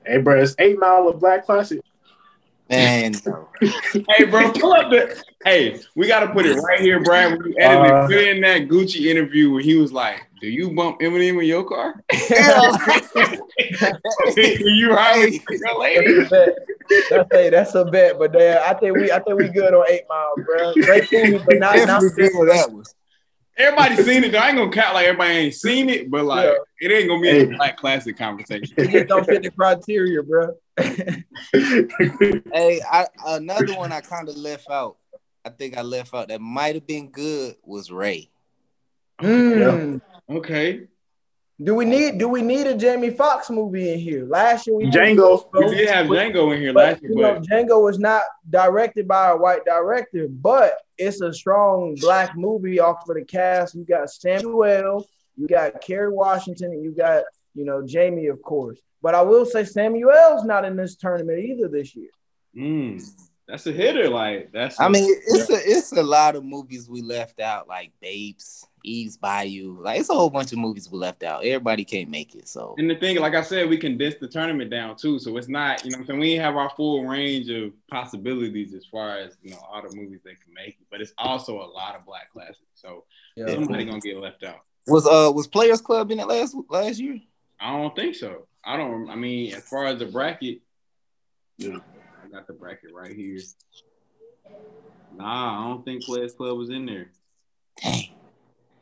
Hey, 0.05 0.19
bro, 0.19 0.41
it's 0.41 0.55
Eight 0.59 0.79
Mile 0.79 1.09
of 1.09 1.19
Black 1.19 1.47
Classic. 1.47 1.81
Man, 2.69 3.15
hey, 3.61 4.25
bro, 4.25 4.51
pull 4.53 4.73
up 4.73 4.91
the. 4.91 5.23
Hey, 5.45 5.81
we 5.95 6.09
got 6.09 6.21
to 6.21 6.33
put 6.33 6.47
it 6.47 6.57
right 6.57 6.81
here, 6.81 7.01
Brad. 7.01 7.39
When 7.39 7.51
you 7.51 7.55
edit 7.61 7.93
uh, 7.93 8.05
it, 8.05 8.07
put 8.09 8.25
in 8.25 8.41
that 8.41 8.67
Gucci 8.69 9.07
interview 9.07 9.53
where 9.53 9.63
he 9.63 9.77
was 9.77 9.93
like, 9.93 10.29
"Do 10.41 10.49
you 10.49 10.75
bump 10.75 10.99
Eminem 11.01 11.41
in 11.41 11.45
your 11.45 11.63
car?" 11.63 12.03
you 14.37 14.91
right? 14.91 15.41
That's 17.09 17.33
a 17.33 17.51
that's 17.51 17.75
a 17.77 17.85
bet, 17.85 18.19
but 18.19 18.33
damn, 18.33 18.63
I 18.69 18.75
think 18.79 18.97
we 18.97 19.13
I 19.13 19.21
think 19.21 19.39
we 19.39 19.49
good 19.49 19.73
on 19.73 19.85
Eight 19.89 20.03
Mile, 20.09 20.35
bro. 20.45 20.75
Great 20.75 21.13
movie, 21.13 21.39
but 21.47 21.59
not 21.59 21.77
not 21.87 22.01
that 22.01 22.69
was. 22.73 22.93
Everybody 23.59 24.03
seen 24.03 24.25
it. 24.25 24.33
Though. 24.33 24.39
I 24.39 24.49
ain't 24.49 24.59
gonna 24.59 24.71
count 24.71 24.95
like 24.95 25.07
everybody 25.07 25.31
ain't 25.31 25.55
seen 25.55 25.89
it, 25.89 26.11
but 26.11 26.25
like 26.25 26.45
yeah. 26.45 26.89
it 26.89 26.93
ain't 26.93 27.09
gonna 27.09 27.23
be 27.23 27.29
hey. 27.29 27.45
a 27.45 27.57
black 27.57 27.79
classic 27.79 28.19
conversation. 28.19 28.75
It 28.77 28.91
just 28.91 29.07
don't 29.07 29.25
fit 29.25 29.43
the 29.43 29.51
criteria, 29.51 30.23
bro. 30.23 30.55
hey, 30.77 31.25
I, 32.91 33.07
another 33.27 33.75
one 33.75 33.93
I 33.93 34.03
kind 34.03 34.29
of 34.29 34.37
left 34.37 34.71
out. 34.71 34.97
I 35.45 35.51
think 35.51 35.79
I 35.79 35.83
left 35.83 36.13
out 36.13 36.29
that 36.29 36.41
might 36.41 36.75
have 36.75 36.87
been 36.87 37.09
good 37.09 37.55
was 37.65 37.91
Ray. 37.91 38.29
Mm. 39.21 40.01
Yeah. 40.29 40.37
Okay. 40.37 40.89
Do 41.63 41.75
we 41.75 41.87
need 41.87 42.19
do 42.19 42.29
we 42.29 42.43
need 42.43 42.67
a 42.67 42.77
Jamie 42.77 43.09
Foxx 43.09 43.49
movie 43.49 43.95
in 43.95 43.99
here? 43.99 44.27
Last 44.27 44.67
year 44.67 44.77
we 44.77 44.91
Django. 44.91 45.47
We 45.55 45.75
did 45.75 45.89
have 45.89 46.07
Django 46.07 46.55
in 46.55 46.61
here 46.61 46.75
last 46.75 47.01
year. 47.01 47.13
You 47.13 47.23
know, 47.23 47.41
Django 47.41 47.83
was 47.83 47.99
not 47.99 48.25
directed 48.51 49.09
by 49.09 49.31
a 49.31 49.37
white 49.37 49.65
director, 49.65 50.29
but 50.29 50.77
it's 50.99 51.21
a 51.21 51.33
strong 51.33 51.97
black 52.01 52.37
movie 52.37 52.81
off 52.81 53.09
of 53.09 53.17
the 53.17 53.25
cast. 53.25 53.75
You 53.75 53.85
got 53.85 54.11
Samuel, 54.11 55.07
you 55.37 55.47
got 55.47 55.81
Kerry 55.81 56.13
Washington, 56.13 56.73
and 56.73 56.83
you 56.83 56.93
got 56.93 57.25
you 57.55 57.65
know 57.65 57.87
Jamie, 57.87 58.27
of 58.27 58.43
course. 58.43 58.79
But 59.03 59.15
I 59.15 59.23
will 59.23 59.45
say 59.45 59.65
Samuel's 59.65 60.45
not 60.45 60.65
in 60.65 60.77
this 60.77 60.97
tournament 60.97 61.39
either 61.39 61.69
this 61.69 61.95
year. 61.95 62.11
Mm, 62.57 63.05
that's 63.47 63.67
a 63.67 63.73
hitter. 63.73 64.09
Like 64.09 64.51
that's. 64.53 64.81
I 64.81 64.89
mean, 64.89 65.09
it's 65.27 65.51
yeah. 65.51 65.57
a 65.57 65.61
it's 65.65 65.93
a 65.93 66.03
lot 66.03 66.37
of 66.37 66.45
movies 66.45 66.89
we 66.89 67.03
left 67.03 67.41
out, 67.41 67.69
like 67.69 67.93
Babes. 68.01 68.67
Eve's 68.87 69.17
Bayou. 69.17 69.79
Like 69.83 70.01
it's 70.01 70.09
a 70.09 70.15
whole 70.15 70.31
bunch 70.31 70.53
of 70.53 70.59
movies 70.59 70.91
we 70.91 70.99
left 70.99 71.23
out. 71.23 71.45
Everybody 71.45 71.85
can't 71.85 72.09
make 72.09 72.35
it. 72.35 72.49
So 72.49 72.75
and 72.79 72.89
the 72.89 72.95
thing, 72.95 73.19
like 73.19 73.35
I 73.35 73.43
said, 73.43 73.69
we 73.69 73.77
condensed 73.77 74.21
the 74.21 74.29
tournament 74.29 74.71
down 74.71 74.97
too. 74.97 75.19
So 75.19 75.37
it's 75.37 75.49
not, 75.49 75.85
you 75.85 75.91
know, 75.91 75.99
I'm 75.99 76.07
saying 76.07 76.19
we 76.21 76.35
have 76.35 76.57
our 76.57 76.71
full 76.71 77.05
range 77.05 77.51
of 77.51 77.73
possibilities 77.89 78.75
as 78.75 78.87
far 78.87 79.19
as 79.19 79.37
you 79.43 79.51
know 79.51 79.59
all 79.69 79.83
the 79.83 79.95
movies 79.95 80.21
they 80.25 80.35
can 80.35 80.55
make. 80.55 80.79
But 80.91 81.01
it's 81.01 81.13
also 81.19 81.61
a 81.61 81.67
lot 81.67 81.97
of 81.97 82.07
black 82.07 82.33
classics. 82.33 82.61
So 82.75 83.05
yeah. 83.37 83.47
somebody 83.49 83.85
gonna 83.85 84.01
get 84.01 84.17
left 84.19 84.45
out. 84.45 84.61
Was 84.87 85.07
uh 85.07 85.33
was 85.35 85.49
Players 85.49 85.81
Club 85.81 86.11
in 86.11 86.21
it 86.21 86.29
last 86.29 86.57
last 86.69 86.99
year? 86.99 87.21
I 87.61 87.73
don't 87.73 87.97
think 87.97 88.15
so. 88.15 88.47
I 88.65 88.77
don't. 88.77 89.11
I 89.11 89.17
mean, 89.17 89.55
as 89.55 89.69
far 89.69 89.87
as 89.87 89.99
the 89.99 90.07
bracket, 90.07 90.61
yeah, 91.59 91.79
I 92.25 92.29
got 92.29 92.47
the 92.47 92.53
bracket 92.53 92.93
right 92.95 93.15
here. 93.15 93.39
Nah, 95.17 95.65
I 95.65 95.69
don't 95.69 95.85
think 95.85 96.05
Players 96.05 96.35
Club 96.35 96.59
was 96.59 96.71
in 96.71 96.87
there. 96.87 97.11
Dang. 97.83 98.06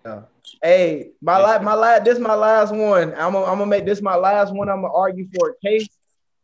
Yeah. 0.04 0.22
Hey, 0.62 1.10
my 1.22 1.38
last, 1.38 1.62
my 1.62 1.74
last, 1.74 2.04
this 2.04 2.18
my 2.18 2.34
last 2.34 2.74
one. 2.74 3.14
I'm 3.14 3.32
gonna, 3.32 3.44
I'm 3.44 3.58
gonna 3.58 3.66
make 3.66 3.86
this 3.86 4.02
my 4.02 4.16
last 4.16 4.52
one. 4.52 4.68
I'm 4.68 4.82
gonna 4.82 4.92
argue 4.92 5.26
for 5.34 5.50
a 5.50 5.66
case. 5.66 5.88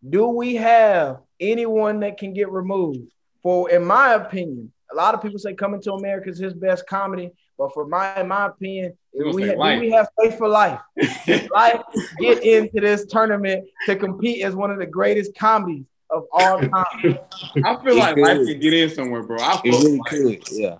Do 0.08 0.28
we 0.28 0.54
have 0.56 1.18
anyone 1.38 2.00
that 2.00 2.16
can 2.16 2.32
get 2.32 2.50
removed? 2.50 3.12
For, 3.42 3.70
in 3.70 3.84
my 3.84 4.14
opinion, 4.14 4.72
a 4.90 4.94
lot 4.94 5.14
of 5.14 5.22
people 5.22 5.38
say 5.38 5.54
Coming 5.54 5.82
to 5.82 5.92
America 5.92 6.30
is 6.30 6.38
his 6.38 6.54
best 6.54 6.86
comedy, 6.86 7.32
but 7.58 7.72
for 7.74 7.86
my, 7.86 8.18
in 8.20 8.28
my 8.28 8.46
opinion, 8.46 8.96
we, 9.12 9.42
have, 9.42 9.58
we 9.58 9.90
have 9.90 10.08
faith 10.18 10.38
for 10.38 10.48
life. 10.48 10.80
life 11.50 11.82
get 12.18 12.42
into 12.42 12.80
this 12.80 13.04
tournament 13.06 13.66
to 13.86 13.96
compete 13.96 14.42
as 14.42 14.54
one 14.54 14.70
of 14.70 14.78
the 14.78 14.86
greatest 14.86 15.34
comedies 15.36 15.84
of 16.08 16.24
all 16.32 16.60
time. 16.60 17.18
I 17.64 17.76
feel 17.84 17.96
like 17.96 18.16
life 18.16 18.46
can 18.46 18.58
get 18.58 18.72
in 18.72 18.90
somewhere, 18.90 19.22
bro. 19.22 19.38
I 19.38 19.60
feel 19.60 19.74
it 19.74 19.84
really 19.84 19.98
like, 19.98 20.10
could. 20.10 20.42
Yeah. 20.50 20.76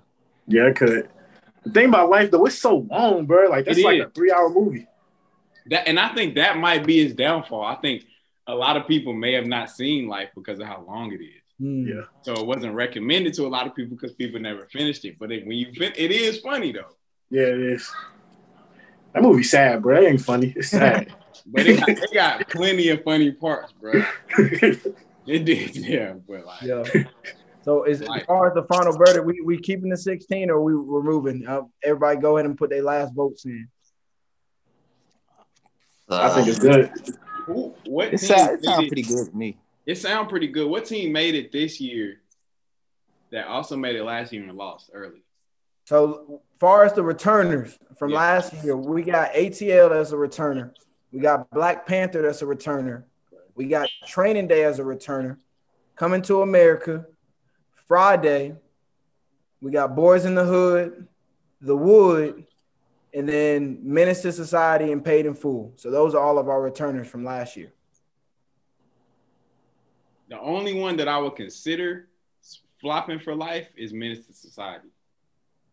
Yeah, 0.47 0.67
it 0.69 0.77
could. 0.77 1.09
The 1.65 1.71
thing 1.71 1.89
about 1.89 2.11
life 2.11 2.31
though, 2.31 2.47
it's 2.47 2.59
so 2.59 2.87
long, 2.91 3.27
bro. 3.27 3.49
Like 3.51 3.67
that's 3.67 3.81
like 3.81 4.01
a 4.01 4.11
three 4.11 4.33
hour 4.33 4.49
movie. 4.49 4.87
That 5.67 5.87
and 5.87 5.99
I 5.99 6.15
think 6.15 6.37
that 6.37 6.57
might 6.57 6.87
be 6.87 7.03
his 7.03 7.15
downfall. 7.15 7.65
I 7.65 7.77
think 7.77 8.05
a 8.47 8.55
lot 8.55 8.77
of 8.77 8.87
people 8.87 9.13
may 9.13 9.33
have 9.35 9.47
not 9.47 9.71
seen 9.71 10.09
life 10.09 10.31
because 10.35 10.59
of 10.59 10.67
how 10.67 10.85
long 10.87 11.13
it 11.13 11.23
is. 11.23 11.43
Mm. 11.61 11.87
Yeah. 11.87 12.05
So 12.23 12.33
it 12.33 12.47
wasn't 12.47 12.75
recommended 12.75 13.35
to 13.35 13.47
a 13.47 13.49
lot 13.49 13.67
of 13.67 13.75
people 13.75 13.97
because 13.97 14.15
people 14.15 14.41
never 14.41 14.67
finished 14.67 15.05
it. 15.05 15.19
But 15.19 15.31
it, 15.31 15.47
when 15.47 15.57
you 15.57 15.73
fin- 15.73 15.93
it 15.97 16.11
is 16.11 16.39
funny 16.39 16.73
though. 16.73 16.97
Yeah, 17.31 17.43
it 17.43 17.61
is. 17.61 17.91
That 19.13 19.23
movie 19.23 19.43
sad, 19.43 19.83
bro. 19.83 20.03
It 20.03 20.09
ain't 20.09 20.21
funny. 20.21 20.53
It's 20.57 20.69
sad. 20.69 21.13
but 21.47 21.67
it 21.67 21.79
got, 21.79 21.89
it 21.89 22.15
got 22.15 22.49
plenty 22.49 22.89
of 22.89 23.03
funny 23.03 23.31
parts, 23.33 23.73
bro. 23.73 23.93
it 24.39 25.45
did, 25.45 25.77
yeah. 25.77 26.15
But 26.29 26.45
like, 26.45 26.63
yeah. 26.63 26.85
So 27.63 27.83
as, 27.83 28.01
as 28.01 28.23
far 28.27 28.49
as 28.49 28.55
the 28.55 28.63
final 28.65 28.93
verdict, 28.93 29.25
we 29.25 29.41
we 29.43 29.59
keeping 29.59 29.91
the 29.91 29.97
16 29.97 30.51
or 30.51 30.63
we 30.63 30.73
removing? 30.73 31.47
Uh, 31.47 31.63
everybody 31.85 32.19
go 32.19 32.37
ahead 32.37 32.47
and 32.47 32.57
put 32.57 32.71
their 32.71 32.83
last 32.83 33.15
votes 33.15 33.45
in. 33.45 33.69
Uh, 36.09 36.23
I 36.23 36.35
think 36.35 36.49
it's 36.49 36.59
good. 36.59 36.91
Who, 37.47 37.75
what 37.87 38.15
it, 38.15 38.19
sound, 38.19 38.59
it 38.59 38.65
sounds 38.65 38.89
pretty 38.89 39.03
good 39.03 39.31
to 39.31 39.37
me. 39.37 39.59
It 39.87 39.97
sounds 39.97 40.29
pretty 40.29 40.49
good. 40.49 40.69
What 40.69 40.87
team 40.87 41.13
made 41.13 41.35
it 41.35 41.53
this 41.53 41.81
year 41.81 42.21
that 43.31 43.47
also 43.47 43.77
made 43.77 43.97
it 43.97 44.05
last 44.05 44.33
year 44.33 44.43
and 44.43 44.57
lost 44.57 44.91
early? 44.93 45.23
So 45.85 46.43
far 46.59 46.85
as 46.85 46.93
the 46.93 47.03
returners 47.03 47.79
from 47.99 48.11
yeah. 48.11 48.19
last 48.19 48.53
year, 48.65 48.77
we 48.77 49.03
got 49.03 49.33
ATL 49.33 49.93
as 49.93 50.13
a 50.13 50.17
returner. 50.17 50.73
We 51.13 51.21
got 51.21 51.51
Black 51.51 51.87
Panther 51.87 52.27
as 52.29 52.43
a 52.43 52.45
returner. 52.45 53.05
We 53.55 53.67
got 53.67 53.89
Training 54.07 54.49
Day 54.49 54.65
as 54.65 54.79
a 54.79 54.83
returner. 54.83 55.37
Coming 55.97 56.23
to 56.23 56.43
America. 56.43 57.07
Friday, 57.91 58.55
we 59.61 59.73
got 59.73 59.97
Boys 59.97 60.25
in 60.25 60.37
the 60.37 60.45
Hood, 60.45 61.09
The 61.61 61.77
Wood, 61.77 62.47
and 63.13 63.29
then 63.29 63.81
Menace 63.83 64.23
to 64.23 64.31
Society 64.31 64.93
and 64.93 65.05
Paid 65.05 65.27
in 65.27 65.35
Full. 65.35 65.73
So 65.75 65.91
those 65.91 66.15
are 66.15 66.23
all 66.23 66.39
of 66.39 66.49
our 66.49 66.63
returners 66.63 67.09
from 67.09 67.25
last 67.25 67.57
year. 67.57 67.73
The 70.29 70.39
only 70.39 70.73
one 70.73 70.99
that 70.99 71.09
I 71.09 71.19
would 71.19 71.35
consider 71.35 72.07
flopping 72.81 73.19
for 73.19 73.35
life 73.35 73.67
is 73.77 73.93
Menace 73.93 74.25
to 74.29 74.35
Society. 74.35 74.87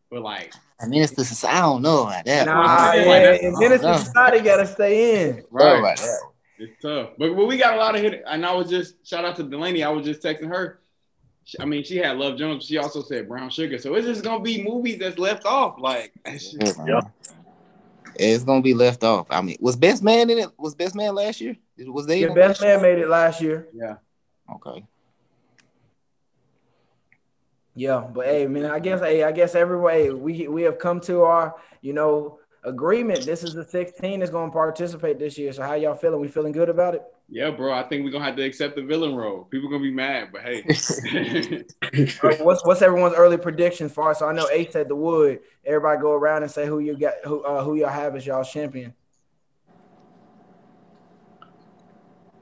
But 0.10 0.24
like 0.24 0.56
Menace 0.88 1.12
to 1.12 1.24
Society, 1.24 1.56
I 1.56 1.62
don't 1.62 1.84
know 1.84 2.08
about 2.08 2.26
that. 2.26 2.48
Nah, 2.48 2.94
yeah, 2.94 3.38
and 3.44 3.56
Menace 3.60 3.82
to 3.82 4.00
Society 4.00 4.40
gotta 4.40 4.66
stay 4.66 5.30
in. 5.30 5.44
Right. 5.52 6.00
It's 6.58 6.82
tough. 6.82 7.10
But, 7.20 7.36
but 7.36 7.46
we 7.46 7.58
got 7.58 7.76
a 7.76 7.78
lot 7.78 7.94
of 7.94 8.02
hit. 8.02 8.24
And 8.26 8.44
I 8.44 8.56
was 8.56 8.72
just 8.72 9.08
shout 9.08 9.24
out 9.24 9.36
to 9.36 9.44
Delaney. 9.44 9.84
I 9.84 9.90
was 9.90 10.04
just 10.04 10.24
texting 10.24 10.48
her. 10.48 10.80
I 11.60 11.66
mean, 11.66 11.84
she 11.84 11.98
had 11.98 12.18
Love 12.18 12.38
Jones. 12.38 12.66
She 12.66 12.78
also 12.78 13.02
said 13.02 13.28
Brown 13.28 13.50
Sugar. 13.50 13.78
So 13.78 13.96
it's 13.96 14.08
just 14.08 14.24
gonna 14.24 14.44
be 14.44 14.64
movies 14.64 15.00
that's 15.00 15.18
left 15.18 15.46
off. 15.46 15.80
Like, 15.80 16.14
yeah. 16.26 17.02
It's 18.16 18.44
gonna 18.44 18.62
be 18.62 18.74
left 18.74 19.04
off. 19.04 19.28
I 19.30 19.42
mean, 19.42 19.58
was 19.60 19.76
Best 19.76 20.04
Man 20.04 20.30
in 20.30 20.40
it? 20.40 20.50
Was 20.58 20.76
Best 20.76 20.96
Man 20.96 21.16
last 21.16 21.40
year? 21.40 21.56
Was 21.78 22.08
they? 22.08 22.22
Yeah, 22.22 22.34
Best 22.34 22.62
Man 22.62 22.82
made 22.82 23.00
it 23.00 23.08
last 23.08 23.42
year. 23.42 23.68
Yeah. 23.74 23.96
Okay. 24.56 24.86
Yeah, 27.76 28.00
but 28.12 28.26
hey, 28.26 28.48
man, 28.48 28.66
I 28.66 28.80
guess 28.80 29.02
hey, 29.02 29.24
I 29.24 29.32
guess 29.32 29.54
every 29.54 29.80
way 29.80 30.10
we 30.10 30.48
we 30.48 30.64
have 30.64 30.80
come 30.80 31.00
to 31.02 31.22
our 31.22 31.56
you 31.82 31.94
know 31.94 32.40
agreement. 32.64 33.26
This 33.26 33.44
is 33.44 33.54
the 33.54 33.64
16 33.64 34.20
that's 34.20 34.32
going 34.32 34.50
to 34.50 34.54
participate 34.54 35.20
this 35.20 35.38
year. 35.38 35.54
So 35.54 35.64
how 35.64 35.76
y'all 35.76 35.96
feeling? 35.96 36.20
We 36.20 36.28
feeling 36.28 36.52
good 36.52 36.70
about 36.70 36.96
it? 36.96 37.04
Yeah, 37.30 37.52
bro. 37.52 37.74
I 37.74 37.84
think 37.84 38.06
we're 38.06 38.12
gonna 38.12 38.24
have 38.24 38.38
to 38.38 38.44
accept 38.44 38.76
the 38.76 38.82
villain 38.82 39.16
role. 39.16 39.44
People 39.44 39.70
gonna 39.70 39.84
be 39.84 39.92
mad, 39.92 40.30
but 40.32 40.44
hey. 40.44 40.64
right, 42.24 42.46
what's 42.46 42.66
what's 42.66 42.82
everyone's 42.82 43.16
early 43.16 43.38
prediction 43.38 43.90
for 43.90 44.12
us? 44.12 44.20
So 44.20 44.30
I 44.30 44.34
know 44.34 44.48
Ace 44.50 44.72
said 44.72 44.88
the 44.88 44.96
wood. 44.96 45.40
Everybody 45.66 46.02
go 46.02 46.14
around 46.14 46.44
and 46.44 46.52
say 46.52 46.66
who 46.66 46.80
you 46.80 46.98
got 46.98 47.16
who 47.26 47.44
uh, 47.44 47.64
who 47.64 47.76
y'all 47.76 47.90
have 47.90 48.16
as 48.16 48.26
y'all 48.26 48.46
champion. 48.46 48.94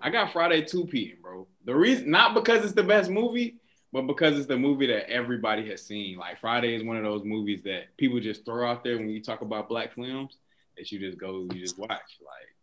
I 0.02 0.12
got 0.12 0.32
Friday 0.32 0.62
2 0.62 0.86
p.m., 0.86 1.18
bro. 1.20 1.48
The 1.66 1.76
reason 1.76 2.12
not 2.12 2.36
because 2.36 2.64
it's 2.64 2.76
the 2.76 2.84
best 2.84 3.10
movie, 3.10 3.56
but 3.92 4.04
because 4.04 4.38
it's 4.38 4.46
the 4.46 4.58
movie 4.58 4.86
that 4.86 5.10
everybody 5.10 5.68
has 5.70 5.84
seen. 5.84 6.18
Like 6.18 6.40
Friday 6.40 6.76
is 6.76 6.84
one 6.84 6.98
of 6.98 7.04
those 7.04 7.24
movies 7.24 7.64
that 7.64 7.98
people 7.98 8.20
just 8.20 8.46
throw 8.46 8.70
out 8.70 8.84
there 8.84 8.98
when 8.98 9.10
you 9.10 9.24
talk 9.24 9.42
about 9.42 9.68
black 9.68 9.96
films 9.96 10.38
that 10.78 10.92
you 10.92 11.00
just 11.00 11.18
go, 11.18 11.48
you 11.52 11.60
just 11.60 11.80
watch. 11.80 11.90
Like 11.90 12.55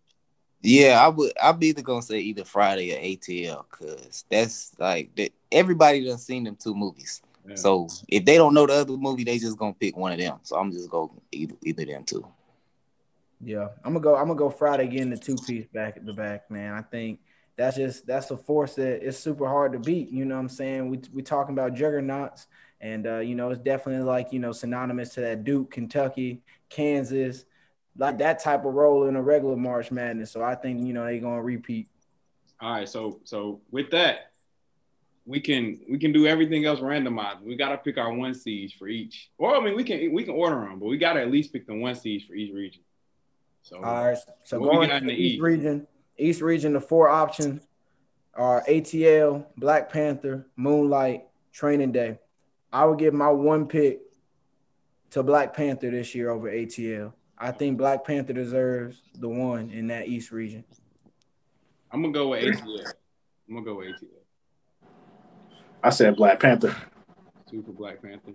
yeah, 0.62 1.04
I 1.04 1.08
would. 1.08 1.32
I'd 1.42 1.58
be 1.58 1.68
either 1.68 1.82
gonna 1.82 2.02
say 2.02 2.20
either 2.20 2.44
Friday 2.44 2.94
or 2.94 3.00
ATL, 3.00 3.68
cause 3.68 4.24
that's 4.30 4.72
like 4.78 5.14
that. 5.16 5.32
Everybody 5.50 6.04
done 6.04 6.18
seen 6.18 6.44
them 6.44 6.56
two 6.56 6.74
movies. 6.74 7.20
Yeah. 7.46 7.56
So 7.56 7.88
if 8.08 8.24
they 8.24 8.36
don't 8.36 8.54
know 8.54 8.66
the 8.66 8.74
other 8.74 8.96
movie, 8.96 9.24
they 9.24 9.38
just 9.38 9.58
gonna 9.58 9.74
pick 9.74 9.96
one 9.96 10.12
of 10.12 10.18
them. 10.18 10.38
So 10.44 10.56
I'm 10.56 10.70
just 10.70 10.88
going 10.88 11.10
either 11.32 11.54
either 11.64 11.84
them 11.84 12.04
two. 12.04 12.26
Yeah, 13.44 13.68
I'm 13.84 13.92
gonna 13.92 14.00
go. 14.00 14.14
I'm 14.14 14.28
gonna 14.28 14.38
go 14.38 14.50
Friday 14.50 14.86
getting 14.86 15.10
the 15.10 15.16
two 15.16 15.34
piece 15.34 15.66
back 15.66 15.96
at 15.96 16.06
the 16.06 16.12
back, 16.12 16.48
man. 16.48 16.74
I 16.74 16.82
think 16.82 17.18
that's 17.56 17.76
just 17.76 18.06
that's 18.06 18.30
a 18.30 18.36
force 18.36 18.76
that 18.76 19.06
it's 19.06 19.18
super 19.18 19.48
hard 19.48 19.72
to 19.72 19.80
beat. 19.80 20.10
You 20.10 20.24
know 20.24 20.36
what 20.36 20.42
I'm 20.42 20.48
saying? 20.48 20.88
We 20.88 21.00
we 21.12 21.22
talking 21.22 21.54
about 21.54 21.74
juggernauts, 21.74 22.46
and 22.80 23.06
uh, 23.06 23.18
you 23.18 23.34
know 23.34 23.50
it's 23.50 23.60
definitely 23.60 24.04
like 24.04 24.32
you 24.32 24.38
know 24.38 24.52
synonymous 24.52 25.10
to 25.14 25.22
that 25.22 25.42
Duke, 25.42 25.72
Kentucky, 25.72 26.42
Kansas, 26.68 27.44
like 27.96 28.18
that 28.18 28.38
type 28.42 28.64
of 28.64 28.74
role 28.74 29.06
in 29.06 29.16
a 29.16 29.22
regular 29.22 29.56
March 29.56 29.90
Madness. 29.90 30.30
So 30.30 30.42
I 30.42 30.54
think 30.54 30.80
you 30.86 30.92
know 30.92 31.04
they're 31.04 31.18
gonna 31.18 31.42
repeat. 31.42 31.88
All 32.60 32.72
right, 32.72 32.88
so 32.88 33.20
so 33.24 33.60
with 33.70 33.90
that, 33.90 34.32
we 35.24 35.40
can 35.40 35.80
we 35.88 35.98
can 35.98 36.12
do 36.12 36.26
everything 36.26 36.64
else 36.64 36.80
randomized. 36.80 37.42
We 37.42 37.56
gotta 37.56 37.76
pick 37.76 37.98
our 37.98 38.12
one 38.12 38.34
seeds 38.34 38.72
for 38.72 38.88
each. 38.88 39.30
Or 39.38 39.56
I 39.56 39.60
mean, 39.60 39.76
we 39.76 39.84
can 39.84 40.12
we 40.12 40.24
can 40.24 40.34
order 40.34 40.56
them, 40.56 40.78
but 40.78 40.86
we 40.86 40.98
gotta 40.98 41.20
at 41.20 41.30
least 41.30 41.52
pick 41.52 41.66
the 41.66 41.74
one 41.74 41.94
seeds 41.94 42.24
for 42.24 42.34
each 42.34 42.52
region. 42.52 42.82
So 43.62 43.76
all 43.76 44.06
right, 44.06 44.18
so 44.44 44.58
going 44.58 44.90
to 44.90 45.06
the 45.06 45.12
East 45.12 45.40
region, 45.40 45.86
East 46.18 46.40
region, 46.40 46.72
the 46.72 46.80
four 46.80 47.08
options 47.08 47.62
are 48.34 48.64
ATL, 48.68 49.46
Black 49.56 49.92
Panther, 49.92 50.46
Moonlight, 50.56 51.24
Training 51.52 51.92
Day. 51.92 52.18
I 52.72 52.84
would 52.84 52.98
give 52.98 53.14
my 53.14 53.28
one 53.28 53.66
pick 53.66 54.00
to 55.10 55.22
Black 55.22 55.54
Panther 55.54 55.90
this 55.90 56.14
year 56.14 56.30
over 56.30 56.50
ATL. 56.50 57.12
I 57.42 57.50
think 57.50 57.76
Black 57.76 58.04
Panther 58.04 58.32
deserves 58.32 59.02
the 59.16 59.28
one 59.28 59.72
in 59.72 59.88
that 59.88 60.06
East 60.06 60.30
region. 60.30 60.62
I'm 61.90 62.00
gonna 62.00 62.14
go 62.14 62.28
with 62.28 62.44
ATL. 62.44 62.92
I'm 63.48 63.54
gonna 63.54 63.66
go 63.66 63.74
with 63.78 63.88
ATL. 63.88 64.88
I 65.82 65.90
said 65.90 66.14
Black 66.14 66.38
Panther. 66.38 66.72
Two 67.50 67.64
for 67.64 67.72
Black 67.72 68.00
Panther. 68.00 68.34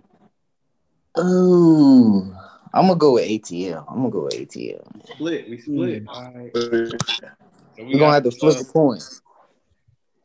Oh, 1.16 2.36
I'm 2.74 2.86
gonna 2.86 2.98
go 2.98 3.14
with 3.14 3.26
ATL. 3.26 3.86
I'm 3.88 3.96
gonna 3.96 4.10
go 4.10 4.24
with 4.24 4.34
ATL. 4.34 5.08
Split. 5.14 5.48
We 5.48 5.58
split. 5.58 6.04
Mm. 6.04 6.34
Right. 6.34 6.88
So 7.78 7.84
we 7.84 7.94
are 7.94 7.98
gonna 7.98 8.12
have 8.12 8.24
to 8.24 8.30
flip 8.30 8.56
uh, 8.56 8.58
the 8.58 8.64
coin. 8.66 8.98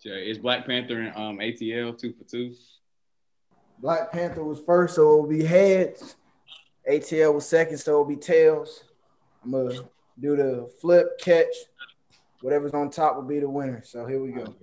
Yeah, 0.04 0.16
it's 0.16 0.40
Black 0.40 0.66
Panther 0.66 1.00
and 1.00 1.16
um, 1.16 1.38
ATL 1.38 1.98
two 1.98 2.12
for 2.12 2.26
two. 2.26 2.54
Black 3.80 4.12
Panther 4.12 4.44
was 4.44 4.60
first, 4.60 4.96
so 4.96 5.04
it'll 5.04 5.28
be 5.28 5.46
heads. 5.46 6.18
ATL 6.90 7.34
was 7.34 7.48
second, 7.48 7.78
so 7.78 7.92
it'll 7.92 8.06
be 8.06 8.16
tails. 8.16 8.84
I'm 9.44 9.52
gonna 9.52 9.82
do 10.20 10.36
the 10.36 10.70
flip, 10.82 11.20
catch. 11.20 11.54
Whatever's 12.42 12.74
on 12.74 12.90
top 12.90 13.16
will 13.16 13.24
be 13.24 13.40
the 13.40 13.50
winner. 13.50 13.82
So 13.86 14.06
here 14.06 14.22
we 14.22 14.32
go. 14.32 14.54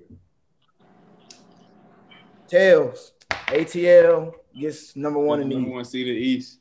Tails. 2.46 3.12
ATL 3.30 4.34
gets 4.58 4.96
number 4.96 5.18
one 5.18 5.40
in 5.40 5.48
the 5.48 5.54
number 5.54 5.70
one 5.70 5.84
seed 5.84 6.08
in 6.08 6.14
the 6.14 6.20
East. 6.20 6.58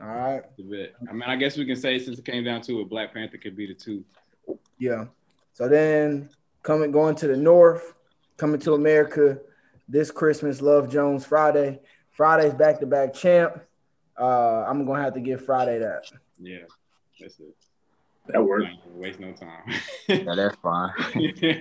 All 0.00 0.08
right. 0.08 0.42
I 0.58 1.12
mean, 1.12 1.22
I 1.22 1.36
guess 1.36 1.56
we 1.56 1.64
can 1.64 1.76
say 1.76 1.98
since 1.98 2.18
it 2.18 2.24
came 2.24 2.44
down 2.44 2.60
to 2.62 2.80
it, 2.80 2.88
Black 2.90 3.14
Panther 3.14 3.38
could 3.38 3.56
be 3.56 3.66
the 3.66 3.74
two. 3.74 4.04
Yeah. 4.78 5.06
So 5.54 5.68
then 5.68 6.28
coming 6.62 6.90
going 6.90 7.14
to 7.16 7.28
the 7.28 7.36
north, 7.36 7.94
coming 8.36 8.60
to 8.60 8.74
America 8.74 9.38
this 9.88 10.10
Christmas, 10.10 10.60
Love 10.60 10.90
Jones 10.90 11.24
Friday. 11.24 11.80
Friday's 12.10 12.54
back 12.54 12.80
to 12.80 12.86
back 12.86 13.14
champ. 13.14 13.62
Uh, 14.18 14.64
I'm 14.66 14.86
gonna 14.86 15.02
have 15.02 15.14
to 15.14 15.20
give 15.20 15.44
Friday 15.44 15.78
that. 15.78 16.10
Yeah, 16.38 16.58
that's 17.20 17.38
it. 17.38 17.54
That 18.28 18.42
works. 18.44 18.66
Waste 18.94 19.20
no 19.20 19.32
time. 19.32 19.62
yeah, 20.08 20.34
that's 20.34 20.56
fine. 20.56 20.90
all, 20.90 21.12
right, 21.18 21.60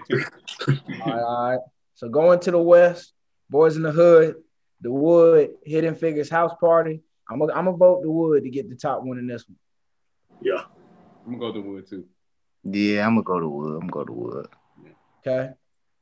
all 1.05 1.49
right. 1.51 1.59
So 1.93 2.09
going 2.09 2.39
to 2.41 2.51
the 2.51 2.59
west, 2.59 3.13
Boyz 3.51 3.75
n 3.75 3.83
the 3.83 3.91
Hood, 3.91 4.35
the 4.81 4.91
wood, 4.91 5.51
hidden 5.63 5.95
figures 5.95 6.29
house 6.29 6.53
party. 6.59 7.01
I'm 7.29 7.39
gonna 7.39 7.53
I'm 7.53 7.65
vote 7.77 8.03
the 8.03 8.11
wood 8.11 8.43
to 8.43 8.49
get 8.49 8.69
the 8.69 8.75
top 8.75 9.03
one 9.03 9.17
in 9.17 9.27
this 9.27 9.47
one. 9.47 9.57
Yeah, 10.41 10.63
I'm 11.25 11.37
gonna 11.37 11.39
go 11.39 11.51
the 11.51 11.61
wood 11.61 11.87
too. 11.87 12.05
Yeah, 12.63 13.05
I'm 13.05 13.15
gonna 13.15 13.23
go 13.23 13.39
to 13.39 13.47
wood. 13.47 13.73
I'm 13.73 13.87
gonna 13.87 13.91
go 13.91 14.03
to 14.05 14.13
wood. 14.13 14.47
Okay. 15.25 15.51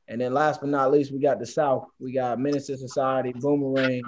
And 0.08 0.20
then 0.20 0.34
last 0.34 0.60
but 0.60 0.68
not 0.68 0.92
least, 0.92 1.12
we 1.12 1.18
got 1.18 1.38
the 1.38 1.46
South. 1.46 1.86
We 1.98 2.12
got 2.12 2.38
Menace 2.38 2.68
II 2.68 2.76
Society, 2.76 3.32
Boomerang, 3.32 4.02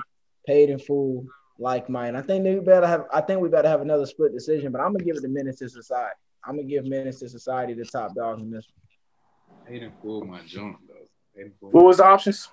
Paid 0.47 0.71
in 0.71 0.79
Full, 0.79 1.27
Like 1.59 1.89
Mike. 1.89 2.15
I 2.15 2.23
think 2.23 2.45
we 2.45 2.57
better 2.61 2.87
have. 2.87 3.07
I 3.13 3.21
think 3.21 3.41
we 3.41 3.49
better 3.49 3.69
have 3.69 3.81
another 3.81 4.07
split 4.07 4.33
decision, 4.33 4.73
but 4.73 4.81
I'm 4.81 4.93
gonna 4.93 5.05
give 5.05 5.17
it 5.17 5.23
to 5.23 5.29
Menace 5.29 5.63
II 5.63 5.69
Society. 5.69 6.17
I'm 6.45 6.57
gonna 6.57 6.69
give 6.69 6.87
Menace 6.87 7.23
II 7.23 7.29
Society 7.29 7.75
the 7.75 7.85
top 7.85 8.15
dog 8.15 8.41
in 8.41 8.51
this 8.51 8.67
one. 8.75 9.67
Paid 9.67 9.83
in 9.83 9.93
Full, 10.03 10.25
my 10.25 10.41
junk 10.47 10.77
though. 10.87 11.51
What 11.61 11.85
was 11.85 11.97
the 11.99 12.05
options? 12.05 12.49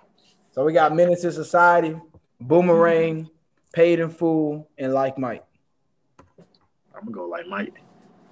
So 0.51 0.63
we 0.63 0.73
got 0.73 0.95
Menace 0.95 1.23
II 1.23 1.31
Society, 1.31 1.95
Boomerang, 2.39 3.29
Paid 3.73 3.99
in 3.99 4.09
Full, 4.09 4.69
and 4.77 4.93
Like 4.93 5.17
Mike. 5.17 5.43
I'm 6.95 7.05
gonna 7.05 7.11
go 7.11 7.25
like 7.25 7.47
Mike. 7.47 7.73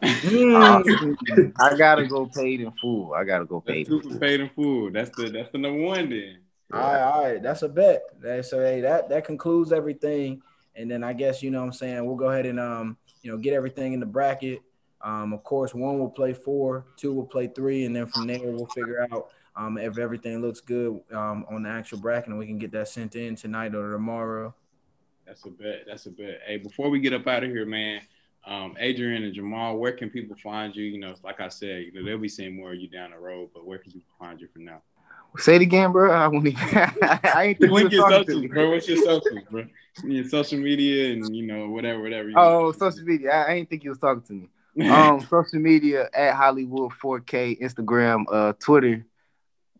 Mm. 0.01 1.53
I 1.59 1.77
gotta 1.77 2.07
go 2.07 2.25
paid 2.25 2.61
in 2.61 2.71
full. 2.81 3.13
I 3.13 3.23
gotta 3.23 3.45
go 3.45 3.61
paid. 3.61 3.87
That's 3.87 4.05
in 4.05 4.09
full. 4.09 4.19
paid 4.19 4.39
in 4.39 4.49
full. 4.49 4.91
That's 4.91 5.15
the 5.15 5.29
that's 5.29 5.51
the 5.51 5.57
number 5.57 5.81
one 5.81 6.09
then. 6.09 6.37
All 6.73 6.79
right, 6.79 7.01
all 7.01 7.23
right. 7.23 7.43
That's 7.43 7.61
a 7.61 7.69
bet. 7.69 8.01
So 8.45 8.59
hey, 8.59 8.81
that 8.81 9.09
that 9.09 9.25
concludes 9.25 9.71
everything. 9.71 10.41
And 10.75 10.89
then 10.89 11.03
I 11.03 11.13
guess 11.13 11.43
you 11.43 11.51
know 11.51 11.59
what 11.59 11.67
I'm 11.67 11.73
saying 11.73 12.05
we'll 12.05 12.15
go 12.15 12.29
ahead 12.29 12.45
and 12.45 12.59
um 12.59 12.97
you 13.21 13.31
know 13.31 13.37
get 13.37 13.53
everything 13.53 13.93
in 13.93 13.99
the 13.99 14.05
bracket. 14.05 14.61
Um, 15.03 15.33
of 15.33 15.43
course, 15.43 15.73
one 15.73 15.97
will 15.97 16.09
play 16.09 16.33
four, 16.33 16.85
two 16.95 17.13
will 17.13 17.25
play 17.25 17.47
three, 17.47 17.85
and 17.85 17.95
then 17.95 18.05
from 18.05 18.27
there 18.27 18.39
we'll 18.39 18.67
figure 18.67 19.07
out 19.11 19.29
um, 19.55 19.77
if 19.77 19.97
everything 19.97 20.41
looks 20.41 20.61
good 20.61 21.01
um, 21.11 21.45
on 21.49 21.63
the 21.63 21.69
actual 21.69 21.97
bracket, 21.97 22.29
and 22.29 22.37
we 22.37 22.45
can 22.45 22.57
get 22.57 22.71
that 22.71 22.87
sent 22.87 23.15
in 23.15 23.35
tonight 23.35 23.73
or 23.73 23.91
tomorrow. 23.93 24.53
That's 25.25 25.45
a 25.45 25.49
bet. 25.49 25.83
That's 25.87 26.05
a 26.05 26.11
bet. 26.11 26.41
Hey, 26.45 26.57
before 26.57 26.89
we 26.89 26.99
get 26.99 27.13
up 27.13 27.27
out 27.27 27.43
of 27.43 27.49
here, 27.49 27.65
man, 27.65 28.01
um, 28.45 28.75
Adrian 28.79 29.23
and 29.23 29.33
Jamal, 29.33 29.77
where 29.77 29.91
can 29.91 30.09
people 30.09 30.35
find 30.35 30.75
you? 30.75 30.85
You 30.85 30.99
know, 30.99 31.15
like 31.23 31.39
I 31.39 31.47
said, 31.47 31.83
you 31.83 31.93
know, 31.93 32.03
they'll 32.03 32.17
be 32.17 32.29
seeing 32.29 32.55
more 32.55 32.73
of 32.73 32.79
you 32.79 32.87
down 32.87 33.11
the 33.11 33.17
road, 33.17 33.49
but 33.53 33.65
where 33.65 33.77
can 33.77 33.91
people 33.91 34.13
find 34.19 34.39
you 34.39 34.47
for 34.51 34.59
now? 34.59 34.81
Say 35.37 35.55
it 35.55 35.61
again, 35.61 35.91
bro. 35.91 36.11
I 36.11 36.27
won't 36.27 36.47
even. 36.47 36.59
I 37.01 37.43
ain't 37.45 37.59
think 37.59 37.71
Link 37.71 37.91
your 37.91 38.09
socials, 38.09 38.45
bro. 38.47 38.71
What's 38.71 38.87
your 38.87 38.97
socials, 38.97 39.39
bro? 39.49 39.65
Your 40.03 40.27
social 40.27 40.59
media 40.59 41.13
and 41.13 41.35
you 41.35 41.47
know 41.47 41.69
whatever, 41.69 42.01
whatever. 42.01 42.31
oh, 42.35 42.71
social 42.73 43.03
media. 43.03 43.31
I, 43.31 43.43
I 43.43 43.53
ain't 43.53 43.69
think 43.69 43.83
you 43.83 43.91
was 43.91 43.99
talking 43.99 44.23
to 44.23 44.33
me. 44.77 44.89
um, 44.89 45.21
social 45.29 45.59
media 45.59 46.09
at 46.13 46.35
Hollywood 46.35 46.91
4K, 47.01 47.61
Instagram, 47.61 48.25
uh, 48.31 48.53
Twitter, 48.59 49.05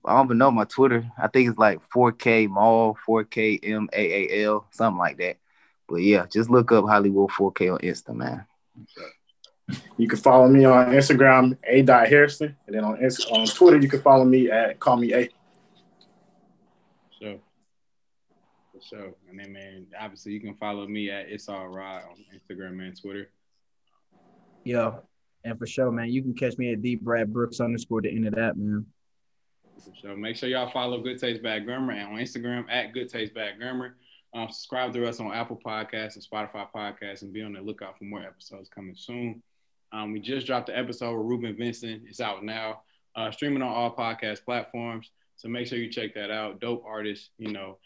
I 0.05 0.15
don't 0.15 0.25
even 0.25 0.37
know 0.37 0.51
my 0.51 0.63
Twitter. 0.63 1.11
I 1.17 1.27
think 1.27 1.49
it's 1.49 1.57
like 1.57 1.79
4K 1.89 2.49
Mall, 2.49 2.97
4K 3.07 3.59
M 3.63 3.89
A 3.93 3.99
A 4.33 4.45
L, 4.45 4.67
something 4.71 4.97
like 4.97 5.17
that. 5.17 5.37
But 5.87 5.97
yeah, 5.97 6.25
just 6.25 6.49
look 6.49 6.71
up 6.71 6.85
Hollywood 6.85 7.29
4K 7.31 7.73
on 7.73 7.79
Insta, 7.79 8.15
man. 8.15 8.45
You 9.97 10.07
can 10.07 10.17
follow 10.17 10.47
me 10.47 10.65
on 10.65 10.87
Instagram, 10.87 11.57
A. 11.65 11.83
Harrison, 12.07 12.55
and 12.65 12.75
then 12.75 12.83
on 12.83 12.97
on 13.31 13.47
Twitter, 13.47 13.77
you 13.77 13.87
can 13.87 14.01
follow 14.01 14.25
me 14.25 14.49
at 14.49 14.79
Call 14.79 14.97
Me 14.97 15.13
A. 15.13 15.29
So, 17.19 17.39
for 18.81 18.95
sure. 18.95 19.13
And 19.29 19.39
then, 19.39 19.53
man, 19.53 19.87
obviously, 19.99 20.33
you 20.33 20.39
can 20.39 20.55
follow 20.55 20.87
me 20.87 21.09
at 21.09 21.29
It's 21.29 21.49
All 21.49 21.67
Right 21.67 22.03
on 22.03 22.25
Instagram 22.33 22.85
and 22.85 22.99
Twitter. 22.99 23.29
Yeah, 24.63 24.97
and 25.43 25.57
for 25.57 25.65
sure, 25.65 25.91
man, 25.91 26.09
you 26.09 26.21
can 26.21 26.33
catch 26.33 26.57
me 26.57 26.71
at 26.73 26.81
D 26.81 26.95
Brad 26.95 27.33
Brooks 27.33 27.59
underscore 27.59 28.01
the 28.01 28.09
end 28.09 28.27
of 28.27 28.35
that, 28.35 28.57
man. 28.57 28.85
So 30.01 30.15
make 30.15 30.35
sure 30.35 30.49
y'all 30.49 30.69
follow 30.69 31.01
Good 31.01 31.19
Taste 31.19 31.41
Bad 31.41 31.65
Grammar 31.65 31.93
and 31.93 32.13
on 32.13 32.19
Instagram 32.19 32.65
at 32.69 32.93
Good 32.93 33.09
Taste 33.09 33.33
Bad 33.33 33.57
Grammar. 33.57 33.95
Um, 34.33 34.49
subscribe 34.49 34.93
to 34.93 35.07
us 35.07 35.19
on 35.19 35.33
Apple 35.33 35.59
Podcasts 35.63 36.15
and 36.15 36.23
Spotify 36.23 36.67
Podcasts 36.73 37.23
and 37.23 37.33
be 37.33 37.41
on 37.41 37.53
the 37.53 37.61
lookout 37.61 37.97
for 37.97 38.05
more 38.05 38.21
episodes 38.21 38.69
coming 38.69 38.95
soon. 38.95 39.41
Um, 39.91 40.13
we 40.13 40.19
just 40.19 40.47
dropped 40.47 40.67
the 40.67 40.77
episode 40.77 41.17
with 41.17 41.27
Reuben 41.27 41.57
Vincent. 41.57 42.03
It's 42.07 42.21
out 42.21 42.43
now, 42.43 42.83
uh, 43.15 43.31
streaming 43.31 43.61
on 43.61 43.69
all 43.69 43.93
podcast 43.93 44.45
platforms. 44.45 45.11
So 45.35 45.49
make 45.49 45.67
sure 45.67 45.79
you 45.79 45.89
check 45.89 46.13
that 46.13 46.31
out. 46.31 46.61
Dope 46.61 46.83
artist, 46.85 47.31
you 47.39 47.51
know, 47.51 47.79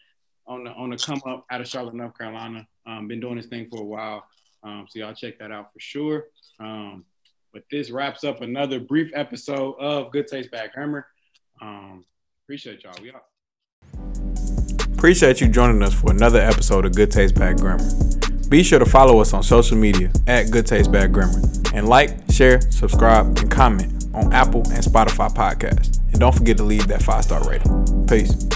on 0.48 0.64
the 0.64 0.72
on 0.72 0.90
the 0.90 0.98
come 0.98 1.22
up 1.26 1.46
out 1.50 1.62
of 1.62 1.68
Charlotte, 1.68 1.96
North 1.96 2.18
Carolina. 2.18 2.68
Um, 2.86 3.08
been 3.08 3.20
doing 3.20 3.36
this 3.36 3.48
thing 3.48 3.68
for 3.70 3.82
a 3.82 3.86
while. 3.86 4.24
Um, 4.64 4.88
so 4.90 5.00
y'all 5.00 5.14
check 5.14 5.40
that 5.40 5.52
out 5.52 5.72
for 5.74 5.80
sure. 5.80 6.26
Um, 6.60 7.06
but 7.54 7.64
this 7.72 7.90
wraps 7.90 8.24
up 8.24 8.42
another 8.42 8.80
brief 8.80 9.12
episode 9.14 9.76
of 9.80 10.12
Good 10.12 10.28
Taste 10.28 10.52
Bad 10.52 10.72
Grammar. 10.74 11.08
Um, 11.62 12.06
appreciate 12.44 12.84
y'all. 12.84 12.94
We 13.02 13.12
out. 13.12 13.26
Appreciate 14.94 15.40
you 15.40 15.48
joining 15.48 15.82
us 15.84 15.94
for 15.94 16.12
another 16.12 16.40
episode 16.40 16.86
of 16.86 16.96
Good 16.96 17.12
Taste 17.12 17.36
Bad 17.36 17.60
Grammar. 17.60 17.88
Be 18.50 18.64
sure 18.64 18.80
to 18.80 18.86
follow 18.86 19.20
us 19.20 19.34
on 19.34 19.44
social 19.44 19.78
media 19.78 20.12
at 20.28 20.52
Good 20.52 20.66
Taste 20.68 20.92
Bad 20.92 21.14
Grammar 21.14 21.42
and 21.74 21.88
like, 21.88 22.18
share, 22.32 22.62
subscribe, 22.72 23.38
and 23.38 23.50
comment 23.50 24.06
on 24.14 24.32
Apple 24.34 24.64
and 24.72 24.84
Spotify 24.84 25.34
podcasts. 25.34 26.00
And 26.12 26.20
don't 26.20 26.34
forget 26.34 26.58
to 26.58 26.64
leave 26.64 26.88
that 26.88 27.04
five 27.04 27.24
star 27.24 27.48
rating. 27.48 28.06
Peace. 28.08 28.48